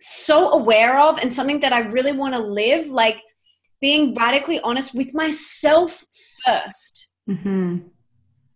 so 0.00 0.50
aware 0.52 0.98
of 0.98 1.18
and 1.18 1.32
something 1.32 1.60
that 1.60 1.72
I 1.72 1.80
really 1.80 2.12
want 2.12 2.34
to 2.34 2.40
live, 2.40 2.88
like 2.88 3.22
being 3.80 4.14
radically 4.14 4.60
honest 4.60 4.94
with 4.94 5.14
myself 5.14 6.04
1st 6.46 7.06
mm-hmm. 7.28 7.76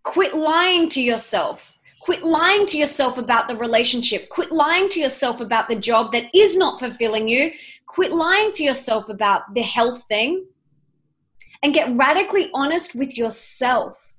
Quit 0.03 0.35
lying 0.35 0.89
to 0.91 1.01
yourself. 1.01 1.79
Quit 2.01 2.23
lying 2.23 2.67
to 2.67 2.77
yourself 2.77 3.17
about 3.17 3.49
the 3.49 3.57
relationship. 3.57 4.29
Quit 4.29 4.53
lying 4.53 4.91
to 4.91 5.01
yourself 5.01 5.41
about 5.41 5.67
the 5.67 5.77
job 5.77 6.13
that 6.13 6.25
is 6.35 6.57
not 6.57 6.79
fulfilling 6.79 7.27
you. 7.27 7.51
Quit 7.87 8.13
lying 8.13 8.53
to 8.53 8.63
yourself 8.63 9.09
about 9.09 9.55
the 9.55 9.63
health 9.63 10.05
thing 10.05 10.45
and 11.65 11.73
get 11.73 11.97
radically 11.97 12.51
honest 12.53 12.95
with 12.95 13.17
yourself. 13.17 14.19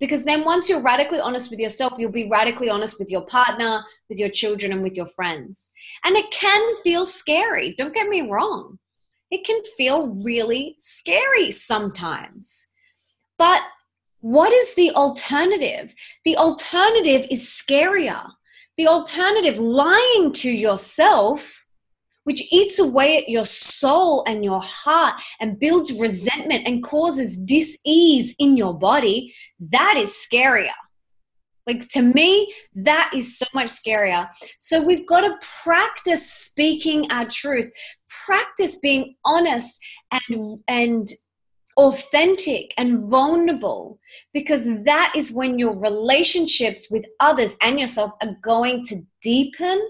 Because 0.00 0.24
then, 0.24 0.46
once 0.46 0.68
you're 0.68 0.82
radically 0.82 1.20
honest 1.20 1.50
with 1.50 1.60
yourself, 1.60 1.92
you'll 1.98 2.10
be 2.10 2.28
radically 2.28 2.70
honest 2.70 2.98
with 2.98 3.10
your 3.10 3.24
partner, 3.26 3.84
with 4.08 4.18
your 4.18 4.30
children, 4.30 4.72
and 4.72 4.82
with 4.82 4.96
your 4.96 5.06
friends. 5.06 5.70
And 6.04 6.16
it 6.16 6.30
can 6.32 6.74
feel 6.82 7.04
scary. 7.04 7.74
Don't 7.74 7.94
get 7.94 8.08
me 8.08 8.22
wrong. 8.22 8.78
It 9.30 9.44
can 9.44 9.62
feel 9.76 10.08
really 10.24 10.76
scary 10.78 11.50
sometimes. 11.50 12.68
But 13.38 13.60
what 14.20 14.52
is 14.52 14.74
the 14.74 14.90
alternative? 14.92 15.94
The 16.24 16.36
alternative 16.38 17.26
is 17.30 17.44
scarier. 17.44 18.26
The 18.78 18.86
alternative, 18.86 19.58
lying 19.58 20.32
to 20.32 20.50
yourself, 20.50 21.59
which 22.24 22.42
eats 22.52 22.78
away 22.78 23.18
at 23.18 23.28
your 23.28 23.46
soul 23.46 24.24
and 24.26 24.44
your 24.44 24.60
heart 24.60 25.20
and 25.40 25.58
builds 25.58 25.92
resentment 25.92 26.66
and 26.66 26.82
causes 26.82 27.36
dis-ease 27.36 28.34
in 28.38 28.56
your 28.56 28.74
body, 28.74 29.34
that 29.58 29.96
is 29.96 30.10
scarier. 30.10 30.70
Like 31.66 31.88
to 31.88 32.02
me, 32.02 32.52
that 32.74 33.12
is 33.14 33.38
so 33.38 33.46
much 33.54 33.68
scarier. 33.68 34.28
So 34.58 34.82
we've 34.82 35.06
got 35.06 35.20
to 35.20 35.34
practice 35.62 36.30
speaking 36.30 37.10
our 37.10 37.26
truth, 37.26 37.70
practice 38.08 38.78
being 38.78 39.14
honest 39.24 39.78
and 40.10 40.60
and 40.66 41.08
authentic 41.76 42.74
and 42.76 43.08
vulnerable 43.08 43.98
because 44.34 44.64
that 44.84 45.12
is 45.16 45.32
when 45.32 45.58
your 45.58 45.78
relationships 45.78 46.88
with 46.90 47.06
others 47.20 47.56
and 47.62 47.78
yourself 47.78 48.10
are 48.20 48.36
going 48.42 48.84
to 48.84 49.00
deepen 49.22 49.80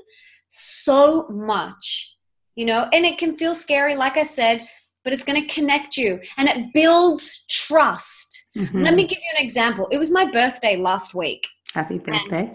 so 0.51 1.27
much 1.29 2.17
you 2.55 2.65
know, 2.65 2.89
and 2.93 3.05
it 3.05 3.19
can 3.19 3.37
feel 3.37 3.55
scary, 3.55 3.97
like 3.97 4.17
I 4.17 4.23
said, 4.23 4.69
but 5.05 5.13
it's 5.13 5.25
going 5.25 5.41
to 5.41 5.55
connect 5.55 5.97
you 5.97 6.21
and 6.37 6.49
it 6.49 6.73
builds 6.75 7.45
trust. 7.49 8.49
Mm-hmm. 8.57 8.83
Let 8.83 8.95
me 8.95 9.07
give 9.07 9.19
you 9.19 9.39
an 9.39 9.45
example. 9.45 9.89
It 9.91 9.99
was 9.99 10.11
my 10.11 10.31
birthday 10.31 10.77
last 10.77 11.15
week. 11.15 11.47
Happy 11.73 11.99
birthday. 11.99 12.53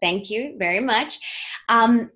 Thank 0.00 0.30
you 0.30 0.54
very 0.58 0.80
much. 0.80 1.18
Um, 1.68 2.10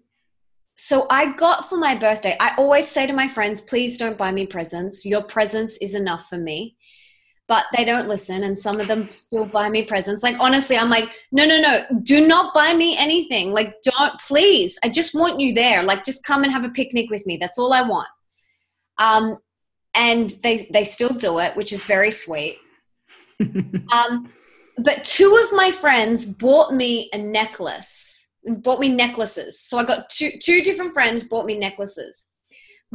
so 0.76 1.06
I 1.10 1.32
got 1.32 1.68
for 1.68 1.76
my 1.76 1.94
birthday, 1.94 2.36
I 2.40 2.54
always 2.56 2.88
say 2.88 3.06
to 3.06 3.12
my 3.12 3.28
friends, 3.28 3.60
please 3.60 3.98
don't 3.98 4.18
buy 4.18 4.32
me 4.32 4.46
presents. 4.46 5.04
Your 5.04 5.22
presence 5.22 5.76
is 5.78 5.94
enough 5.94 6.28
for 6.28 6.38
me 6.38 6.76
but 7.52 7.66
they 7.76 7.84
don't 7.84 8.08
listen 8.08 8.44
and 8.44 8.58
some 8.58 8.80
of 8.80 8.88
them 8.88 9.10
still 9.10 9.44
buy 9.44 9.68
me 9.68 9.82
presents. 9.84 10.22
Like 10.22 10.36
honestly 10.40 10.74
i'm 10.74 10.88
like 10.88 11.04
no 11.32 11.44
no 11.44 11.60
no 11.60 11.84
do 12.02 12.26
not 12.26 12.54
buy 12.54 12.72
me 12.72 12.96
anything. 12.96 13.52
Like 13.52 13.74
don't 13.84 14.18
please. 14.20 14.78
I 14.82 14.88
just 14.88 15.14
want 15.14 15.38
you 15.38 15.52
there. 15.52 15.82
Like 15.82 16.02
just 16.02 16.24
come 16.24 16.44
and 16.44 16.50
have 16.50 16.64
a 16.64 16.70
picnic 16.70 17.10
with 17.10 17.26
me. 17.26 17.36
That's 17.36 17.58
all 17.58 17.74
i 17.74 17.82
want. 17.82 18.08
Um 18.96 19.36
and 19.94 20.30
they 20.42 20.66
they 20.72 20.82
still 20.82 21.10
do 21.10 21.40
it 21.40 21.54
which 21.54 21.74
is 21.74 21.84
very 21.84 22.10
sweet. 22.10 22.56
Um 23.92 24.30
but 24.78 25.04
two 25.04 25.38
of 25.44 25.54
my 25.54 25.70
friends 25.70 26.24
bought 26.24 26.72
me 26.72 27.10
a 27.12 27.18
necklace 27.18 28.26
bought 28.46 28.80
me 28.80 28.88
necklaces. 28.88 29.60
So 29.60 29.76
i 29.76 29.84
got 29.84 30.08
two 30.08 30.30
two 30.40 30.62
different 30.62 30.94
friends 30.94 31.22
bought 31.22 31.44
me 31.44 31.58
necklaces. 31.58 32.28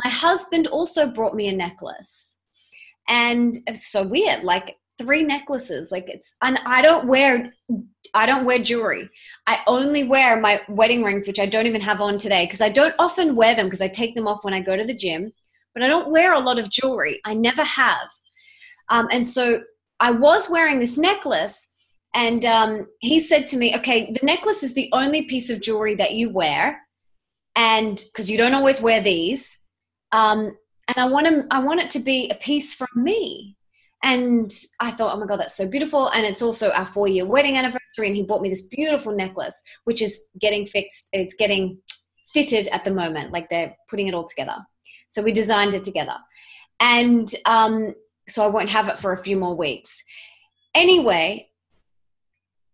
My 0.03 0.09
husband 0.09 0.65
also 0.65 1.11
brought 1.11 1.35
me 1.35 1.47
a 1.47 1.55
necklace 1.55 2.36
and 3.07 3.57
it's 3.67 3.87
so 3.87 4.03
weird 4.03 4.43
like 4.43 4.77
three 4.97 5.23
necklaces 5.23 5.91
like 5.91 6.05
it's 6.07 6.35
and 6.41 6.59
i 6.65 6.81
don't 6.81 7.07
wear 7.07 7.53
i 8.13 8.25
don't 8.25 8.45
wear 8.45 8.59
jewelry. 8.59 9.09
I 9.45 9.59
only 9.67 10.03
wear 10.03 10.39
my 10.39 10.61
wedding 10.69 11.03
rings 11.03 11.27
which 11.27 11.39
i 11.39 11.45
don't 11.45 11.67
even 11.67 11.81
have 11.81 12.01
on 12.01 12.17
today 12.17 12.45
because 12.45 12.61
i 12.61 12.69
don't 12.69 12.95
often 12.99 13.35
wear 13.35 13.55
them 13.55 13.67
because 13.67 13.81
i 13.81 13.87
take 13.87 14.15
them 14.15 14.27
off 14.27 14.43
when 14.43 14.53
i 14.53 14.61
go 14.61 14.75
to 14.75 14.83
the 14.83 14.95
gym 14.95 15.31
but 15.73 15.83
i 15.83 15.87
don't 15.87 16.09
wear 16.09 16.33
a 16.33 16.39
lot 16.39 16.59
of 16.59 16.69
jewelry. 16.69 17.21
I 17.25 17.33
never 17.33 17.63
have. 17.63 18.09
Um, 18.89 19.07
and 19.11 19.27
so 19.27 19.59
i 19.99 20.11
was 20.11 20.49
wearing 20.49 20.79
this 20.79 20.97
necklace 20.97 21.67
and 22.13 22.45
um, 22.45 22.87
he 22.99 23.19
said 23.19 23.45
to 23.47 23.57
me 23.57 23.75
okay 23.75 24.11
the 24.11 24.25
necklace 24.25 24.63
is 24.63 24.73
the 24.73 24.89
only 24.93 25.23
piece 25.27 25.49
of 25.49 25.61
jewelry 25.61 25.95
that 25.95 26.13
you 26.13 26.31
wear 26.31 26.81
and 27.55 28.03
because 28.11 28.31
you 28.31 28.37
don't 28.37 28.53
always 28.53 28.81
wear 28.81 29.01
these 29.01 29.59
um, 30.11 30.57
and 30.87 30.97
I 30.97 31.05
want 31.05 31.27
to, 31.27 31.45
I 31.51 31.59
want 31.59 31.81
it 31.81 31.89
to 31.91 31.99
be 31.99 32.29
a 32.29 32.35
piece 32.35 32.73
from 32.73 32.87
me. 32.95 33.55
And 34.03 34.51
I 34.79 34.91
thought, 34.91 35.15
oh 35.15 35.19
my 35.19 35.25
God, 35.25 35.39
that's 35.39 35.57
so 35.57 35.67
beautiful. 35.67 36.09
And 36.09 36.25
it's 36.25 36.41
also 36.41 36.71
our 36.71 36.85
four 36.85 37.07
year 37.07 37.25
wedding 37.25 37.57
anniversary. 37.57 38.07
And 38.07 38.15
he 38.15 38.23
bought 38.23 38.41
me 38.41 38.49
this 38.49 38.67
beautiful 38.67 39.13
necklace, 39.13 39.61
which 39.85 40.01
is 40.01 40.27
getting 40.39 40.65
fixed. 40.65 41.07
It's 41.11 41.35
getting 41.35 41.79
fitted 42.27 42.67
at 42.69 42.85
the 42.85 42.91
moment. 42.91 43.33
Like 43.33 43.49
they're 43.49 43.75
putting 43.89 44.07
it 44.07 44.13
all 44.13 44.27
together. 44.27 44.57
So 45.09 45.21
we 45.21 45.31
designed 45.31 45.73
it 45.73 45.83
together. 45.83 46.15
And 46.79 47.33
um, 47.45 47.95
so 48.27 48.43
I 48.43 48.47
won't 48.47 48.69
have 48.69 48.87
it 48.87 48.99
for 48.99 49.13
a 49.13 49.17
few 49.17 49.35
more 49.35 49.55
weeks. 49.55 50.03
Anyway, 50.75 51.49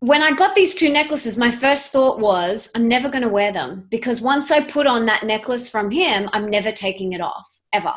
when 0.00 0.22
I 0.22 0.32
got 0.32 0.54
these 0.54 0.74
two 0.74 0.92
necklaces, 0.92 1.38
my 1.38 1.50
first 1.50 1.90
thought 1.90 2.20
was, 2.20 2.68
I'm 2.74 2.86
never 2.86 3.08
going 3.08 3.22
to 3.22 3.28
wear 3.28 3.50
them 3.50 3.86
because 3.90 4.20
once 4.20 4.50
I 4.50 4.60
put 4.60 4.86
on 4.86 5.06
that 5.06 5.24
necklace 5.24 5.70
from 5.70 5.90
him, 5.90 6.28
I'm 6.34 6.50
never 6.50 6.70
taking 6.70 7.14
it 7.14 7.22
off 7.22 7.53
ever. 7.74 7.94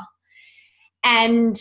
And 1.03 1.55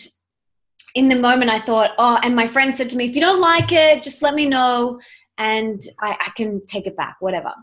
in 0.95 1.07
the 1.07 1.15
moment, 1.15 1.51
I 1.51 1.59
thought, 1.59 1.91
oh, 1.97 2.19
and 2.23 2.35
my 2.35 2.47
friend 2.47 2.75
said 2.75 2.89
to 2.89 2.97
me, 2.97 3.05
if 3.05 3.15
you 3.15 3.21
don't 3.21 3.39
like 3.39 3.71
it, 3.71 4.03
just 4.03 4.21
let 4.21 4.33
me 4.33 4.47
know 4.47 4.99
and 5.37 5.79
I, 6.01 6.17
I 6.19 6.29
can 6.35 6.65
take 6.65 6.87
it 6.87 6.97
back, 6.97 7.17
whatever. 7.19 7.53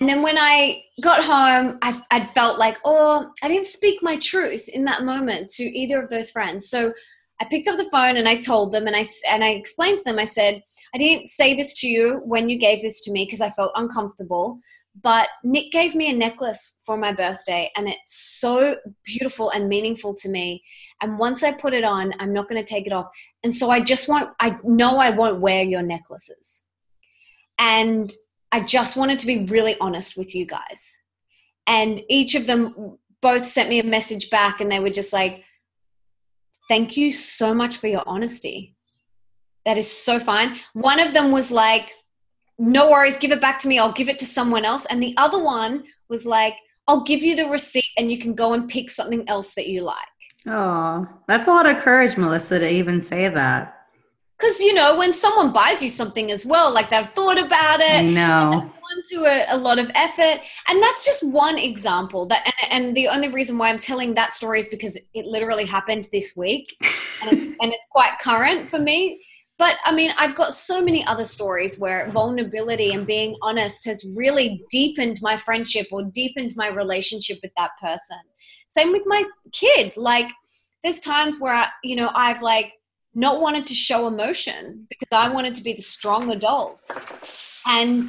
and 0.00 0.08
then 0.08 0.22
when 0.22 0.36
I 0.36 0.82
got 1.00 1.22
home, 1.22 1.78
I, 1.82 2.02
would 2.12 2.28
felt 2.30 2.58
like, 2.58 2.78
oh, 2.84 3.30
I 3.42 3.48
didn't 3.48 3.68
speak 3.68 4.02
my 4.02 4.16
truth 4.18 4.68
in 4.68 4.84
that 4.86 5.04
moment 5.04 5.50
to 5.50 5.64
either 5.64 6.02
of 6.02 6.10
those 6.10 6.30
friends. 6.30 6.68
So 6.68 6.92
I 7.40 7.44
picked 7.44 7.68
up 7.68 7.76
the 7.76 7.90
phone 7.90 8.16
and 8.16 8.28
I 8.28 8.40
told 8.40 8.72
them, 8.72 8.86
and 8.86 8.96
I 8.96 9.04
and 9.28 9.44
I 9.44 9.50
explained 9.50 9.98
to 9.98 10.04
them. 10.04 10.18
I 10.18 10.24
said, 10.24 10.62
I 10.94 10.98
didn't 10.98 11.28
say 11.28 11.54
this 11.54 11.72
to 11.80 11.88
you 11.88 12.20
when 12.24 12.48
you 12.48 12.58
gave 12.58 12.82
this 12.82 13.00
to 13.02 13.12
me 13.12 13.24
because 13.24 13.40
I 13.40 13.50
felt 13.50 13.72
uncomfortable. 13.74 14.60
But 15.02 15.28
Nick 15.42 15.72
gave 15.72 15.94
me 15.94 16.08
a 16.08 16.14
necklace 16.14 16.80
for 16.84 16.96
my 16.96 17.12
birthday, 17.12 17.70
and 17.76 17.88
it's 17.88 18.38
so 18.38 18.76
beautiful 19.04 19.50
and 19.50 19.68
meaningful 19.68 20.14
to 20.16 20.28
me. 20.28 20.62
And 21.02 21.18
once 21.18 21.42
I 21.42 21.52
put 21.52 21.74
it 21.74 21.82
on, 21.82 22.12
I'm 22.20 22.32
not 22.32 22.48
going 22.48 22.62
to 22.62 22.68
take 22.68 22.86
it 22.86 22.92
off. 22.92 23.06
And 23.42 23.54
so 23.54 23.70
I 23.70 23.80
just 23.80 24.08
want, 24.08 24.30
I 24.38 24.56
know 24.62 24.98
I 24.98 25.10
won't 25.10 25.40
wear 25.40 25.64
your 25.64 25.82
necklaces. 25.82 26.62
And 27.58 28.12
I 28.52 28.60
just 28.60 28.96
wanted 28.96 29.18
to 29.18 29.26
be 29.26 29.46
really 29.46 29.76
honest 29.80 30.16
with 30.16 30.34
you 30.34 30.46
guys. 30.46 30.96
And 31.66 32.00
each 32.08 32.36
of 32.36 32.46
them 32.46 32.98
both 33.20 33.44
sent 33.46 33.68
me 33.68 33.80
a 33.80 33.84
message 33.84 34.30
back, 34.30 34.60
and 34.60 34.70
they 34.70 34.80
were 34.80 34.90
just 34.90 35.12
like, 35.12 35.44
Thank 36.68 36.96
you 36.96 37.12
so 37.12 37.52
much 37.52 37.76
for 37.76 37.88
your 37.88 38.04
honesty. 38.06 38.74
That 39.66 39.76
is 39.76 39.90
so 39.90 40.18
fine. 40.18 40.56
One 40.72 40.98
of 40.98 41.12
them 41.12 41.30
was 41.30 41.50
like, 41.50 41.92
no 42.58 42.90
worries, 42.90 43.16
give 43.16 43.32
it 43.32 43.40
back 43.40 43.58
to 43.60 43.68
me. 43.68 43.78
I'll 43.78 43.92
give 43.92 44.08
it 44.08 44.18
to 44.18 44.26
someone 44.26 44.64
else. 44.64 44.86
And 44.86 45.02
the 45.02 45.14
other 45.16 45.42
one 45.42 45.84
was 46.08 46.24
like, 46.24 46.54
I'll 46.86 47.02
give 47.02 47.22
you 47.22 47.34
the 47.34 47.46
receipt 47.46 47.84
and 47.96 48.10
you 48.10 48.18
can 48.18 48.34
go 48.34 48.52
and 48.52 48.68
pick 48.68 48.90
something 48.90 49.28
else 49.28 49.54
that 49.54 49.68
you 49.68 49.82
like. 49.82 49.96
Oh, 50.46 51.08
that's 51.26 51.46
a 51.46 51.50
lot 51.50 51.66
of 51.66 51.78
courage, 51.78 52.16
Melissa, 52.16 52.58
to 52.58 52.70
even 52.70 53.00
say 53.00 53.28
that. 53.28 53.86
Because, 54.38 54.60
you 54.60 54.74
know, 54.74 54.98
when 54.98 55.14
someone 55.14 55.52
buys 55.52 55.82
you 55.82 55.88
something 55.88 56.30
as 56.30 56.44
well, 56.44 56.72
like 56.72 56.90
they've 56.90 57.08
thought 57.08 57.38
about 57.38 57.80
it. 57.80 58.02
Gone 58.60 58.70
to 59.10 59.24
a, 59.24 59.56
a, 59.56 59.56
lot 59.56 59.78
of 59.78 59.90
effort. 59.94 60.40
And 60.68 60.82
that's 60.82 61.06
just 61.06 61.26
one 61.26 61.56
example. 61.56 62.26
That 62.26 62.52
and, 62.60 62.86
and, 62.88 62.96
the 62.96 63.08
only 63.08 63.28
reason 63.28 63.56
why 63.56 63.70
I'm 63.70 63.78
telling 63.78 64.14
that 64.14 64.34
story 64.34 64.58
is 64.58 64.68
because 64.68 64.98
it 65.14 65.24
literally 65.24 65.64
happened 65.64 66.08
this 66.12 66.34
week. 66.36 66.76
and, 66.82 67.32
it's, 67.32 67.56
and 67.60 67.72
it's 67.72 67.86
quite 67.90 68.18
current 68.20 68.68
for 68.68 68.78
me 68.78 69.20
but 69.58 69.76
I 69.84 69.92
mean, 69.92 70.12
I've 70.18 70.34
got 70.34 70.54
so 70.54 70.82
many 70.82 71.04
other 71.06 71.24
stories 71.24 71.78
where 71.78 72.08
vulnerability 72.10 72.92
and 72.92 73.06
being 73.06 73.36
honest 73.42 73.84
has 73.84 74.08
really 74.16 74.64
deepened 74.70 75.20
my 75.22 75.36
friendship 75.36 75.88
or 75.92 76.02
deepened 76.02 76.54
my 76.56 76.68
relationship 76.68 77.38
with 77.42 77.52
that 77.56 77.70
person. 77.80 78.18
Same 78.68 78.90
with 78.90 79.04
my 79.06 79.24
kid. 79.52 79.92
Like, 79.96 80.30
there's 80.82 80.98
times 80.98 81.38
where, 81.38 81.54
I, 81.54 81.68
you 81.84 81.94
know, 81.94 82.10
I've 82.14 82.42
like 82.42 82.72
not 83.14 83.40
wanted 83.40 83.66
to 83.66 83.74
show 83.74 84.08
emotion 84.08 84.86
because 84.88 85.12
I 85.12 85.32
wanted 85.32 85.54
to 85.54 85.62
be 85.62 85.72
the 85.72 85.82
strong 85.82 86.30
adult. 86.32 86.90
And, 87.66 88.04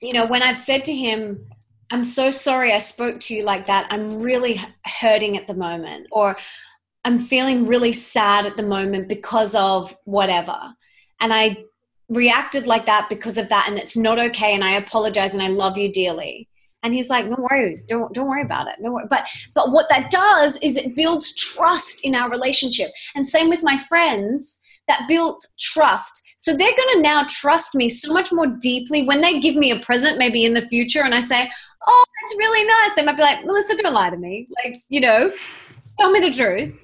you 0.00 0.12
know, 0.12 0.26
when 0.26 0.42
I've 0.42 0.56
said 0.56 0.84
to 0.86 0.94
him, 0.94 1.46
I'm 1.90 2.04
so 2.04 2.30
sorry 2.30 2.72
I 2.72 2.78
spoke 2.78 3.20
to 3.20 3.34
you 3.34 3.44
like 3.44 3.66
that. 3.66 3.86
I'm 3.90 4.20
really 4.20 4.60
hurting 4.84 5.36
at 5.38 5.46
the 5.46 5.54
moment. 5.54 6.08
Or 6.10 6.36
I'm 7.04 7.20
feeling 7.20 7.66
really 7.66 7.92
sad 7.92 8.46
at 8.46 8.56
the 8.56 8.62
moment 8.62 9.08
because 9.08 9.54
of 9.54 9.96
whatever. 10.04 10.58
And 11.20 11.32
I 11.32 11.64
reacted 12.08 12.66
like 12.66 12.86
that 12.86 13.08
because 13.08 13.36
of 13.38 13.48
that 13.50 13.68
and 13.68 13.78
it's 13.78 13.96
not 13.96 14.18
okay 14.18 14.54
and 14.54 14.64
I 14.64 14.72
apologize 14.72 15.34
and 15.34 15.42
I 15.42 15.48
love 15.48 15.76
you 15.76 15.92
dearly. 15.92 16.48
And 16.82 16.94
he's 16.94 17.10
like, 17.10 17.26
no 17.26 17.36
worries, 17.50 17.82
don't 17.82 18.14
don't 18.14 18.28
worry 18.28 18.42
about 18.42 18.68
it. 18.68 18.76
No 18.80 18.92
worry. 18.92 19.06
But 19.10 19.26
but 19.54 19.72
what 19.72 19.88
that 19.88 20.10
does 20.10 20.56
is 20.62 20.76
it 20.76 20.94
builds 20.94 21.34
trust 21.34 22.04
in 22.04 22.14
our 22.14 22.30
relationship. 22.30 22.90
And 23.14 23.26
same 23.26 23.48
with 23.48 23.62
my 23.62 23.76
friends, 23.76 24.60
that 24.86 25.06
built 25.08 25.44
trust. 25.58 26.22
So 26.38 26.56
they're 26.56 26.76
gonna 26.76 27.02
now 27.02 27.24
trust 27.28 27.74
me 27.74 27.88
so 27.88 28.12
much 28.12 28.32
more 28.32 28.46
deeply 28.60 29.04
when 29.04 29.20
they 29.20 29.40
give 29.40 29.56
me 29.56 29.72
a 29.72 29.80
present, 29.80 30.18
maybe 30.18 30.44
in 30.44 30.54
the 30.54 30.62
future, 30.62 31.02
and 31.02 31.14
I 31.14 31.20
say, 31.20 31.50
Oh, 31.86 32.04
that's 32.20 32.38
really 32.38 32.64
nice. 32.64 32.94
They 32.96 33.04
might 33.04 33.16
be 33.16 33.22
like, 33.22 33.44
Melissa, 33.44 33.76
don't 33.76 33.94
lie 33.94 34.10
to 34.10 34.16
me. 34.16 34.48
Like, 34.64 34.82
you 34.88 35.00
know, 35.00 35.32
tell 35.98 36.10
me 36.10 36.20
the 36.20 36.30
truth. 36.30 36.74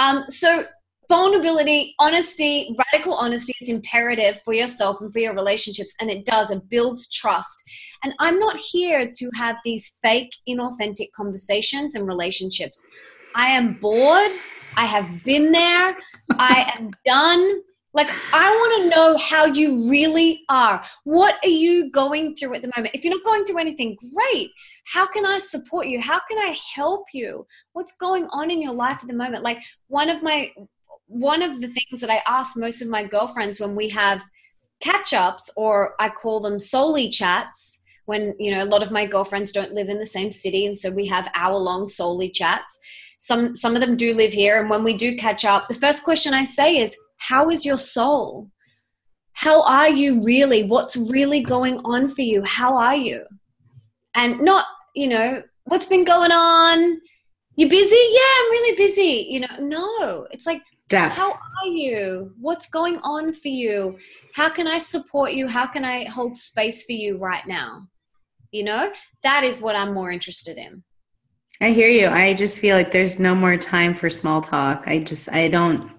Um, 0.00 0.24
so 0.28 0.64
vulnerability, 1.10 1.94
honesty, 1.98 2.74
radical 2.92 3.14
honesty, 3.14 3.52
it's 3.60 3.68
imperative 3.68 4.40
for 4.42 4.54
yourself 4.54 5.00
and 5.00 5.12
for 5.12 5.18
your 5.18 5.34
relationships. 5.34 5.92
And 6.00 6.08
it 6.08 6.24
does, 6.24 6.50
it 6.50 6.68
builds 6.70 7.10
trust. 7.10 7.62
And 8.02 8.14
I'm 8.18 8.38
not 8.38 8.56
here 8.56 9.10
to 9.12 9.30
have 9.34 9.56
these 9.64 9.98
fake, 10.02 10.32
inauthentic 10.48 11.08
conversations 11.14 11.96
and 11.96 12.06
relationships. 12.06 12.86
I 13.34 13.48
am 13.48 13.74
bored. 13.74 14.32
I 14.76 14.86
have 14.86 15.22
been 15.24 15.52
there. 15.52 15.96
I 16.30 16.72
am 16.78 16.92
done. 17.04 17.60
Like, 17.92 18.08
I 18.32 18.50
want 18.50 18.82
to 18.82 18.88
know 18.88 19.16
how 19.18 19.46
you 19.46 19.90
really 19.90 20.44
are. 20.48 20.84
What 21.02 21.36
are 21.42 21.48
you 21.48 21.90
going 21.90 22.36
through 22.36 22.54
at 22.54 22.62
the 22.62 22.72
moment? 22.76 22.94
If 22.94 23.04
you're 23.04 23.14
not 23.14 23.24
going 23.24 23.44
through 23.44 23.58
anything, 23.58 23.96
great. 24.14 24.50
How 24.86 25.06
can 25.06 25.26
I 25.26 25.38
support 25.38 25.88
you? 25.88 26.00
How 26.00 26.20
can 26.28 26.38
I 26.38 26.56
help 26.74 27.06
you? 27.12 27.46
What's 27.72 27.96
going 27.96 28.26
on 28.30 28.50
in 28.50 28.62
your 28.62 28.74
life 28.74 28.98
at 29.02 29.08
the 29.08 29.14
moment? 29.14 29.42
Like, 29.42 29.58
one 29.88 30.08
of 30.08 30.22
my, 30.22 30.52
one 31.06 31.42
of 31.42 31.60
the 31.60 31.68
things 31.68 32.00
that 32.00 32.10
I 32.10 32.22
ask 32.28 32.56
most 32.56 32.80
of 32.80 32.88
my 32.88 33.04
girlfriends 33.04 33.58
when 33.58 33.74
we 33.74 33.88
have 33.88 34.22
catch 34.80 35.12
ups, 35.12 35.50
or 35.56 35.94
I 35.98 36.10
call 36.10 36.40
them 36.40 36.60
solely 36.60 37.08
chats, 37.08 37.80
when, 38.06 38.34
you 38.38 38.52
know, 38.52 38.62
a 38.62 38.66
lot 38.66 38.84
of 38.84 38.92
my 38.92 39.04
girlfriends 39.04 39.50
don't 39.50 39.72
live 39.72 39.88
in 39.88 39.98
the 39.98 40.06
same 40.06 40.30
city. 40.30 40.64
And 40.64 40.78
so 40.78 40.90
we 40.90 41.06
have 41.06 41.30
hour 41.34 41.58
long 41.58 41.88
solely 41.88 42.30
chats. 42.30 42.78
Some, 43.18 43.56
some 43.56 43.74
of 43.74 43.80
them 43.80 43.96
do 43.96 44.14
live 44.14 44.32
here. 44.32 44.60
And 44.60 44.70
when 44.70 44.84
we 44.84 44.96
do 44.96 45.16
catch 45.16 45.44
up, 45.44 45.66
the 45.68 45.74
first 45.74 46.04
question 46.04 46.32
I 46.32 46.44
say 46.44 46.78
is, 46.78 46.96
how 47.20 47.50
is 47.50 47.66
your 47.66 47.78
soul? 47.78 48.50
How 49.34 49.62
are 49.62 49.90
you 49.90 50.22
really? 50.22 50.64
What's 50.64 50.96
really 50.96 51.42
going 51.42 51.78
on 51.84 52.08
for 52.08 52.22
you? 52.22 52.42
How 52.42 52.76
are 52.78 52.96
you? 52.96 53.24
And 54.14 54.40
not, 54.40 54.66
you 54.94 55.06
know, 55.06 55.42
what's 55.64 55.86
been 55.86 56.04
going 56.04 56.32
on? 56.32 57.00
You 57.56 57.68
busy? 57.68 57.94
Yeah, 58.10 58.32
I'm 58.40 58.50
really 58.50 58.76
busy. 58.76 59.26
You 59.28 59.40
know, 59.40 59.56
no. 59.60 60.26
It's 60.30 60.46
like, 60.46 60.62
Depth. 60.88 61.14
how 61.14 61.30
are 61.32 61.68
you? 61.68 62.32
What's 62.40 62.68
going 62.70 62.96
on 63.02 63.34
for 63.34 63.48
you? 63.48 63.98
How 64.34 64.48
can 64.48 64.66
I 64.66 64.78
support 64.78 65.32
you? 65.32 65.46
How 65.46 65.66
can 65.66 65.84
I 65.84 66.04
hold 66.04 66.36
space 66.38 66.84
for 66.84 66.92
you 66.92 67.18
right 67.18 67.46
now? 67.46 67.86
You 68.50 68.64
know, 68.64 68.90
that 69.22 69.44
is 69.44 69.60
what 69.60 69.76
I'm 69.76 69.92
more 69.92 70.10
interested 70.10 70.56
in. 70.56 70.82
I 71.60 71.70
hear 71.72 71.90
you. 71.90 72.06
I 72.08 72.32
just 72.32 72.60
feel 72.60 72.74
like 72.74 72.90
there's 72.90 73.20
no 73.20 73.34
more 73.34 73.58
time 73.58 73.94
for 73.94 74.08
small 74.08 74.40
talk. 74.40 74.84
I 74.86 75.00
just, 75.00 75.30
I 75.30 75.48
don't, 75.48 75.90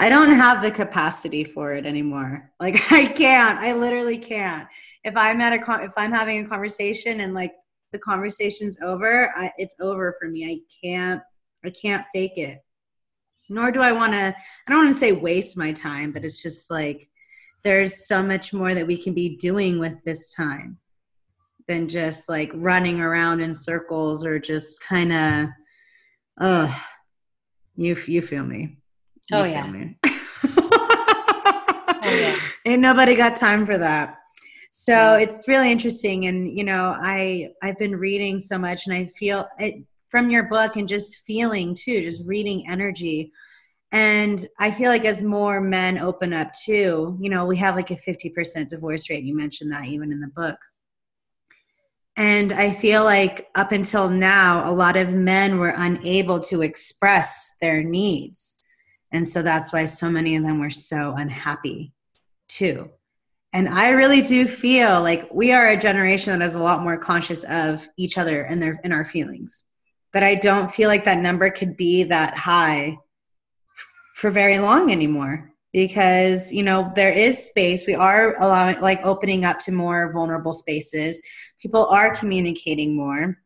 I 0.00 0.08
don't 0.08 0.32
have 0.32 0.62
the 0.62 0.70
capacity 0.70 1.44
for 1.44 1.72
it 1.72 1.84
anymore. 1.84 2.50
Like 2.58 2.74
I 2.90 3.04
can't. 3.04 3.58
I 3.58 3.74
literally 3.74 4.16
can't. 4.16 4.66
If 5.04 5.14
I'm 5.14 5.42
at 5.42 5.52
a 5.52 5.58
con- 5.58 5.82
if 5.82 5.92
I'm 5.96 6.10
having 6.10 6.44
a 6.44 6.48
conversation 6.48 7.20
and 7.20 7.34
like 7.34 7.52
the 7.92 7.98
conversation's 7.98 8.80
over, 8.80 9.30
I, 9.36 9.52
it's 9.58 9.76
over 9.78 10.16
for 10.18 10.28
me. 10.28 10.50
I 10.50 10.58
can't. 10.82 11.20
I 11.64 11.70
can't 11.70 12.06
fake 12.14 12.38
it. 12.38 12.60
Nor 13.50 13.70
do 13.70 13.82
I 13.82 13.92
want 13.92 14.14
to. 14.14 14.34
I 14.34 14.70
don't 14.70 14.84
want 14.84 14.94
to 14.94 14.98
say 14.98 15.12
waste 15.12 15.58
my 15.58 15.70
time, 15.70 16.12
but 16.12 16.24
it's 16.24 16.42
just 16.42 16.70
like 16.70 17.06
there's 17.62 18.08
so 18.08 18.22
much 18.22 18.54
more 18.54 18.74
that 18.74 18.86
we 18.86 18.96
can 18.96 19.12
be 19.12 19.36
doing 19.36 19.78
with 19.78 20.02
this 20.06 20.30
time 20.30 20.78
than 21.68 21.90
just 21.90 22.26
like 22.26 22.50
running 22.54 23.02
around 23.02 23.40
in 23.40 23.54
circles 23.54 24.24
or 24.24 24.38
just 24.38 24.80
kind 24.80 25.12
of. 25.12 25.48
Uh, 26.40 26.74
you 27.76 27.94
you 28.06 28.22
feel 28.22 28.44
me? 28.44 28.79
Oh, 29.32 29.40
oh 29.42 29.44
yeah. 29.44 29.66
oh 32.02 32.18
yeah. 32.18 32.36
Ain't 32.66 32.82
nobody 32.82 33.14
got 33.14 33.36
time 33.36 33.66
for 33.66 33.78
that. 33.78 34.18
So 34.70 34.92
yeah. 34.92 35.18
it's 35.18 35.48
really 35.48 35.70
interesting, 35.72 36.26
and 36.26 36.50
you 36.50 36.64
know, 36.64 36.94
I 36.96 37.48
I've 37.62 37.78
been 37.78 37.96
reading 37.96 38.38
so 38.38 38.58
much, 38.58 38.86
and 38.86 38.94
I 38.94 39.06
feel 39.06 39.48
it 39.58 39.84
from 40.08 40.30
your 40.30 40.44
book, 40.44 40.76
and 40.76 40.88
just 40.88 41.26
feeling 41.26 41.74
too, 41.74 42.02
just 42.02 42.24
reading 42.26 42.68
energy. 42.68 43.32
And 43.92 44.46
I 44.58 44.70
feel 44.70 44.88
like 44.90 45.04
as 45.04 45.22
more 45.22 45.60
men 45.60 45.98
open 45.98 46.32
up 46.32 46.52
too, 46.52 47.18
you 47.20 47.28
know, 47.28 47.44
we 47.44 47.56
have 47.56 47.74
like 47.74 47.90
a 47.90 47.96
50% 47.96 48.68
divorce 48.68 49.10
rate. 49.10 49.24
You 49.24 49.36
mentioned 49.36 49.72
that 49.72 49.86
even 49.86 50.12
in 50.12 50.20
the 50.20 50.28
book. 50.28 50.58
And 52.16 52.52
I 52.52 52.70
feel 52.70 53.02
like 53.02 53.48
up 53.54 53.72
until 53.72 54.08
now, 54.08 54.70
a 54.70 54.74
lot 54.74 54.96
of 54.96 55.10
men 55.10 55.58
were 55.58 55.74
unable 55.76 56.38
to 56.40 56.62
express 56.62 57.56
their 57.60 57.82
needs. 57.82 58.58
And 59.12 59.26
so 59.26 59.42
that's 59.42 59.72
why 59.72 59.84
so 59.84 60.08
many 60.08 60.36
of 60.36 60.42
them 60.42 60.60
were 60.60 60.70
so 60.70 61.14
unhappy 61.16 61.92
too. 62.48 62.90
And 63.52 63.68
I 63.68 63.90
really 63.90 64.22
do 64.22 64.46
feel 64.46 65.02
like 65.02 65.28
we 65.32 65.50
are 65.50 65.68
a 65.68 65.76
generation 65.76 66.38
that 66.38 66.44
is 66.44 66.54
a 66.54 66.62
lot 66.62 66.82
more 66.82 66.96
conscious 66.96 67.44
of 67.44 67.88
each 67.96 68.16
other 68.16 68.42
and 68.42 68.62
their 68.62 68.78
and 68.84 68.92
our 68.92 69.04
feelings. 69.04 69.64
But 70.12 70.22
I 70.22 70.36
don't 70.36 70.70
feel 70.70 70.88
like 70.88 71.04
that 71.04 71.18
number 71.18 71.50
could 71.50 71.76
be 71.76 72.04
that 72.04 72.36
high 72.36 72.98
for 74.14 74.30
very 74.30 74.58
long 74.58 74.92
anymore 74.92 75.50
because 75.72 76.52
you 76.52 76.62
know 76.62 76.92
there 76.94 77.12
is 77.12 77.46
space 77.46 77.86
we 77.86 77.94
are 77.94 78.36
allowing 78.40 78.80
like 78.80 79.00
opening 79.04 79.44
up 79.44 79.58
to 79.60 79.72
more 79.72 80.12
vulnerable 80.12 80.52
spaces 80.52 81.22
people 81.60 81.86
are 81.86 82.14
communicating 82.14 82.96
more 82.96 83.38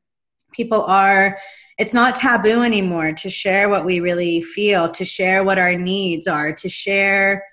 people 0.52 0.82
are 0.84 1.38
it's 1.78 1.94
not 1.94 2.14
taboo 2.14 2.62
anymore 2.62 3.12
to 3.12 3.28
share 3.28 3.68
what 3.68 3.84
we 3.84 4.00
really 4.00 4.40
feel 4.40 4.88
to 4.90 5.04
share 5.04 5.44
what 5.44 5.58
our 5.58 5.74
needs 5.74 6.26
are 6.26 6.52
to 6.52 6.68
share 6.68 7.44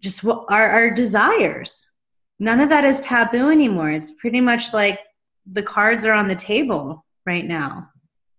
just 0.00 0.24
what 0.24 0.44
our, 0.50 0.68
our 0.68 0.90
desires 0.90 1.90
none 2.40 2.60
of 2.60 2.70
that 2.70 2.84
is 2.84 2.98
taboo 3.00 3.50
anymore. 3.50 3.90
It's 3.90 4.12
pretty 4.12 4.40
much 4.40 4.72
like 4.72 4.98
the 5.46 5.62
cards 5.62 6.04
are 6.04 6.12
on 6.12 6.26
the 6.26 6.34
table 6.34 7.04
right 7.26 7.46
now. 7.46 7.90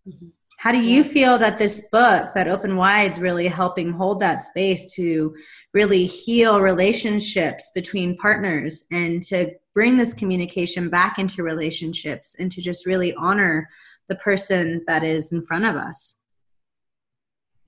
Mm-hmm. 0.07 0.27
How 0.57 0.71
do 0.71 0.79
you 0.79 1.03
feel 1.03 1.39
that 1.39 1.57
this 1.57 1.87
book, 1.91 2.33
that 2.35 2.47
Open 2.47 2.75
Wide, 2.75 3.11
is 3.11 3.19
really 3.19 3.47
helping 3.47 3.91
hold 3.91 4.19
that 4.19 4.41
space 4.41 4.93
to 4.93 5.35
really 5.73 6.05
heal 6.05 6.61
relationships 6.61 7.71
between 7.73 8.17
partners 8.17 8.85
and 8.91 9.23
to 9.23 9.53
bring 9.73 9.97
this 9.97 10.13
communication 10.13 10.89
back 10.89 11.17
into 11.17 11.41
relationships 11.41 12.35
and 12.37 12.51
to 12.51 12.61
just 12.61 12.85
really 12.85 13.13
honor 13.15 13.67
the 14.11 14.17
person 14.17 14.83
that 14.87 15.03
is 15.03 15.31
in 15.31 15.41
front 15.45 15.63
of 15.63 15.77
us? 15.77 16.19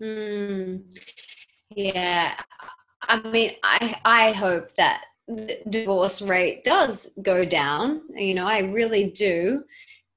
Mm, 0.02 0.84
yeah, 1.74 2.36
I 3.02 3.22
mean, 3.22 3.52
I 3.64 3.96
I 4.04 4.32
hope 4.34 4.76
that 4.76 5.06
the 5.28 5.58
divorce 5.70 6.22
rate 6.22 6.66
does 6.66 7.10
go 7.22 7.46
down. 7.46 8.02
You 8.14 8.34
know, 8.34 8.46
I 8.46 8.60
really 8.60 9.12
do 9.12 9.64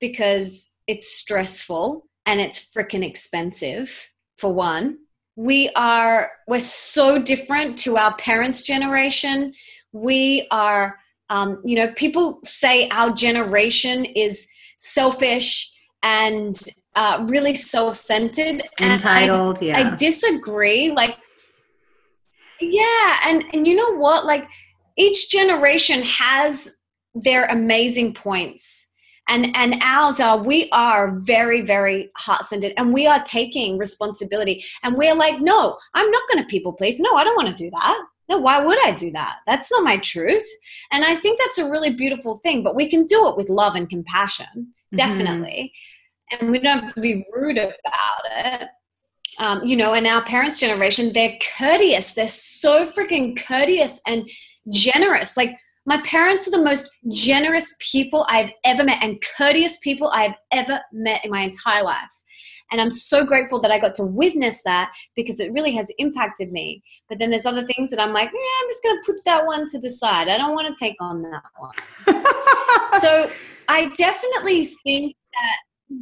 because 0.00 0.68
it's 0.88 1.14
stressful 1.14 2.08
and 2.26 2.40
it's 2.40 2.58
freaking 2.74 3.06
expensive 3.06 4.10
for 4.36 4.52
one 4.52 4.98
we 5.36 5.70
are 5.76 6.30
we're 6.48 6.58
so 6.58 7.22
different 7.22 7.76
to 7.76 7.98
our 7.98 8.16
parents 8.16 8.62
generation 8.62 9.52
we 9.92 10.48
are 10.50 10.98
um, 11.28 11.60
you 11.64 11.76
know 11.76 11.92
people 11.92 12.40
say 12.42 12.88
our 12.88 13.10
generation 13.10 14.04
is 14.04 14.46
selfish 14.78 15.72
and 16.02 16.58
uh, 16.94 17.26
really 17.28 17.54
self-centered 17.54 18.62
entitled 18.80 19.62
and 19.62 19.76
I, 19.76 19.80
yeah 19.80 19.92
i 19.92 19.96
disagree 19.96 20.92
like 20.92 21.16
yeah 22.60 23.18
and 23.24 23.44
and 23.52 23.66
you 23.66 23.74
know 23.74 23.96
what? 23.96 24.24
Like 24.24 24.48
each 24.96 25.30
generation 25.30 26.02
has 26.02 26.70
their 27.14 27.44
amazing 27.46 28.14
points 28.14 28.90
and 29.28 29.56
and 29.56 29.76
ours 29.82 30.20
are 30.20 30.42
we 30.42 30.68
are 30.70 31.18
very 31.18 31.62
very 31.62 32.10
heart 32.16 32.44
centered 32.44 32.72
and 32.76 32.92
we 32.92 33.06
are 33.06 33.22
taking 33.24 33.78
responsibility 33.78 34.62
and 34.82 34.96
we're 34.96 35.14
like 35.14 35.40
no 35.40 35.76
i'm 35.94 36.10
not 36.10 36.22
going 36.30 36.42
to 36.42 36.48
people 36.48 36.72
please. 36.72 37.00
No 37.00 37.14
i 37.14 37.24
don't 37.24 37.36
want 37.36 37.48
to 37.48 37.64
do 37.64 37.70
that. 37.70 37.98
No 38.28 38.38
why 38.38 38.64
would 38.64 38.78
i 38.86 38.92
do 38.92 39.10
that? 39.12 39.36
That's 39.46 39.70
not 39.70 39.84
my 39.84 39.96
truth. 39.98 40.46
And 40.92 41.04
i 41.04 41.16
think 41.16 41.38
that's 41.38 41.58
a 41.58 41.70
really 41.70 41.94
beautiful 41.94 42.36
thing 42.36 42.62
but 42.62 42.76
we 42.76 42.88
can 42.88 43.06
do 43.06 43.28
it 43.28 43.36
with 43.36 43.48
love 43.48 43.74
and 43.74 43.88
compassion. 43.88 44.74
Definitely 44.94 45.72
mm-hmm. 46.32 46.44
and 46.44 46.50
we 46.50 46.58
don't 46.58 46.84
have 46.84 46.94
to 46.94 47.00
be 47.00 47.24
rude 47.34 47.58
about 47.58 47.74
it 48.30 48.68
um, 49.38 49.64
you 49.64 49.76
know 49.76 49.94
and 49.94 50.06
our 50.06 50.24
parents 50.24 50.58
generation 50.58 51.12
they're 51.12 51.36
courteous 51.56 52.12
they're 52.12 52.28
so 52.28 52.86
freaking 52.86 53.36
courteous 53.46 54.00
and 54.06 54.28
generous 54.70 55.36
like 55.36 55.56
my 55.86 56.02
parents 56.02 56.46
are 56.48 56.50
the 56.50 56.62
most 56.62 56.90
generous 57.08 57.74
people 57.78 58.26
I've 58.28 58.50
ever 58.64 58.82
met 58.82 59.02
and 59.02 59.22
courteous 59.38 59.78
people 59.78 60.08
I've 60.08 60.34
ever 60.50 60.80
met 60.92 61.24
in 61.24 61.30
my 61.30 61.42
entire 61.42 61.84
life. 61.84 62.10
And 62.72 62.80
I'm 62.80 62.90
so 62.90 63.24
grateful 63.24 63.60
that 63.60 63.70
I 63.70 63.78
got 63.78 63.94
to 63.94 64.04
witness 64.04 64.64
that 64.64 64.92
because 65.14 65.38
it 65.38 65.52
really 65.52 65.70
has 65.76 65.88
impacted 65.98 66.50
me. 66.50 66.82
But 67.08 67.20
then 67.20 67.30
there's 67.30 67.46
other 67.46 67.64
things 67.64 67.90
that 67.90 68.00
I'm 68.00 68.12
like, 68.12 68.28
yeah, 68.32 68.64
I'm 68.64 68.68
just 68.68 68.82
going 68.82 68.96
to 68.96 69.06
put 69.06 69.24
that 69.24 69.46
one 69.46 69.68
to 69.68 69.78
the 69.78 69.90
side. 69.90 70.26
I 70.26 70.36
don't 70.36 70.56
want 70.56 70.66
to 70.66 70.84
take 70.84 70.96
on 71.00 71.22
that 71.22 71.42
one. 71.56 73.00
so 73.00 73.30
I 73.68 73.90
definitely 73.96 74.66
think 74.84 75.16
that. 75.32 75.98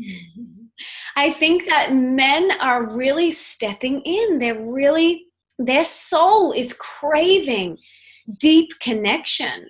I 1.16 1.32
think 1.32 1.66
that 1.66 1.94
men 1.94 2.50
are 2.60 2.94
really 2.96 3.30
stepping 3.30 4.00
in. 4.02 4.38
They're 4.38 4.72
really, 4.72 5.26
their 5.58 5.84
soul 5.84 6.52
is 6.52 6.72
craving 6.72 7.78
deep 8.40 8.70
connection. 8.80 9.68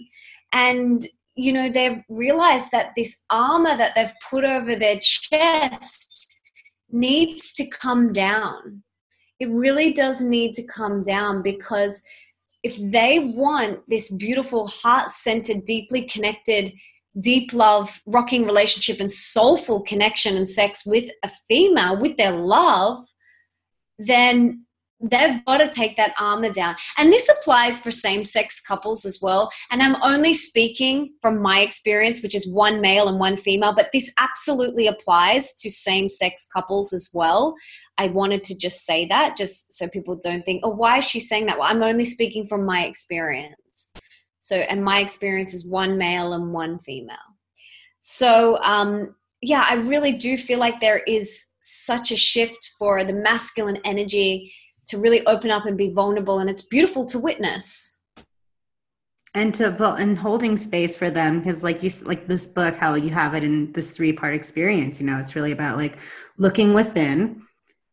And, 0.52 1.06
you 1.34 1.52
know, 1.52 1.68
they've 1.68 2.00
realized 2.08 2.70
that 2.72 2.92
this 2.96 3.22
armor 3.30 3.76
that 3.76 3.94
they've 3.94 4.14
put 4.30 4.44
over 4.44 4.76
their 4.76 4.98
chest 5.00 6.40
needs 6.90 7.52
to 7.54 7.66
come 7.68 8.12
down. 8.12 8.82
It 9.40 9.48
really 9.50 9.92
does 9.92 10.22
need 10.22 10.54
to 10.54 10.66
come 10.66 11.02
down 11.02 11.42
because 11.42 12.00
if 12.62 12.78
they 12.80 13.18
want 13.18 13.80
this 13.88 14.10
beautiful, 14.12 14.68
heart 14.68 15.10
centered, 15.10 15.64
deeply 15.64 16.06
connected, 16.06 16.72
deep 17.20 17.52
love, 17.52 18.00
rocking 18.06 18.44
relationship, 18.44 19.00
and 19.00 19.10
soulful 19.10 19.80
connection 19.82 20.36
and 20.36 20.48
sex 20.48 20.84
with 20.84 21.10
a 21.22 21.30
female, 21.48 22.00
with 22.00 22.16
their 22.16 22.32
love, 22.32 23.04
then 23.98 24.64
they've 25.00 25.44
got 25.44 25.58
to 25.58 25.70
take 25.70 25.96
that 25.96 26.14
armor 26.18 26.50
down. 26.50 26.76
And 26.96 27.12
this 27.12 27.28
applies 27.28 27.80
for 27.80 27.90
same 27.90 28.24
sex 28.24 28.60
couples 28.60 29.04
as 29.04 29.20
well. 29.20 29.50
And 29.70 29.82
I'm 29.82 29.96
only 30.02 30.34
speaking 30.34 31.14
from 31.20 31.42
my 31.42 31.60
experience, 31.60 32.22
which 32.22 32.34
is 32.34 32.48
one 32.48 32.80
male 32.80 33.08
and 33.08 33.18
one 33.18 33.36
female, 33.36 33.74
but 33.74 33.90
this 33.92 34.12
absolutely 34.18 34.86
applies 34.86 35.52
to 35.54 35.70
same 35.70 36.08
sex 36.08 36.46
couples 36.52 36.92
as 36.92 37.10
well. 37.12 37.54
I 37.96 38.08
wanted 38.08 38.42
to 38.44 38.58
just 38.58 38.84
say 38.84 39.06
that 39.06 39.36
just 39.36 39.72
so 39.72 39.88
people 39.88 40.16
don't 40.16 40.44
think, 40.44 40.62
oh, 40.64 40.70
why 40.70 40.98
is 40.98 41.08
she 41.08 41.20
saying 41.20 41.46
that? 41.46 41.58
Well, 41.58 41.68
I'm 41.68 41.82
only 41.82 42.04
speaking 42.04 42.46
from 42.46 42.64
my 42.64 42.84
experience. 42.84 43.54
So, 44.44 44.56
and 44.56 44.84
my 44.84 45.00
experience 45.00 45.54
is 45.54 45.64
one 45.64 45.96
male 45.96 46.34
and 46.34 46.52
one 46.52 46.78
female. 46.80 47.16
So, 48.00 48.58
um, 48.58 49.14
yeah, 49.40 49.64
I 49.66 49.76
really 49.76 50.12
do 50.12 50.36
feel 50.36 50.58
like 50.58 50.80
there 50.80 50.98
is 51.06 51.42
such 51.60 52.12
a 52.12 52.16
shift 52.16 52.72
for 52.78 53.04
the 53.04 53.12
masculine 53.14 53.78
energy 53.86 54.52
to 54.88 54.98
really 54.98 55.26
open 55.26 55.50
up 55.50 55.64
and 55.64 55.78
be 55.78 55.94
vulnerable 55.94 56.40
and 56.40 56.50
it's 56.50 56.66
beautiful 56.66 57.06
to 57.06 57.18
witness 57.18 58.00
and 59.32 59.54
to 59.54 59.94
and 59.94 60.18
holding 60.18 60.58
space 60.58 60.94
for 60.94 61.08
them 61.08 61.38
because 61.38 61.64
like 61.64 61.82
you 61.82 61.90
like 62.02 62.28
this 62.28 62.46
book 62.46 62.76
how 62.76 62.94
you 62.94 63.08
have 63.08 63.34
it 63.34 63.42
in 63.42 63.72
this 63.72 63.92
three 63.92 64.12
part 64.12 64.34
experience 64.34 65.00
you 65.00 65.06
know 65.06 65.18
it's 65.18 65.34
really 65.34 65.52
about 65.52 65.78
like 65.78 65.96
looking 66.36 66.74
within 66.74 67.40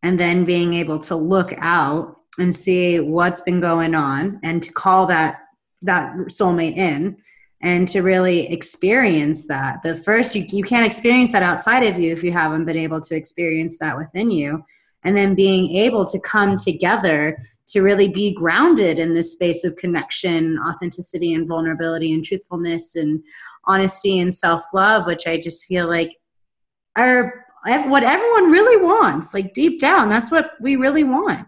and 0.03 0.19
then 0.19 0.43
being 0.43 0.73
able 0.73 0.99
to 0.99 1.15
look 1.15 1.53
out 1.59 2.17
and 2.37 2.53
see 2.53 2.99
what's 2.99 3.39
been 3.39 3.61
going 3.61 3.95
on 3.95 4.37
and 4.43 4.61
to 4.61 4.73
call 4.73 5.05
that 5.05 5.40
that 5.81 6.13
soulmate 6.27 6.77
in 6.77 7.17
and 7.61 7.87
to 7.87 8.01
really 8.01 8.51
experience 8.51 9.47
that 9.47 9.79
but 9.83 10.03
first 10.03 10.35
you, 10.35 10.45
you 10.49 10.63
can't 10.63 10.85
experience 10.85 11.31
that 11.31 11.43
outside 11.43 11.83
of 11.83 11.99
you 11.99 12.11
if 12.11 12.23
you 12.23 12.31
haven't 12.31 12.65
been 12.65 12.77
able 12.77 12.99
to 12.99 13.15
experience 13.15 13.77
that 13.79 13.97
within 13.97 14.31
you 14.31 14.63
and 15.03 15.15
then 15.17 15.35
being 15.35 15.75
able 15.75 16.05
to 16.05 16.19
come 16.19 16.55
together 16.55 17.37
to 17.71 17.81
really 17.81 18.09
be 18.09 18.33
grounded 18.33 18.99
in 18.99 19.13
this 19.13 19.31
space 19.31 19.63
of 19.63 19.75
connection, 19.77 20.59
authenticity, 20.67 21.33
and 21.33 21.47
vulnerability, 21.47 22.13
and 22.13 22.23
truthfulness, 22.23 22.95
and 22.97 23.23
honesty 23.65 24.19
and 24.19 24.33
self 24.33 24.61
love, 24.73 25.05
which 25.05 25.25
I 25.25 25.39
just 25.39 25.65
feel 25.65 25.87
like 25.87 26.17
are 26.97 27.45
what 27.65 28.03
everyone 28.03 28.51
really 28.51 28.83
wants. 28.83 29.33
Like 29.33 29.53
deep 29.53 29.79
down, 29.79 30.09
that's 30.09 30.31
what 30.31 30.51
we 30.59 30.75
really 30.75 31.03
want. 31.03 31.47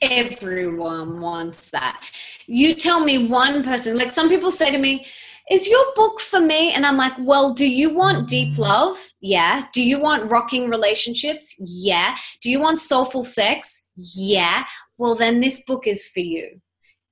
Everyone 0.00 1.20
wants 1.20 1.70
that. 1.70 2.00
You 2.46 2.74
tell 2.74 3.00
me 3.04 3.28
one 3.28 3.64
person, 3.64 3.96
like 3.96 4.12
some 4.12 4.28
people 4.28 4.50
say 4.50 4.70
to 4.70 4.78
me, 4.78 5.06
is 5.50 5.68
your 5.68 5.84
book 5.94 6.20
for 6.20 6.40
me? 6.40 6.72
And 6.72 6.84
I'm 6.84 6.96
like, 6.96 7.14
well, 7.18 7.54
do 7.54 7.68
you 7.68 7.94
want 7.94 8.28
deep 8.28 8.58
love? 8.58 8.98
Yeah. 9.20 9.66
Do 9.72 9.82
you 9.82 9.98
want 10.00 10.30
rocking 10.30 10.68
relationships? 10.68 11.54
Yeah. 11.58 12.16
Do 12.42 12.50
you 12.50 12.60
want 12.60 12.80
soulful 12.80 13.22
sex? 13.22 13.84
Yeah. 13.96 14.64
Well, 14.98 15.14
then 15.14 15.40
this 15.40 15.64
book 15.64 15.86
is 15.86 16.08
for 16.08 16.20
you. 16.20 16.60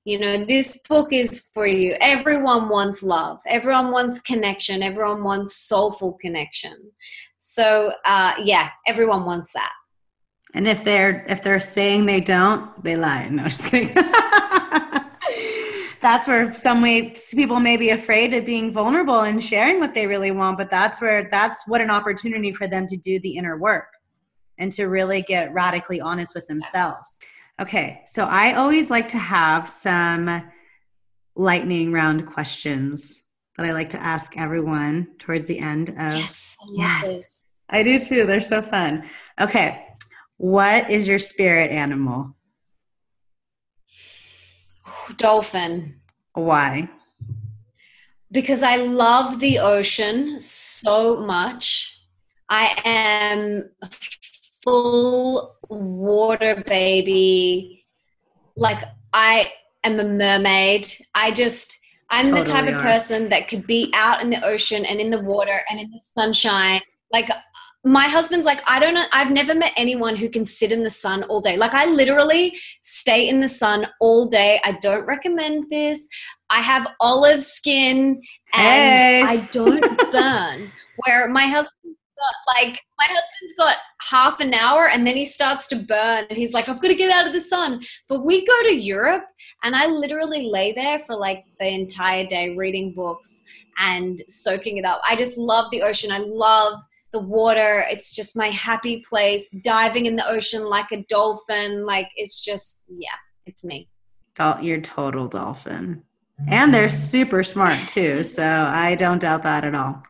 You 0.05 0.19
know, 0.19 0.45
this 0.45 0.79
book 0.87 1.11
is 1.11 1.49
for 1.53 1.65
you. 1.65 1.97
Everyone 1.99 2.69
wants 2.69 3.03
love. 3.03 3.39
Everyone 3.47 3.91
wants 3.91 4.21
connection. 4.21 4.81
Everyone 4.81 5.23
wants 5.23 5.57
soulful 5.57 6.13
connection. 6.21 6.91
So, 7.39 7.91
uh, 8.05 8.35
yeah, 8.41 8.69
everyone 8.87 9.25
wants 9.25 9.51
that. 9.53 9.71
And 10.53 10.67
if 10.67 10.83
they're 10.83 11.25
if 11.27 11.43
they're 11.43 11.59
saying 11.59 12.05
they 12.05 12.21
don't, 12.21 12.83
they 12.83 12.95
lie. 12.95 13.27
No, 13.29 13.47
just 13.47 13.69
kidding. 13.69 13.95
that's 16.01 16.27
where 16.27 16.53
some 16.53 16.81
way 16.81 17.13
people 17.33 17.59
may 17.59 17.77
be 17.77 17.89
afraid 17.89 18.33
of 18.33 18.45
being 18.45 18.71
vulnerable 18.71 19.21
and 19.21 19.43
sharing 19.43 19.79
what 19.79 19.93
they 19.93 20.07
really 20.07 20.31
want 20.31 20.57
but 20.57 20.69
that's 20.69 21.01
where 21.01 21.27
that's 21.31 21.67
what 21.67 21.81
an 21.81 21.89
opportunity 21.89 22.51
for 22.51 22.67
them 22.67 22.87
to 22.87 22.95
do 22.97 23.19
the 23.19 23.35
inner 23.35 23.57
work 23.57 23.87
and 24.57 24.71
to 24.71 24.85
really 24.85 25.21
get 25.21 25.53
radically 25.53 25.99
honest 25.99 26.35
with 26.35 26.47
themselves 26.47 27.19
okay 27.59 28.01
so 28.05 28.25
i 28.25 28.53
always 28.53 28.89
like 28.89 29.07
to 29.07 29.17
have 29.17 29.69
some 29.69 30.43
lightning 31.35 31.91
round 31.91 32.25
questions 32.27 33.23
that 33.57 33.65
i 33.65 33.71
like 33.71 33.89
to 33.89 34.01
ask 34.01 34.37
everyone 34.37 35.07
towards 35.19 35.47
the 35.47 35.59
end 35.59 35.89
of 35.89 36.15
yes 36.15 36.55
yes 36.73 37.23
i 37.69 37.81
do 37.81 37.99
too 37.99 38.25
they're 38.25 38.41
so 38.41 38.61
fun 38.61 39.03
okay 39.41 39.86
what 40.37 40.89
is 40.91 41.07
your 41.07 41.19
spirit 41.19 41.71
animal 41.71 42.37
Dolphin. 45.15 46.01
Why? 46.33 46.89
Because 48.31 48.63
I 48.63 48.75
love 48.77 49.39
the 49.39 49.59
ocean 49.59 50.41
so 50.41 51.17
much. 51.17 52.01
I 52.49 52.79
am 52.83 53.69
a 53.81 53.89
full 54.63 55.55
water 55.69 56.63
baby. 56.67 57.85
Like 58.55 58.83
I 59.13 59.51
am 59.83 59.99
a 59.99 60.03
mermaid. 60.03 60.87
I 61.15 61.31
just 61.31 61.77
I'm 62.09 62.25
totally 62.25 62.43
the 62.43 62.51
type 62.51 62.73
of 62.73 62.81
person 62.81 63.29
that 63.29 63.47
could 63.47 63.65
be 63.65 63.91
out 63.93 64.21
in 64.21 64.29
the 64.29 64.43
ocean 64.45 64.85
and 64.85 64.99
in 64.99 65.09
the 65.09 65.21
water 65.21 65.59
and 65.69 65.79
in 65.79 65.91
the 65.91 66.01
sunshine. 66.17 66.81
Like 67.11 67.29
my 67.87 68.03
husband's 68.03 68.45
like, 68.45 68.61
I 68.67 68.79
don't 68.79 68.95
know, 68.95 69.05
I've 69.13 69.31
never 69.31 69.55
met 69.55 69.71
anyone 69.77 70.17
who 70.17 70.29
can 70.29 70.45
sit 70.45 70.73
in 70.73 70.83
the 70.83 70.89
sun 70.89 71.23
all 71.23 71.39
day. 71.39 71.55
Like 71.55 71.73
I 71.73 71.85
literally 71.85 72.57
stay 72.81 73.29
in 73.29 73.39
the 73.39 73.47
sun 73.47 73.87
all 74.01 74.25
day. 74.25 74.59
I 74.65 74.73
don't 74.81 75.05
recommend 75.05 75.69
this. 75.69 76.09
I 76.49 76.57
have 76.57 76.87
olive 76.99 77.41
skin 77.41 78.21
and 78.53 78.63
hey. 78.63 79.21
I 79.25 79.37
don't 79.53 79.97
burn. 80.11 80.69
Where 81.05 81.29
my 81.29 81.43
husband 81.43 81.95
got 82.17 82.55
like 82.55 82.81
my 82.99 83.05
husband's 83.05 83.53
got 83.57 83.77
half 84.01 84.41
an 84.41 84.53
hour 84.53 84.89
and 84.89 85.07
then 85.07 85.15
he 85.15 85.25
starts 85.25 85.67
to 85.69 85.77
burn 85.77 86.25
and 86.29 86.37
he's 86.37 86.53
like, 86.53 86.67
I've 86.67 86.81
got 86.81 86.89
to 86.89 86.95
get 86.95 87.11
out 87.11 87.27
of 87.27 87.33
the 87.33 87.39
sun. 87.39 87.81
But 88.09 88.25
we 88.25 88.45
go 88.45 88.63
to 88.63 88.75
Europe 88.75 89.23
and 89.63 89.77
I 89.77 89.85
literally 89.85 90.49
lay 90.51 90.73
there 90.73 90.99
for 90.99 91.15
like 91.15 91.45
the 91.61 91.67
entire 91.67 92.25
day 92.25 92.53
reading 92.57 92.93
books 92.93 93.43
and 93.79 94.21
soaking 94.27 94.75
it 94.75 94.83
up. 94.83 94.99
I 95.07 95.15
just 95.15 95.37
love 95.37 95.71
the 95.71 95.83
ocean. 95.83 96.11
I 96.11 96.19
love 96.19 96.81
the 97.13 97.19
water. 97.19 97.85
It's 97.89 98.13
just 98.13 98.37
my 98.37 98.47
happy 98.49 99.03
place. 99.07 99.49
Diving 99.49 100.05
in 100.05 100.15
the 100.15 100.27
ocean 100.27 100.63
like 100.63 100.91
a 100.91 101.03
dolphin. 101.09 101.85
Like 101.85 102.09
it's 102.15 102.39
just, 102.39 102.83
yeah, 102.89 103.09
it's 103.45 103.63
me. 103.63 103.89
You're 104.61 104.81
total 104.81 105.27
dolphin. 105.27 106.03
And 106.47 106.73
they're 106.73 106.89
super 106.89 107.41
smart 107.41 107.87
too. 107.87 108.23
So 108.23 108.43
I 108.43 108.95
don't 108.95 109.19
doubt 109.19 109.43
that 109.43 109.63
at 109.63 109.73
all. 109.73 110.03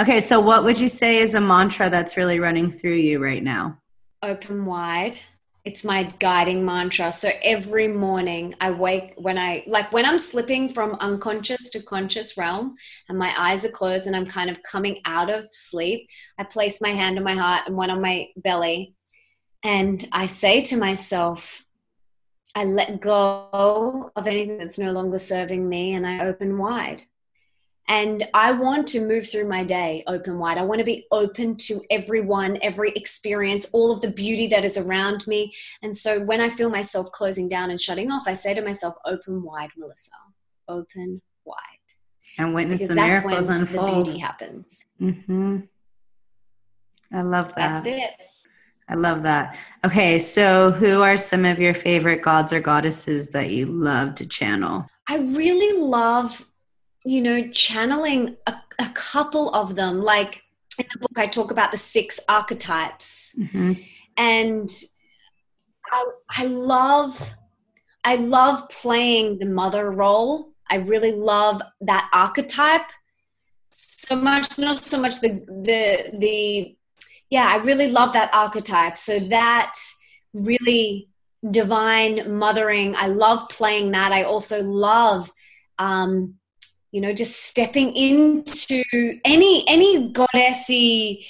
Okay, 0.00 0.20
so 0.20 0.40
what 0.40 0.64
would 0.64 0.78
you 0.78 0.88
say 0.88 1.18
is 1.18 1.34
a 1.34 1.40
mantra 1.40 1.90
that's 1.90 2.16
really 2.16 2.40
running 2.40 2.70
through 2.70 2.94
you 2.94 3.22
right 3.22 3.42
now? 3.42 3.80
Open 4.22 4.66
wide. 4.66 5.18
It's 5.64 5.82
my 5.82 6.04
guiding 6.18 6.62
mantra. 6.64 7.10
So 7.10 7.30
every 7.42 7.88
morning 7.88 8.54
I 8.60 8.70
wake 8.70 9.14
when 9.16 9.38
I 9.38 9.64
like 9.66 9.92
when 9.92 10.04
I'm 10.04 10.18
slipping 10.18 10.68
from 10.68 10.96
unconscious 11.00 11.70
to 11.70 11.82
conscious 11.82 12.36
realm 12.36 12.74
and 13.08 13.18
my 13.18 13.32
eyes 13.36 13.64
are 13.64 13.70
closed 13.70 14.06
and 14.06 14.14
I'm 14.14 14.26
kind 14.26 14.50
of 14.50 14.62
coming 14.62 15.00
out 15.06 15.30
of 15.30 15.46
sleep, 15.50 16.08
I 16.38 16.44
place 16.44 16.82
my 16.82 16.90
hand 16.90 17.16
on 17.16 17.24
my 17.24 17.34
heart 17.34 17.62
and 17.66 17.76
one 17.76 17.90
on 17.90 18.02
my 18.02 18.28
belly 18.36 18.94
and 19.64 20.06
I 20.12 20.26
say 20.26 20.60
to 20.60 20.76
myself, 20.76 21.64
I 22.54 22.64
let 22.64 23.00
go 23.00 24.10
of 24.14 24.26
anything 24.26 24.58
that's 24.58 24.78
no 24.78 24.92
longer 24.92 25.18
serving 25.18 25.66
me 25.66 25.94
and 25.94 26.06
I 26.06 26.26
open 26.26 26.58
wide. 26.58 27.02
And 27.88 28.26
I 28.32 28.52
want 28.52 28.86
to 28.88 29.00
move 29.00 29.28
through 29.28 29.46
my 29.46 29.62
day 29.62 30.04
open 30.06 30.38
wide. 30.38 30.56
I 30.56 30.62
want 30.62 30.78
to 30.78 30.84
be 30.84 31.06
open 31.12 31.56
to 31.56 31.82
everyone, 31.90 32.58
every 32.62 32.90
experience, 32.92 33.66
all 33.72 33.92
of 33.92 34.00
the 34.00 34.10
beauty 34.10 34.46
that 34.48 34.64
is 34.64 34.78
around 34.78 35.26
me. 35.26 35.52
And 35.82 35.94
so 35.94 36.24
when 36.24 36.40
I 36.40 36.48
feel 36.48 36.70
myself 36.70 37.12
closing 37.12 37.48
down 37.48 37.70
and 37.70 37.80
shutting 37.80 38.10
off, 38.10 38.26
I 38.26 38.34
say 38.34 38.54
to 38.54 38.62
myself, 38.62 38.94
open 39.04 39.42
wide, 39.42 39.70
Melissa, 39.76 40.12
open 40.66 41.20
wide. 41.44 41.56
And 42.38 42.54
witness 42.54 42.80
because 42.80 42.88
the 42.88 42.94
miracles 42.94 43.48
unfold. 43.48 44.06
The 44.06 44.10
beauty 44.10 44.18
happens. 44.18 44.86
Mm-hmm. 45.00 45.58
I 47.12 47.22
love 47.22 47.48
that. 47.48 47.74
That's 47.74 47.86
it. 47.86 48.10
I 48.88 48.94
love 48.94 49.22
that. 49.22 49.56
Okay, 49.84 50.18
so 50.18 50.70
who 50.70 51.00
are 51.00 51.16
some 51.16 51.44
of 51.44 51.58
your 51.58 51.74
favorite 51.74 52.22
gods 52.22 52.52
or 52.52 52.60
goddesses 52.60 53.30
that 53.30 53.50
you 53.50 53.66
love 53.66 54.14
to 54.16 54.26
channel? 54.26 54.86
I 55.08 55.16
really 55.16 55.80
love 55.80 56.46
you 57.04 57.22
know, 57.22 57.48
channeling 57.48 58.36
a, 58.46 58.54
a 58.78 58.88
couple 58.94 59.50
of 59.50 59.76
them. 59.76 60.02
Like 60.02 60.42
in 60.78 60.86
the 60.92 60.98
book, 60.98 61.16
I 61.16 61.26
talk 61.26 61.50
about 61.50 61.72
the 61.72 61.78
six 61.78 62.18
archetypes. 62.28 63.34
Mm-hmm. 63.38 63.72
And 64.16 64.70
I, 65.90 66.10
I 66.30 66.44
love 66.46 67.34
I 68.06 68.16
love 68.16 68.68
playing 68.68 69.38
the 69.38 69.46
mother 69.46 69.90
role. 69.90 70.52
I 70.68 70.76
really 70.76 71.12
love 71.12 71.62
that 71.80 72.08
archetype 72.12 72.90
so 73.74 74.16
much 74.16 74.58
not 74.58 74.82
so 74.82 75.00
much 75.00 75.20
the 75.20 75.44
the 75.48 76.18
the 76.18 76.76
yeah, 77.30 77.46
I 77.46 77.56
really 77.56 77.90
love 77.90 78.12
that 78.12 78.30
archetype. 78.32 78.96
So 78.96 79.18
that 79.18 79.74
really 80.32 81.08
divine 81.50 82.38
mothering, 82.38 82.94
I 82.94 83.08
love 83.08 83.48
playing 83.48 83.90
that. 83.92 84.12
I 84.12 84.22
also 84.22 84.62
love 84.62 85.32
um 85.78 86.34
you 86.94 87.00
know 87.00 87.12
just 87.12 87.46
stepping 87.46 87.92
into 87.96 88.84
any 89.24 89.66
any 89.66 90.12
goddessy 90.12 91.26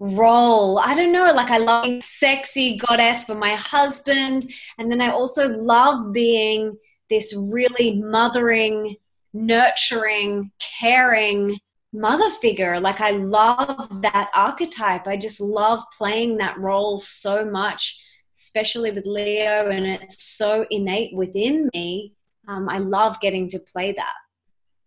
role. 0.00 0.80
I 0.80 0.94
don't 0.94 1.12
know 1.12 1.32
like 1.32 1.52
i 1.52 1.58
love 1.58 2.02
sexy 2.02 2.76
goddess 2.78 3.24
for 3.24 3.36
my 3.36 3.54
husband 3.54 4.52
and 4.76 4.90
then 4.90 5.00
i 5.00 5.10
also 5.10 5.48
love 5.48 6.12
being 6.12 6.76
this 7.08 7.32
really 7.52 8.02
mothering 8.02 8.96
nurturing 9.32 10.50
caring 10.58 11.56
mother 11.92 12.28
figure. 12.30 12.80
Like 12.80 13.00
i 13.00 13.12
love 13.12 14.02
that 14.02 14.30
archetype. 14.34 15.06
I 15.06 15.16
just 15.16 15.40
love 15.40 15.84
playing 15.96 16.38
that 16.38 16.58
role 16.58 16.98
so 16.98 17.44
much 17.44 18.00
especially 18.36 18.90
with 18.90 19.06
leo 19.06 19.70
and 19.70 19.86
it's 19.86 20.24
so 20.24 20.66
innate 20.72 21.14
within 21.14 21.70
me. 21.72 22.14
Um, 22.48 22.68
i 22.68 22.78
love 22.78 23.20
getting 23.20 23.46
to 23.50 23.60
play 23.60 23.92
that 23.92 24.14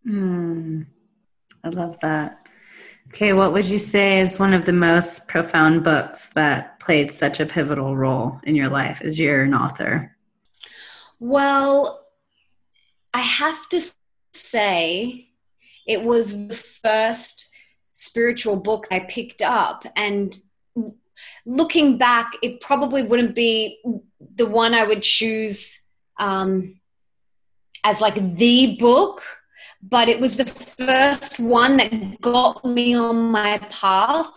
Mm, 0.07 0.85
I 1.63 1.69
love 1.69 1.99
that. 2.01 2.47
Okay, 3.09 3.33
what 3.33 3.53
would 3.53 3.65
you 3.65 3.77
say 3.77 4.19
is 4.19 4.39
one 4.39 4.53
of 4.53 4.65
the 4.65 4.73
most 4.73 5.27
profound 5.27 5.83
books 5.83 6.29
that 6.29 6.79
played 6.79 7.11
such 7.11 7.39
a 7.39 7.45
pivotal 7.45 7.95
role 7.95 8.39
in 8.43 8.55
your 8.55 8.69
life 8.69 9.01
as 9.01 9.19
you're 9.19 9.43
an 9.43 9.53
author? 9.53 10.15
Well, 11.19 12.05
I 13.13 13.21
have 13.21 13.67
to 13.69 13.81
say 14.33 15.29
it 15.85 16.03
was 16.03 16.47
the 16.47 16.55
first 16.55 17.49
spiritual 17.93 18.57
book 18.57 18.87
I 18.91 18.99
picked 18.99 19.41
up. 19.41 19.85
And 19.95 20.37
looking 21.45 21.97
back, 21.97 22.31
it 22.43 22.61
probably 22.61 23.03
wouldn't 23.03 23.35
be 23.35 23.79
the 24.35 24.45
one 24.45 24.73
I 24.73 24.85
would 24.85 25.01
choose 25.01 25.81
um, 26.19 26.79
as 27.83 28.01
like 28.01 28.35
the 28.35 28.77
book 28.79 29.23
but 29.81 30.09
it 30.09 30.19
was 30.19 30.35
the 30.35 30.45
first 30.45 31.39
one 31.39 31.77
that 31.77 32.21
got 32.21 32.63
me 32.65 32.95
on 32.95 33.31
my 33.31 33.59
path. 33.69 34.29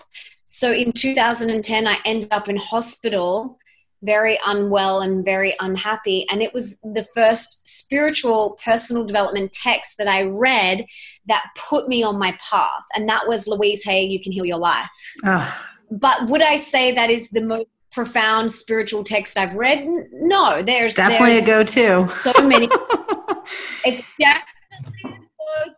So 0.47 0.72
in 0.72 0.93
2010, 0.93 1.86
I 1.86 1.99
ended 2.05 2.28
up 2.32 2.49
in 2.49 2.57
hospital, 2.57 3.59
very 4.03 4.38
unwell 4.47 5.01
and 5.01 5.24
very 5.24 5.55
unhappy. 5.61 6.26
And 6.30 6.43
it 6.43 6.53
was 6.53 6.78
the 6.82 7.07
first 7.14 7.66
spiritual 7.66 8.59
personal 8.64 9.05
development 9.05 9.53
text 9.53 9.97
that 9.99 10.09
I 10.09 10.22
read 10.22 10.84
that 11.28 11.45
put 11.57 11.88
me 11.88 12.03
on 12.03 12.18
my 12.18 12.36
path. 12.41 12.82
And 12.95 13.09
that 13.09 13.28
was 13.28 13.47
Louise 13.47 13.84
Hay, 13.84 14.05
You 14.05 14.20
Can 14.20 14.32
Heal 14.32 14.45
Your 14.45 14.59
Life. 14.59 14.88
Oh. 15.24 15.64
But 15.91 16.28
would 16.28 16.43
I 16.43 16.57
say 16.57 16.93
that 16.95 17.11
is 17.11 17.30
the 17.30 17.43
most 17.43 17.66
profound 17.93 18.53
spiritual 18.53 19.05
text 19.05 19.36
I've 19.36 19.55
read? 19.55 19.86
No, 20.12 20.62
there's 20.62 20.95
definitely 20.95 21.41
there's 21.41 21.45
a 21.45 21.47
go-to. 21.47 22.07
So 22.07 22.32
many. 22.43 22.66
it's 23.84 24.05
definitely 24.18 25.26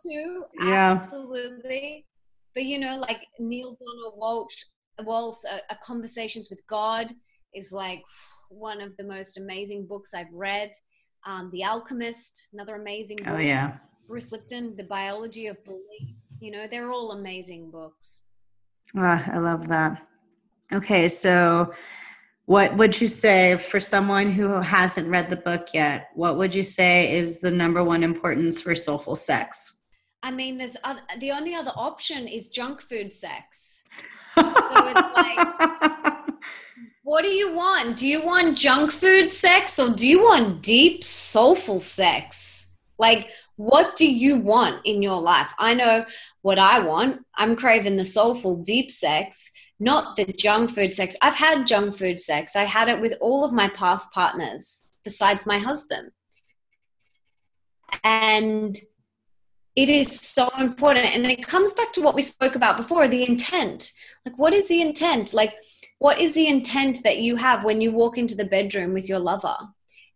to. 0.01 0.43
Yeah. 0.59 0.91
Absolutely. 0.91 2.05
But 2.53 2.65
you 2.65 2.77
know, 2.79 2.97
like 2.97 3.25
Neale 3.39 3.77
Donald 3.79 4.19
Walsch, 4.19 4.65
Waltz, 5.03 5.45
uh, 5.45 5.57
a 5.69 5.77
Conversations 5.83 6.49
with 6.49 6.59
God 6.67 7.11
is 7.53 7.71
like 7.71 8.03
one 8.49 8.81
of 8.81 8.95
the 8.97 9.03
most 9.03 9.37
amazing 9.37 9.85
books 9.87 10.13
I've 10.13 10.33
read. 10.33 10.71
Um, 11.25 11.49
the 11.53 11.63
Alchemist, 11.63 12.49
another 12.53 12.75
amazing 12.75 13.17
oh, 13.21 13.25
book. 13.25 13.33
Oh 13.35 13.39
yeah. 13.39 13.77
Bruce 14.07 14.31
Lipton, 14.31 14.75
The 14.75 14.83
Biology 14.83 15.47
of 15.47 15.63
Belief. 15.63 16.15
You 16.39 16.51
know, 16.51 16.67
they're 16.69 16.91
all 16.91 17.13
amazing 17.13 17.71
books. 17.71 18.21
Ah, 18.97 19.23
I 19.31 19.37
love 19.37 19.67
that. 19.69 20.05
Okay, 20.71 21.07
so 21.07 21.73
what 22.45 22.75
would 22.75 22.99
you 22.99 23.07
say 23.07 23.55
for 23.55 23.79
someone 23.79 24.31
who 24.31 24.47
hasn't 24.61 25.07
read 25.07 25.29
the 25.29 25.37
book 25.37 25.69
yet? 25.73 26.09
What 26.13 26.37
would 26.37 26.53
you 26.53 26.63
say 26.63 27.15
is 27.15 27.39
the 27.39 27.51
number 27.51 27.83
one 27.83 28.03
importance 28.03 28.59
for 28.59 28.75
soulful 28.75 29.15
sex? 29.15 29.81
I 30.21 30.31
mean, 30.31 30.57
there's 30.57 30.75
other, 30.83 31.01
the 31.19 31.31
only 31.31 31.55
other 31.55 31.71
option 31.75 32.27
is 32.27 32.47
junk 32.47 32.81
food 32.81 33.13
sex. 33.13 33.83
so 34.37 34.43
it's 34.45 35.15
like, 35.15 36.17
what 37.03 37.23
do 37.23 37.29
you 37.29 37.53
want? 37.55 37.97
Do 37.97 38.07
you 38.07 38.25
want 38.25 38.57
junk 38.57 38.91
food 38.91 39.31
sex 39.31 39.79
or 39.79 39.91
do 39.91 40.07
you 40.07 40.23
want 40.23 40.61
deep, 40.61 41.03
soulful 41.03 41.79
sex? 41.79 42.75
Like, 42.97 43.29
what 43.55 43.95
do 43.95 44.09
you 44.09 44.37
want 44.37 44.85
in 44.85 45.01
your 45.01 45.21
life? 45.21 45.53
I 45.59 45.73
know 45.75 46.05
what 46.41 46.59
I 46.59 46.79
want. 46.79 47.21
I'm 47.35 47.55
craving 47.55 47.95
the 47.95 48.05
soulful, 48.05 48.57
deep 48.57 48.91
sex 48.91 49.51
not 49.79 50.15
the 50.15 50.25
junk 50.25 50.71
food 50.71 50.93
sex. 50.93 51.15
I've 51.21 51.35
had 51.35 51.67
junk 51.67 51.97
food 51.97 52.19
sex. 52.19 52.55
I 52.55 52.63
had 52.63 52.87
it 52.87 53.01
with 53.01 53.13
all 53.19 53.43
of 53.43 53.51
my 53.51 53.69
past 53.69 54.11
partners 54.13 54.93
besides 55.03 55.45
my 55.45 55.57
husband. 55.57 56.11
And 58.03 58.77
it 59.75 59.89
is 59.89 60.19
so 60.19 60.49
important. 60.59 61.07
And 61.07 61.25
it 61.25 61.47
comes 61.47 61.73
back 61.73 61.91
to 61.93 62.01
what 62.01 62.15
we 62.15 62.21
spoke 62.21 62.55
about 62.55 62.77
before 62.77 63.07
the 63.07 63.27
intent. 63.27 63.91
Like, 64.25 64.37
what 64.37 64.53
is 64.53 64.67
the 64.67 64.81
intent? 64.81 65.33
Like, 65.33 65.53
what 65.99 66.19
is 66.19 66.33
the 66.33 66.47
intent 66.47 66.99
that 67.03 67.17
you 67.19 67.35
have 67.37 67.63
when 67.63 67.81
you 67.81 67.91
walk 67.91 68.17
into 68.17 68.35
the 68.35 68.45
bedroom 68.45 68.93
with 68.93 69.09
your 69.09 69.19
lover? 69.19 69.55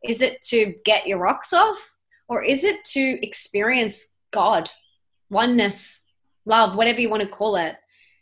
Is 0.04 0.22
it 0.22 0.42
to 0.44 0.74
get 0.86 1.08
your 1.08 1.20
rocks 1.20 1.54
off? 1.54 1.96
Or 2.30 2.44
is 2.44 2.64
it 2.64 2.84
to 2.86 3.26
experience 3.26 4.14
God, 4.32 4.70
oneness, 5.30 6.06
love, 6.46 6.76
whatever 6.76 7.00
you 7.00 7.10
want 7.10 7.24
to 7.24 7.30
call 7.30 7.56
it? 7.56 7.78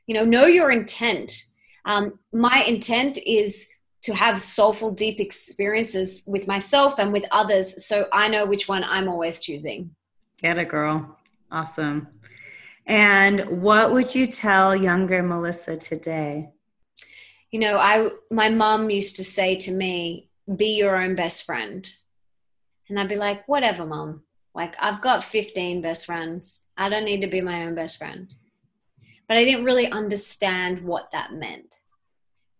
You 0.07 0.15
know, 0.15 0.25
know 0.25 0.45
your 0.45 0.71
intent. 0.71 1.43
Um, 1.85 2.19
my 2.31 2.63
intent 2.63 3.17
is 3.25 3.67
to 4.03 4.13
have 4.13 4.39
soulful, 4.39 4.91
deep 4.91 5.19
experiences 5.19 6.23
with 6.27 6.47
myself 6.47 6.99
and 6.99 7.11
with 7.11 7.25
others. 7.31 7.85
So 7.87 8.07
I 8.13 8.27
know 8.27 8.45
which 8.45 8.67
one 8.67 8.83
I'm 8.83 9.09
always 9.09 9.39
choosing. 9.39 9.95
Get 10.41 10.59
it, 10.59 10.69
girl. 10.69 11.17
Awesome. 11.51 12.07
And 12.85 13.63
what 13.63 13.91
would 13.91 14.13
you 14.13 14.27
tell 14.27 14.75
younger 14.75 15.23
Melissa 15.23 15.75
today? 15.75 16.51
You 17.49 17.59
know, 17.59 17.77
I 17.77 18.09
my 18.29 18.49
mom 18.49 18.89
used 18.89 19.15
to 19.15 19.23
say 19.23 19.55
to 19.55 19.71
me, 19.71 20.29
"Be 20.55 20.77
your 20.77 21.01
own 21.01 21.15
best 21.15 21.45
friend," 21.45 21.89
and 22.89 22.99
I'd 22.99 23.09
be 23.09 23.15
like, 23.15 23.47
"Whatever, 23.47 23.85
mom. 23.85 24.23
Like 24.53 24.75
I've 24.79 25.01
got 25.01 25.23
15 25.23 25.81
best 25.81 26.05
friends. 26.05 26.59
I 26.77 26.89
don't 26.89 27.05
need 27.05 27.21
to 27.21 27.27
be 27.27 27.41
my 27.41 27.65
own 27.65 27.73
best 27.73 27.97
friend." 27.97 28.33
But 29.27 29.37
I 29.37 29.43
didn't 29.43 29.65
really 29.65 29.87
understand 29.87 30.81
what 30.81 31.09
that 31.11 31.33
meant 31.33 31.75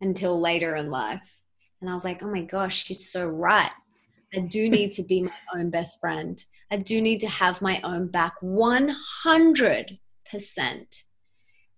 until 0.01 0.39
later 0.39 0.75
in 0.75 0.89
life. 0.89 1.41
And 1.81 1.89
I 1.89 1.93
was 1.93 2.03
like, 2.03 2.23
"Oh 2.23 2.27
my 2.27 2.41
gosh, 2.41 2.85
she's 2.85 3.09
so 3.09 3.27
right. 3.27 3.71
I 4.33 4.39
do 4.39 4.69
need 4.77 4.93
to 4.93 5.03
be 5.03 5.21
my 5.21 5.31
own 5.53 5.69
best 5.69 5.99
friend. 5.99 6.43
I 6.71 6.77
do 6.77 7.01
need 7.01 7.19
to 7.19 7.27
have 7.27 7.61
my 7.61 7.79
own 7.83 8.07
back 8.07 8.33
100%. 8.41 9.97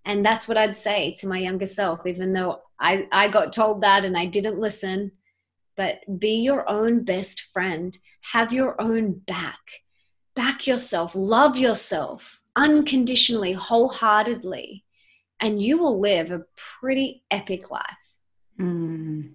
And 0.06 0.26
that's 0.26 0.48
what 0.48 0.58
I'd 0.58 0.76
say 0.76 1.14
to 1.18 1.28
my 1.28 1.38
younger 1.40 1.66
self, 1.66 2.06
even 2.06 2.32
though 2.32 2.62
I, 2.80 3.08
I 3.12 3.28
got 3.28 3.52
told 3.52 3.82
that 3.82 4.06
and 4.06 4.18
I 4.18 4.26
didn't 4.26 4.58
listen. 4.58 5.12
But 5.76 6.00
be 6.20 6.42
your 6.42 6.68
own 6.70 7.04
best 7.04 7.42
friend, 7.42 7.98
have 8.32 8.54
your 8.54 8.82
own 8.82 9.20
back, 9.28 9.60
back 10.36 10.66
yourself, 10.66 11.14
love 11.14 11.58
yourself 11.58 12.42
unconditionally, 12.58 13.53
wholeheartedly, 13.53 14.84
and 15.39 15.62
you 15.62 15.78
will 15.78 16.01
live 16.01 16.32
a 16.32 16.43
pretty 16.58 17.24
epic 17.32 17.72
life. 17.72 17.84
Mm. 18.60 19.32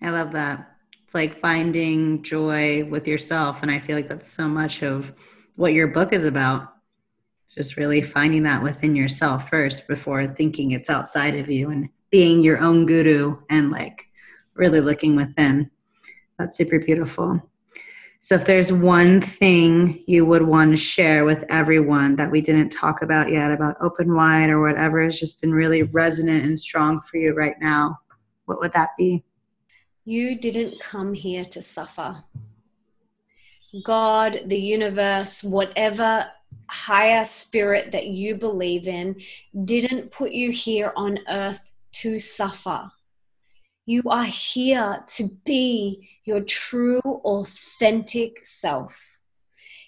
I 0.00 0.10
love 0.10 0.32
that 0.32 0.72
it's 1.12 1.14
like 1.14 1.34
finding 1.34 2.22
joy 2.22 2.84
with 2.84 3.06
yourself 3.06 3.60
and 3.60 3.70
i 3.70 3.78
feel 3.78 3.96
like 3.96 4.08
that's 4.08 4.28
so 4.28 4.48
much 4.48 4.82
of 4.82 5.12
what 5.56 5.74
your 5.74 5.88
book 5.88 6.10
is 6.10 6.24
about 6.24 6.72
it's 7.44 7.54
just 7.54 7.76
really 7.76 8.00
finding 8.00 8.44
that 8.44 8.62
within 8.62 8.96
yourself 8.96 9.50
first 9.50 9.86
before 9.86 10.26
thinking 10.26 10.70
it's 10.70 10.88
outside 10.88 11.34
of 11.34 11.50
you 11.50 11.68
and 11.68 11.90
being 12.10 12.42
your 12.42 12.58
own 12.60 12.86
guru 12.86 13.36
and 13.50 13.70
like 13.70 14.06
really 14.54 14.80
looking 14.80 15.14
within 15.14 15.70
that's 16.38 16.56
super 16.56 16.78
beautiful 16.78 17.42
so 18.24 18.36
if 18.36 18.44
there's 18.44 18.72
one 18.72 19.20
thing 19.20 20.02
you 20.06 20.24
would 20.24 20.42
want 20.42 20.70
to 20.70 20.76
share 20.76 21.24
with 21.24 21.44
everyone 21.48 22.14
that 22.16 22.30
we 22.30 22.40
didn't 22.40 22.70
talk 22.70 23.02
about 23.02 23.30
yet 23.30 23.50
about 23.50 23.76
open 23.80 24.14
wide 24.14 24.48
or 24.48 24.60
whatever 24.60 25.02
has 25.02 25.18
just 25.18 25.40
been 25.40 25.52
really 25.52 25.82
resonant 25.82 26.46
and 26.46 26.58
strong 26.58 27.00
for 27.00 27.16
you 27.16 27.34
right 27.34 27.56
now 27.60 27.98
what 28.46 28.60
would 28.60 28.72
that 28.72 28.90
be 28.96 29.24
you 30.04 30.38
didn't 30.38 30.80
come 30.80 31.14
here 31.14 31.44
to 31.44 31.62
suffer. 31.62 32.24
God, 33.84 34.40
the 34.46 34.58
universe, 34.58 35.44
whatever 35.44 36.26
higher 36.66 37.24
spirit 37.24 37.92
that 37.92 38.08
you 38.08 38.34
believe 38.34 38.88
in, 38.88 39.20
didn't 39.64 40.10
put 40.10 40.32
you 40.32 40.50
here 40.50 40.92
on 40.96 41.20
earth 41.28 41.70
to 41.92 42.18
suffer. 42.18 42.90
You 43.84 44.02
are 44.06 44.24
here 44.24 45.02
to 45.06 45.28
be 45.44 46.08
your 46.24 46.40
true, 46.40 47.00
authentic 47.00 48.46
self. 48.46 49.18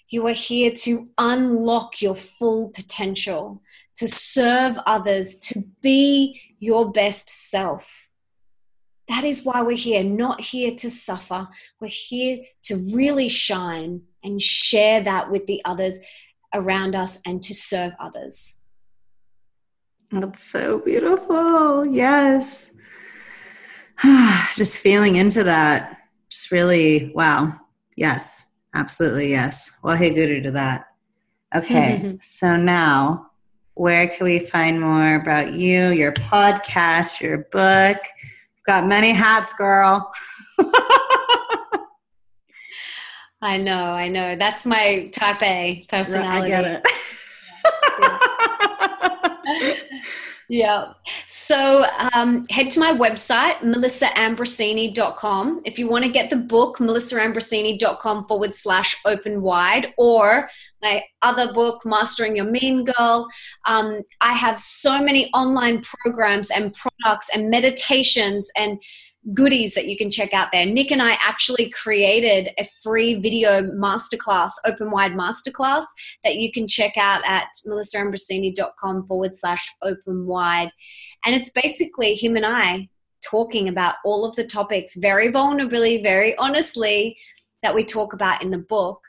You 0.09 0.27
are 0.27 0.33
here 0.33 0.71
to 0.71 1.09
unlock 1.17 2.01
your 2.01 2.15
full 2.15 2.69
potential, 2.69 3.61
to 3.95 4.09
serve 4.09 4.77
others, 4.85 5.35
to 5.39 5.63
be 5.81 6.41
your 6.59 6.91
best 6.91 7.29
self. 7.29 8.09
That 9.07 9.23
is 9.23 9.45
why 9.45 9.61
we're 9.61 9.77
here, 9.77 10.03
not 10.03 10.41
here 10.41 10.71
to 10.71 10.91
suffer. 10.91 11.47
We're 11.79 11.87
here 11.87 12.39
to 12.63 12.75
really 12.91 13.29
shine 13.29 14.01
and 14.23 14.41
share 14.41 15.01
that 15.03 15.31
with 15.31 15.45
the 15.45 15.61
others 15.63 15.99
around 16.53 16.95
us 16.95 17.19
and 17.25 17.41
to 17.43 17.53
serve 17.53 17.93
others. 17.99 18.57
That's 20.11 20.41
so 20.41 20.79
beautiful. 20.79 21.87
Yes. 21.87 22.71
Just 24.55 24.79
feeling 24.79 25.15
into 25.15 25.43
that. 25.43 26.01
Just 26.29 26.51
really, 26.51 27.11
wow. 27.13 27.53
Yes, 27.95 28.51
absolutely. 28.73 29.31
Yes. 29.31 29.71
Well, 29.83 29.95
hey, 29.95 30.13
guru 30.13 30.41
to 30.41 30.51
that. 30.51 30.87
Okay. 31.55 32.17
so 32.21 32.55
now, 32.55 33.31
where 33.75 34.07
can 34.07 34.25
we 34.25 34.39
find 34.39 34.79
more 34.79 35.15
about 35.15 35.53
you, 35.53 35.89
your 35.89 36.13
podcast, 36.13 37.21
your 37.21 37.39
book? 37.51 37.97
Got 38.65 38.87
many 38.87 39.11
hats, 39.11 39.53
girl. 39.53 40.11
I 43.41 43.57
know, 43.57 43.91
I 43.91 44.07
know. 44.07 44.35
That's 44.35 44.65
my 44.65 45.09
type 45.13 45.41
A 45.43 45.85
personality. 45.87 46.51
I 46.53 46.61
get 46.61 46.65
it. 46.65 46.83
yeah. 49.91 49.94
So 51.27 51.85
um, 52.13 52.45
head 52.49 52.69
to 52.71 52.79
my 52.79 52.93
website, 52.93 53.57
melissaambrosini.com. 53.59 55.61
If 55.65 55.79
you 55.79 55.87
want 55.87 56.05
to 56.05 56.11
get 56.11 56.29
the 56.29 56.35
book, 56.35 56.77
melissaambrosini.com 56.77 58.27
forward 58.27 58.53
slash 58.53 58.97
open 59.05 59.41
wide, 59.41 59.93
or 59.97 60.49
my 60.81 61.03
other 61.23 61.53
book, 61.53 61.83
Mastering 61.85 62.35
Your 62.35 62.45
Mean 62.45 62.83
Girl. 62.83 63.27
Um, 63.65 64.01
I 64.21 64.33
have 64.33 64.59
so 64.59 65.01
many 65.01 65.31
online 65.33 65.81
programs 65.81 66.51
and 66.51 66.73
products 66.73 67.29
and 67.33 67.49
meditations 67.49 68.51
and 68.55 68.79
goodies 69.33 69.73
that 69.73 69.87
you 69.87 69.97
can 69.97 70.11
check 70.11 70.33
out 70.33 70.49
there. 70.51 70.65
Nick 70.65 70.91
and 70.91 71.01
I 71.01 71.17
actually 71.21 71.69
created 71.69 72.49
a 72.57 72.65
free 72.83 73.19
video 73.19 73.63
masterclass, 73.71 74.51
open 74.65 74.91
wide 74.91 75.13
masterclass, 75.13 75.85
that 76.23 76.35
you 76.35 76.51
can 76.51 76.67
check 76.67 76.97
out 76.97 77.21
at 77.25 77.47
melissaambrosini.com 77.67 79.07
forward 79.07 79.35
slash 79.35 79.67
open 79.81 80.25
wide. 80.27 80.71
And 81.25 81.35
it's 81.35 81.49
basically 81.49 82.13
him 82.13 82.35
and 82.35 82.45
I 82.45 82.89
talking 83.23 83.67
about 83.67 83.95
all 84.05 84.25
of 84.25 84.35
the 84.35 84.45
topics 84.45 84.95
very 84.95 85.31
vulnerably, 85.31 86.03
very 86.03 86.35
honestly, 86.37 87.17
that 87.63 87.73
we 87.73 87.83
talk 87.83 88.13
about 88.13 88.43
in 88.43 88.51
the 88.51 88.59
book 88.59 89.01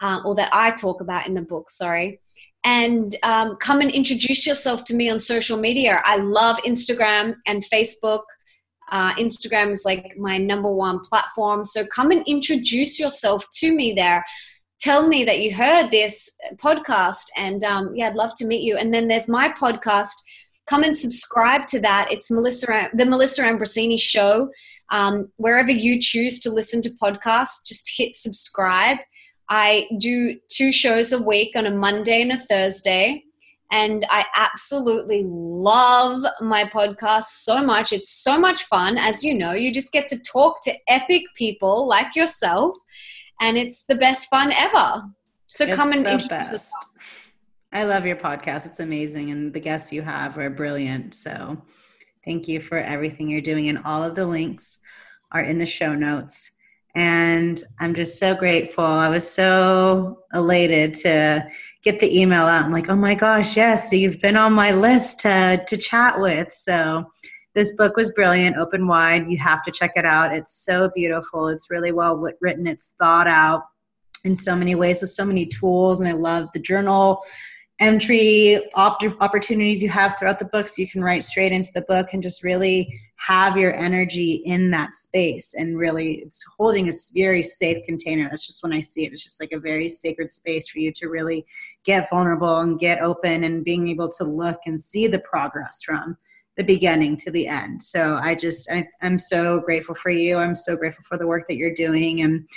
uh, 0.00 0.20
or 0.24 0.34
that 0.36 0.50
I 0.52 0.70
talk 0.70 1.00
about 1.00 1.26
in 1.26 1.34
the 1.34 1.42
book, 1.42 1.70
sorry. 1.70 2.20
And 2.62 3.14
um, 3.22 3.56
come 3.56 3.80
and 3.80 3.90
introduce 3.90 4.46
yourself 4.46 4.84
to 4.84 4.94
me 4.94 5.10
on 5.10 5.18
social 5.18 5.58
media. 5.58 6.00
I 6.04 6.16
love 6.16 6.56
Instagram 6.58 7.36
and 7.46 7.64
Facebook. 7.70 8.22
Uh, 8.90 9.14
Instagram 9.14 9.70
is 9.70 9.84
like 9.84 10.16
my 10.16 10.38
number 10.38 10.72
one 10.72 11.00
platform. 11.00 11.64
So 11.64 11.86
come 11.86 12.10
and 12.10 12.26
introduce 12.26 12.98
yourself 12.98 13.44
to 13.58 13.74
me 13.74 13.92
there. 13.92 14.24
Tell 14.80 15.06
me 15.06 15.24
that 15.24 15.40
you 15.40 15.54
heard 15.54 15.90
this 15.90 16.30
podcast, 16.56 17.26
and 17.36 17.64
um, 17.64 17.94
yeah, 17.94 18.08
I'd 18.08 18.16
love 18.16 18.34
to 18.36 18.44
meet 18.44 18.62
you. 18.62 18.76
And 18.76 18.92
then 18.92 19.08
there's 19.08 19.28
my 19.28 19.48
podcast. 19.48 20.14
Come 20.66 20.82
and 20.82 20.96
subscribe 20.96 21.66
to 21.66 21.80
that. 21.80 22.08
It's 22.10 22.30
Melissa, 22.30 22.90
the 22.94 23.06
Melissa 23.06 23.42
Ambrosini 23.42 24.00
Show. 24.00 24.50
Um, 24.90 25.32
wherever 25.36 25.70
you 25.70 26.00
choose 26.00 26.38
to 26.40 26.50
listen 26.50 26.82
to 26.82 26.90
podcasts, 27.02 27.66
just 27.66 27.90
hit 27.96 28.16
subscribe 28.16 28.98
I 29.48 29.88
do 29.98 30.38
two 30.48 30.72
shows 30.72 31.12
a 31.12 31.22
week 31.22 31.54
on 31.56 31.66
a 31.66 31.70
Monday 31.70 32.22
and 32.22 32.32
a 32.32 32.38
Thursday. 32.38 33.23
And 33.74 34.06
I 34.08 34.24
absolutely 34.36 35.24
love 35.26 36.20
my 36.40 36.64
podcast 36.66 37.24
so 37.24 37.60
much. 37.60 37.92
It's 37.92 38.08
so 38.08 38.38
much 38.38 38.66
fun. 38.66 38.96
As 38.96 39.24
you 39.24 39.34
know, 39.34 39.50
you 39.50 39.72
just 39.74 39.90
get 39.90 40.06
to 40.08 40.18
talk 40.20 40.62
to 40.62 40.72
epic 40.86 41.22
people 41.34 41.88
like 41.88 42.14
yourself, 42.14 42.76
and 43.40 43.58
it's 43.58 43.82
the 43.82 43.96
best 43.96 44.30
fun 44.30 44.52
ever. 44.52 45.02
So 45.48 45.64
it's 45.64 45.74
come 45.74 45.90
and 45.90 46.06
introduce 46.06 46.28
best. 46.28 46.52
yourself. 46.52 46.84
I 47.72 47.82
love 47.82 48.06
your 48.06 48.14
podcast. 48.14 48.66
It's 48.66 48.78
amazing. 48.78 49.32
And 49.32 49.52
the 49.52 49.58
guests 49.58 49.92
you 49.92 50.02
have 50.02 50.38
are 50.38 50.50
brilliant. 50.50 51.16
So 51.16 51.60
thank 52.24 52.46
you 52.46 52.60
for 52.60 52.78
everything 52.78 53.28
you're 53.28 53.40
doing. 53.40 53.68
And 53.70 53.80
all 53.84 54.04
of 54.04 54.14
the 54.14 54.24
links 54.24 54.78
are 55.32 55.42
in 55.42 55.58
the 55.58 55.66
show 55.66 55.96
notes. 55.96 56.52
And 56.94 57.62
I'm 57.80 57.94
just 57.94 58.18
so 58.18 58.34
grateful. 58.34 58.84
I 58.84 59.08
was 59.08 59.28
so 59.28 60.20
elated 60.32 60.94
to 60.94 61.48
get 61.82 61.98
the 61.98 62.20
email 62.20 62.44
out. 62.44 62.64
I'm 62.64 62.72
like, 62.72 62.88
oh 62.88 62.94
my 62.94 63.14
gosh, 63.14 63.56
yes, 63.56 63.90
so 63.90 63.96
you've 63.96 64.20
been 64.20 64.36
on 64.36 64.52
my 64.52 64.70
list 64.70 65.20
to, 65.20 65.62
to 65.66 65.76
chat 65.76 66.20
with. 66.20 66.52
So 66.52 67.04
this 67.54 67.74
book 67.76 67.96
was 67.96 68.12
brilliant, 68.12 68.56
open 68.56 68.86
wide. 68.86 69.28
You 69.28 69.38
have 69.38 69.62
to 69.64 69.72
check 69.72 69.92
it 69.96 70.04
out. 70.04 70.34
It's 70.34 70.64
so 70.64 70.90
beautiful. 70.94 71.48
It's 71.48 71.70
really 71.70 71.92
well 71.92 72.16
written, 72.40 72.66
it's 72.66 72.94
thought 73.00 73.26
out 73.26 73.62
in 74.24 74.34
so 74.34 74.56
many 74.56 74.74
ways 74.74 75.00
with 75.00 75.10
so 75.10 75.24
many 75.24 75.46
tools. 75.46 76.00
And 76.00 76.08
I 76.08 76.12
love 76.12 76.48
the 76.52 76.60
journal 76.60 77.22
entry 77.80 78.60
op- 78.74 79.02
opportunities 79.20 79.82
you 79.82 79.88
have 79.88 80.16
throughout 80.18 80.38
the 80.38 80.44
book 80.44 80.68
so 80.68 80.80
you 80.80 80.88
can 80.88 81.02
write 81.02 81.24
straight 81.24 81.52
into 81.52 81.70
the 81.74 81.82
book 81.82 82.12
and 82.12 82.22
just 82.22 82.44
really 82.44 83.00
have 83.26 83.56
your 83.56 83.72
energy 83.74 84.42
in 84.44 84.70
that 84.70 84.94
space 84.94 85.54
and 85.54 85.78
really 85.78 86.16
it's 86.16 86.44
holding 86.58 86.88
a 86.88 86.92
very 87.14 87.42
safe 87.42 87.82
container. 87.84 88.28
That's 88.28 88.46
just 88.46 88.62
when 88.62 88.72
i 88.72 88.80
see 88.80 89.04
it 89.04 89.12
it's 89.12 89.24
just 89.24 89.40
like 89.40 89.52
a 89.52 89.58
very 89.58 89.88
sacred 89.88 90.30
space 90.30 90.68
for 90.68 90.78
you 90.78 90.92
to 90.92 91.08
really 91.08 91.46
get 91.84 92.10
vulnerable 92.10 92.60
and 92.60 92.78
get 92.78 93.00
open 93.00 93.44
and 93.44 93.64
being 93.64 93.88
able 93.88 94.08
to 94.10 94.24
look 94.24 94.58
and 94.66 94.80
see 94.80 95.06
the 95.06 95.20
progress 95.20 95.82
from 95.82 96.16
the 96.56 96.64
beginning 96.64 97.16
to 97.16 97.30
the 97.30 97.46
end. 97.48 97.82
So 97.82 98.18
i 98.22 98.34
just 98.34 98.70
I, 98.70 98.86
i'm 99.02 99.18
so 99.18 99.60
grateful 99.60 99.94
for 99.94 100.10
you. 100.10 100.36
I'm 100.36 100.56
so 100.56 100.76
grateful 100.76 101.04
for 101.04 101.16
the 101.18 101.26
work 101.26 101.48
that 101.48 101.56
you're 101.56 101.74
doing. 101.74 102.20
And 102.22 102.48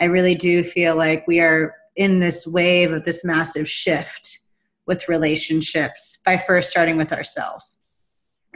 i 0.00 0.04
really 0.06 0.34
do 0.34 0.64
feel 0.64 0.96
like 0.96 1.26
we 1.26 1.40
are 1.40 1.74
in 1.94 2.18
this 2.20 2.46
wave 2.46 2.92
of 2.92 3.04
this 3.04 3.24
massive 3.24 3.68
shift 3.68 4.40
with 4.86 5.08
relationships 5.08 6.18
by 6.24 6.36
first 6.36 6.70
starting 6.70 6.96
with 6.96 7.12
ourselves 7.12 7.82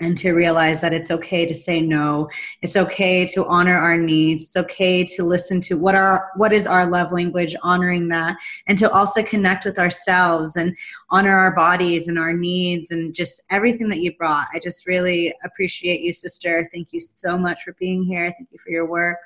and 0.00 0.16
to 0.18 0.32
realize 0.32 0.80
that 0.80 0.92
it's 0.92 1.10
okay 1.10 1.46
to 1.46 1.54
say 1.54 1.80
no. 1.80 2.28
It's 2.62 2.76
okay 2.76 3.26
to 3.26 3.46
honor 3.46 3.76
our 3.76 3.96
needs. 3.96 4.44
It's 4.44 4.56
okay 4.56 5.04
to 5.04 5.24
listen 5.24 5.60
to 5.62 5.76
what 5.76 5.94
our 5.94 6.30
what 6.36 6.52
is 6.52 6.66
our 6.66 6.86
love 6.86 7.12
language 7.12 7.54
honoring 7.62 8.08
that 8.08 8.36
and 8.66 8.76
to 8.78 8.90
also 8.90 9.22
connect 9.22 9.64
with 9.64 9.78
ourselves 9.78 10.56
and 10.56 10.76
honor 11.10 11.36
our 11.36 11.54
bodies 11.54 12.08
and 12.08 12.18
our 12.18 12.32
needs 12.32 12.90
and 12.90 13.14
just 13.14 13.42
everything 13.50 13.88
that 13.90 14.00
you 14.00 14.16
brought. 14.16 14.48
I 14.52 14.58
just 14.58 14.86
really 14.86 15.34
appreciate 15.44 16.00
you 16.00 16.12
sister. 16.12 16.68
Thank 16.72 16.92
you 16.92 17.00
so 17.00 17.36
much 17.36 17.62
for 17.62 17.74
being 17.74 18.02
here. 18.02 18.32
Thank 18.36 18.48
you 18.52 18.58
for 18.58 18.70
your 18.70 18.86
work. 18.86 19.18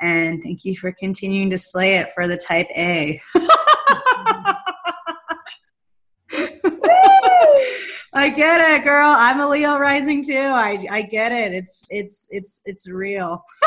And 0.00 0.42
thank 0.42 0.64
you 0.64 0.76
for 0.76 0.92
continuing 0.92 1.50
to 1.50 1.58
slay 1.58 1.96
it 1.96 2.12
for 2.14 2.26
the 2.26 2.38
type 2.38 2.68
a 2.76 3.20
I 8.16 8.30
get 8.30 8.60
it, 8.60 8.84
girl. 8.84 9.14
I'm 9.16 9.40
a 9.40 9.48
Leo 9.48 9.78
rising 9.78 10.22
too. 10.22 10.36
I 10.36 10.84
I 10.90 11.02
get 11.02 11.32
it. 11.32 11.52
It's 11.52 11.84
it's 11.90 12.26
it's 12.30 12.60
it's 12.64 12.88
real. 12.88 13.44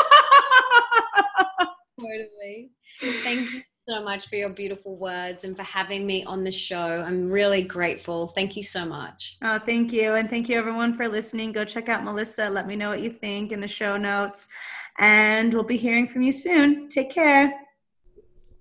totally. 2.00 2.70
Thank 3.00 3.52
you 3.52 3.62
so 3.88 4.02
much 4.02 4.28
for 4.28 4.36
your 4.36 4.50
beautiful 4.50 4.96
words 4.96 5.44
and 5.44 5.56
for 5.56 5.62
having 5.62 6.06
me 6.06 6.24
on 6.24 6.44
the 6.44 6.52
show. 6.52 6.76
I'm 7.06 7.30
really 7.30 7.62
grateful. 7.62 8.28
Thank 8.28 8.56
you 8.56 8.62
so 8.62 8.84
much. 8.84 9.38
Oh, 9.42 9.58
thank 9.58 9.92
you. 9.92 10.14
And 10.14 10.28
thank 10.28 10.48
you 10.48 10.56
everyone 10.56 10.94
for 10.94 11.08
listening. 11.08 11.52
Go 11.52 11.64
check 11.64 11.88
out 11.88 12.04
Melissa. 12.04 12.50
Let 12.50 12.66
me 12.66 12.76
know 12.76 12.90
what 12.90 13.00
you 13.00 13.10
think 13.10 13.52
in 13.52 13.60
the 13.60 13.68
show 13.68 13.96
notes. 13.96 14.48
And 14.98 15.54
we'll 15.54 15.62
be 15.62 15.76
hearing 15.76 16.06
from 16.06 16.22
you 16.22 16.32
soon. 16.32 16.88
Take 16.88 17.10
care. 17.10 17.52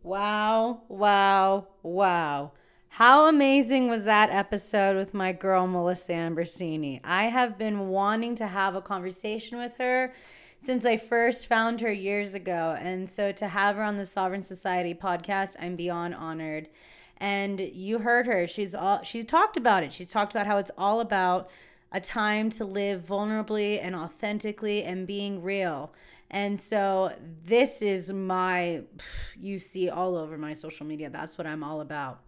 Wow, 0.04 0.84
wow, 0.88 1.68
wow. 1.84 2.54
How 2.98 3.28
amazing 3.28 3.90
was 3.90 4.06
that 4.06 4.32
episode 4.32 4.96
with 4.96 5.14
my 5.14 5.32
girl, 5.32 5.68
Melissa 5.68 6.14
Ambrosini? 6.14 7.00
I 7.04 7.26
have 7.26 7.56
been 7.56 7.90
wanting 7.90 8.34
to 8.38 8.48
have 8.48 8.74
a 8.74 8.82
conversation 8.82 9.60
with 9.60 9.78
her 9.78 10.16
since 10.58 10.84
I 10.84 10.98
first 10.98 11.46
found 11.46 11.80
her 11.82 11.92
years 11.92 12.34
ago. 12.34 12.76
And 12.82 13.08
so 13.08 13.32
to 13.34 13.50
have 13.50 13.76
her 13.76 13.84
on 13.84 13.98
the 13.98 14.06
Sovereign 14.08 14.42
Society 14.42 14.96
podcast, 14.96 15.58
I'm 15.60 15.76
beyond 15.76 16.16
honored. 16.16 16.70
And 17.18 17.60
you 17.60 18.00
heard 18.00 18.26
her. 18.26 18.48
She's 18.48 18.74
all 18.74 19.04
she's 19.04 19.26
talked 19.26 19.58
about 19.58 19.84
it. 19.84 19.94
She's 19.94 20.10
talked 20.10 20.34
about 20.34 20.48
how 20.48 20.58
it's 20.58 20.72
all 20.76 21.00
about 21.00 21.52
a 21.92 22.02
time 22.02 22.50
to 22.50 22.66
live 22.66 23.06
vulnerably 23.06 23.80
and 23.80 23.96
authentically 23.96 24.82
and 24.84 25.06
being 25.06 25.44
real. 25.44 25.94
And 26.32 26.60
so 26.60 27.16
this 27.44 27.84
is 27.84 28.12
my 28.12 28.86
you 29.40 29.60
see 29.60 29.88
all 29.88 30.18
over 30.18 30.36
my 30.36 30.54
social 30.54 30.88
media. 30.88 31.12
That's 31.12 31.38
what 31.38 31.46
I'm 31.46 31.64
all 31.64 31.80
about. 31.80 32.22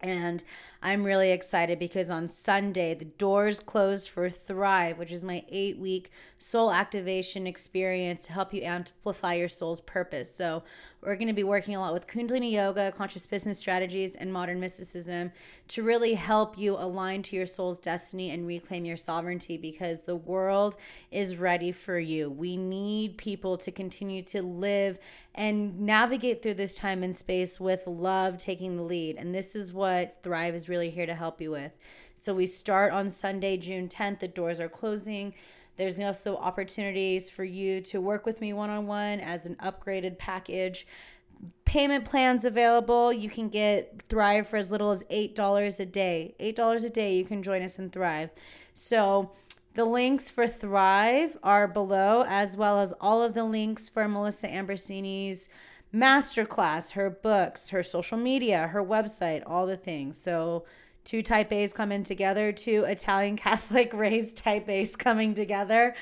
And 0.00 0.42
I'm 0.82 1.04
really 1.04 1.30
excited 1.30 1.78
because 1.78 2.10
on 2.10 2.28
Sunday, 2.28 2.94
the 2.94 3.06
doors 3.06 3.60
close 3.60 4.06
for 4.06 4.28
Thrive, 4.28 4.98
which 4.98 5.10
is 5.10 5.24
my 5.24 5.44
eight 5.48 5.78
week 5.78 6.10
soul 6.38 6.70
activation 6.70 7.46
experience 7.46 8.26
to 8.26 8.32
help 8.32 8.52
you 8.52 8.62
amplify 8.62 9.34
your 9.34 9.48
soul's 9.48 9.80
purpose. 9.80 10.34
So, 10.34 10.62
we're 11.06 11.14
going 11.14 11.28
to 11.28 11.34
be 11.34 11.44
working 11.44 11.76
a 11.76 11.80
lot 11.80 11.94
with 11.94 12.08
Kundalini 12.08 12.50
Yoga, 12.50 12.90
conscious 12.90 13.26
business 13.28 13.60
strategies, 13.60 14.16
and 14.16 14.32
modern 14.32 14.58
mysticism 14.58 15.30
to 15.68 15.84
really 15.84 16.14
help 16.14 16.58
you 16.58 16.74
align 16.76 17.22
to 17.22 17.36
your 17.36 17.46
soul's 17.46 17.78
destiny 17.78 18.30
and 18.30 18.44
reclaim 18.44 18.84
your 18.84 18.96
sovereignty 18.96 19.56
because 19.56 20.02
the 20.02 20.16
world 20.16 20.74
is 21.12 21.36
ready 21.36 21.70
for 21.70 21.96
you. 21.96 22.28
We 22.28 22.56
need 22.56 23.18
people 23.18 23.56
to 23.58 23.70
continue 23.70 24.20
to 24.22 24.42
live 24.42 24.98
and 25.32 25.78
navigate 25.80 26.42
through 26.42 26.54
this 26.54 26.74
time 26.74 27.04
and 27.04 27.14
space 27.14 27.60
with 27.60 27.86
love 27.86 28.36
taking 28.36 28.76
the 28.76 28.82
lead. 28.82 29.14
And 29.14 29.32
this 29.32 29.54
is 29.54 29.72
what 29.72 30.20
Thrive 30.24 30.56
is 30.56 30.68
really 30.68 30.90
here 30.90 31.06
to 31.06 31.14
help 31.14 31.40
you 31.40 31.52
with. 31.52 31.70
So 32.16 32.34
we 32.34 32.46
start 32.46 32.92
on 32.92 33.10
Sunday, 33.10 33.58
June 33.58 33.88
10th. 33.88 34.18
The 34.18 34.28
doors 34.28 34.58
are 34.58 34.68
closing. 34.68 35.34
There's 35.76 36.00
also 36.00 36.36
opportunities 36.36 37.28
for 37.30 37.44
you 37.44 37.80
to 37.82 38.00
work 38.00 38.26
with 38.26 38.40
me 38.40 38.52
one 38.52 38.70
on 38.70 38.86
one 38.86 39.20
as 39.20 39.46
an 39.46 39.56
upgraded 39.56 40.18
package. 40.18 40.86
Payment 41.64 42.04
plans 42.04 42.44
available. 42.44 43.12
You 43.12 43.28
can 43.28 43.48
get 43.48 44.02
Thrive 44.08 44.48
for 44.48 44.56
as 44.56 44.70
little 44.70 44.90
as 44.90 45.02
$8 45.04 45.80
a 45.80 45.86
day. 45.86 46.34
$8 46.40 46.84
a 46.84 46.90
day, 46.90 47.16
you 47.16 47.24
can 47.24 47.42
join 47.42 47.62
us 47.62 47.78
in 47.78 47.90
Thrive. 47.90 48.30
So, 48.72 49.32
the 49.74 49.84
links 49.84 50.30
for 50.30 50.48
Thrive 50.48 51.36
are 51.42 51.68
below, 51.68 52.24
as 52.26 52.56
well 52.56 52.80
as 52.80 52.94
all 52.98 53.22
of 53.22 53.34
the 53.34 53.44
links 53.44 53.90
for 53.90 54.08
Melissa 54.08 54.48
Ambrosini's 54.48 55.50
masterclass, 55.92 56.92
her 56.92 57.10
books, 57.10 57.68
her 57.68 57.82
social 57.82 58.16
media, 58.16 58.68
her 58.68 58.82
website, 58.82 59.42
all 59.46 59.66
the 59.66 59.76
things. 59.76 60.16
So, 60.16 60.64
two 61.06 61.22
type 61.22 61.52
A's 61.52 61.72
coming 61.72 62.02
together, 62.02 62.52
two 62.52 62.84
Italian 62.84 63.36
Catholic 63.48 63.94
raised 63.94 64.36
type 64.36 64.68
A's 64.68 64.96
coming 64.96 65.32
together. 65.32 65.94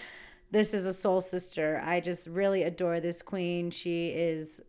This 0.51 0.75
is 0.75 0.87
a 0.87 0.95
soul 0.95 1.21
sister. 1.21 1.81
I 1.85 2.01
just 2.01 2.27
really 2.27 2.63
adore 2.63 2.99
this 2.99 3.23
queen. 3.23 3.71
She 3.71 4.09
is 4.09 4.61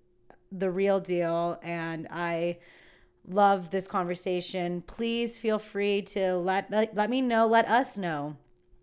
the 0.51 0.69
real 0.69 0.99
deal 0.99 1.59
and 1.63 2.07
I 2.11 2.57
love 3.27 3.71
this 3.71 3.87
conversation. 3.87 4.83
Please 4.85 5.39
feel 5.39 5.57
free 5.57 6.01
to 6.01 6.35
let, 6.35 6.69
let 6.69 7.09
me 7.09 7.21
know, 7.21 7.47
let 7.47 7.67
us 7.67 7.97
know 7.97 8.35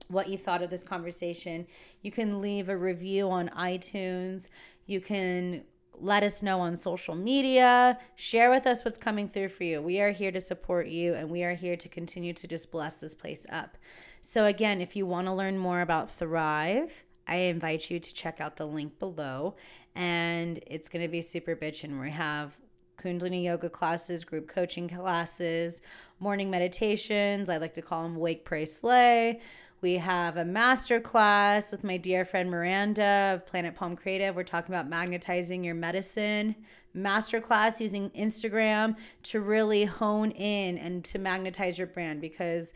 what 0.08 0.28
you 0.28 0.38
thought 0.38 0.62
of 0.62 0.70
this 0.70 0.84
conversation. 0.84 1.66
You 2.00 2.10
can 2.10 2.40
leave 2.40 2.68
a 2.68 2.76
review 2.76 3.30
on 3.30 3.50
iTunes. 3.50 4.48
You 4.86 5.00
can 5.00 5.64
let 6.02 6.24
us 6.24 6.42
know 6.42 6.60
on 6.60 6.74
social 6.74 7.14
media. 7.14 7.98
Share 8.16 8.50
with 8.50 8.66
us 8.66 8.84
what's 8.84 8.98
coming 8.98 9.28
through 9.28 9.50
for 9.50 9.62
you. 9.62 9.80
We 9.80 10.00
are 10.00 10.10
here 10.10 10.32
to 10.32 10.40
support 10.40 10.88
you 10.88 11.14
and 11.14 11.30
we 11.30 11.44
are 11.44 11.54
here 11.54 11.76
to 11.76 11.88
continue 11.88 12.32
to 12.32 12.48
just 12.48 12.72
bless 12.72 12.96
this 12.96 13.14
place 13.14 13.46
up. 13.50 13.78
So, 14.20 14.46
again, 14.46 14.80
if 14.80 14.96
you 14.96 15.06
want 15.06 15.28
to 15.28 15.32
learn 15.32 15.58
more 15.58 15.80
about 15.80 16.10
Thrive, 16.10 17.04
I 17.28 17.36
invite 17.36 17.88
you 17.88 18.00
to 18.00 18.14
check 18.14 18.40
out 18.40 18.56
the 18.56 18.66
link 18.66 18.98
below. 18.98 19.54
And 19.94 20.58
it's 20.66 20.88
going 20.88 21.02
to 21.02 21.08
be 21.08 21.20
super 21.20 21.54
bitch. 21.54 21.84
And 21.84 22.00
we 22.00 22.10
have 22.10 22.56
Kundalini 22.98 23.44
yoga 23.44 23.70
classes, 23.70 24.24
group 24.24 24.48
coaching 24.48 24.88
classes, 24.88 25.82
morning 26.18 26.50
meditations. 26.50 27.48
I 27.48 27.58
like 27.58 27.74
to 27.74 27.82
call 27.82 28.02
them 28.02 28.16
Wake, 28.16 28.44
Pray, 28.44 28.64
Slay. 28.64 29.40
We 29.82 29.96
have 29.96 30.36
a 30.36 30.44
master 30.44 31.00
class 31.00 31.72
with 31.72 31.82
my 31.82 31.96
dear 31.96 32.24
friend 32.24 32.48
Miranda 32.48 33.32
of 33.34 33.44
Planet 33.46 33.74
Palm 33.74 33.96
Creative. 33.96 34.36
We're 34.36 34.44
talking 34.44 34.72
about 34.72 34.88
magnetizing 34.88 35.64
your 35.64 35.74
medicine. 35.74 36.54
Master 36.94 37.40
class 37.40 37.80
using 37.80 38.10
Instagram 38.10 38.94
to 39.24 39.40
really 39.40 39.86
hone 39.86 40.30
in 40.30 40.78
and 40.78 41.04
to 41.06 41.18
magnetize 41.18 41.78
your 41.78 41.88
brand 41.88 42.20
because 42.20 42.72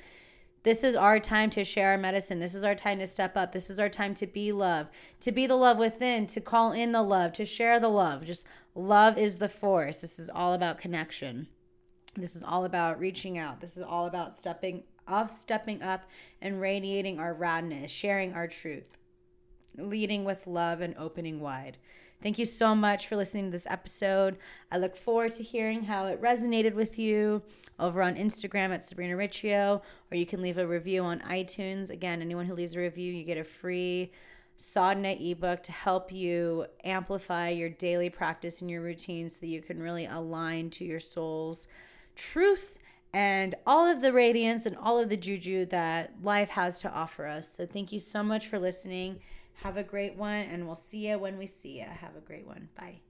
this 0.64 0.82
is 0.82 0.96
our 0.96 1.20
time 1.20 1.48
to 1.50 1.62
share 1.62 1.90
our 1.90 1.98
medicine. 1.98 2.40
This 2.40 2.56
is 2.56 2.64
our 2.64 2.74
time 2.74 2.98
to 2.98 3.06
step 3.06 3.36
up. 3.36 3.52
This 3.52 3.70
is 3.70 3.78
our 3.78 3.88
time 3.88 4.12
to 4.14 4.26
be 4.26 4.50
love, 4.50 4.90
to 5.20 5.30
be 5.30 5.46
the 5.46 5.54
love 5.54 5.78
within, 5.78 6.26
to 6.26 6.40
call 6.40 6.72
in 6.72 6.90
the 6.90 7.02
love, 7.02 7.32
to 7.34 7.44
share 7.44 7.78
the 7.78 7.86
love. 7.86 8.24
Just 8.24 8.44
love 8.74 9.16
is 9.16 9.38
the 9.38 9.48
force. 9.48 10.00
This 10.00 10.18
is 10.18 10.28
all 10.28 10.54
about 10.54 10.78
connection. 10.78 11.46
This 12.16 12.34
is 12.34 12.42
all 12.42 12.64
about 12.64 12.98
reaching 12.98 13.38
out. 13.38 13.60
This 13.60 13.76
is 13.76 13.84
all 13.84 14.06
about 14.06 14.34
stepping 14.34 14.82
up, 15.06 15.30
stepping 15.30 15.82
up 15.82 16.08
and 16.40 16.60
radiating 16.60 17.18
our 17.18 17.34
radness, 17.34 17.88
sharing 17.88 18.32
our 18.34 18.46
truth, 18.46 18.96
leading 19.76 20.24
with 20.24 20.46
love 20.46 20.80
and 20.80 20.94
opening 20.96 21.40
wide. 21.40 21.78
Thank 22.22 22.38
you 22.38 22.46
so 22.46 22.74
much 22.74 23.06
for 23.06 23.16
listening 23.16 23.46
to 23.46 23.50
this 23.50 23.66
episode. 23.68 24.38
I 24.72 24.78
look 24.78 24.96
forward 24.96 25.32
to 25.32 25.42
hearing 25.42 25.84
how 25.84 26.06
it 26.06 26.20
resonated 26.20 26.74
with 26.74 26.98
you 26.98 27.42
over 27.78 28.02
on 28.02 28.16
Instagram 28.16 28.70
at 28.70 28.82
Sabrina 28.82 29.16
Riccio, 29.16 29.82
or 30.10 30.16
you 30.16 30.24
can 30.24 30.40
leave 30.40 30.56
a 30.56 30.66
review 30.66 31.04
on 31.04 31.20
iTunes. 31.20 31.90
Again, 31.90 32.22
anyone 32.22 32.46
who 32.46 32.54
leaves 32.54 32.74
a 32.74 32.80
review, 32.80 33.12
you 33.12 33.22
get 33.22 33.36
a 33.36 33.44
free 33.44 34.10
Sadhana 34.58 35.16
ebook 35.20 35.62
to 35.64 35.72
help 35.72 36.10
you 36.10 36.66
amplify 36.82 37.50
your 37.50 37.68
daily 37.68 38.08
practice 38.08 38.62
and 38.62 38.70
your 38.70 38.80
routine 38.80 39.28
so 39.28 39.40
that 39.40 39.48
you 39.48 39.60
can 39.60 39.82
really 39.82 40.06
align 40.06 40.70
to 40.70 40.84
your 40.84 41.00
soul's 41.00 41.68
truth 42.14 42.76
and 43.16 43.54
all 43.66 43.86
of 43.86 44.02
the 44.02 44.12
radiance 44.12 44.66
and 44.66 44.76
all 44.76 44.98
of 44.98 45.08
the 45.08 45.16
juju 45.16 45.64
that 45.64 46.12
life 46.22 46.50
has 46.50 46.78
to 46.80 46.92
offer 46.92 47.26
us. 47.26 47.48
So 47.48 47.64
thank 47.64 47.90
you 47.90 47.98
so 47.98 48.22
much 48.22 48.46
for 48.46 48.58
listening. 48.58 49.20
Have 49.62 49.78
a 49.78 49.82
great 49.82 50.16
one, 50.16 50.34
and 50.34 50.66
we'll 50.66 50.74
see 50.76 51.08
you 51.08 51.18
when 51.18 51.38
we 51.38 51.46
see 51.46 51.78
you. 51.78 51.86
Have 51.86 52.14
a 52.14 52.20
great 52.20 52.46
one. 52.46 52.68
Bye. 52.78 53.05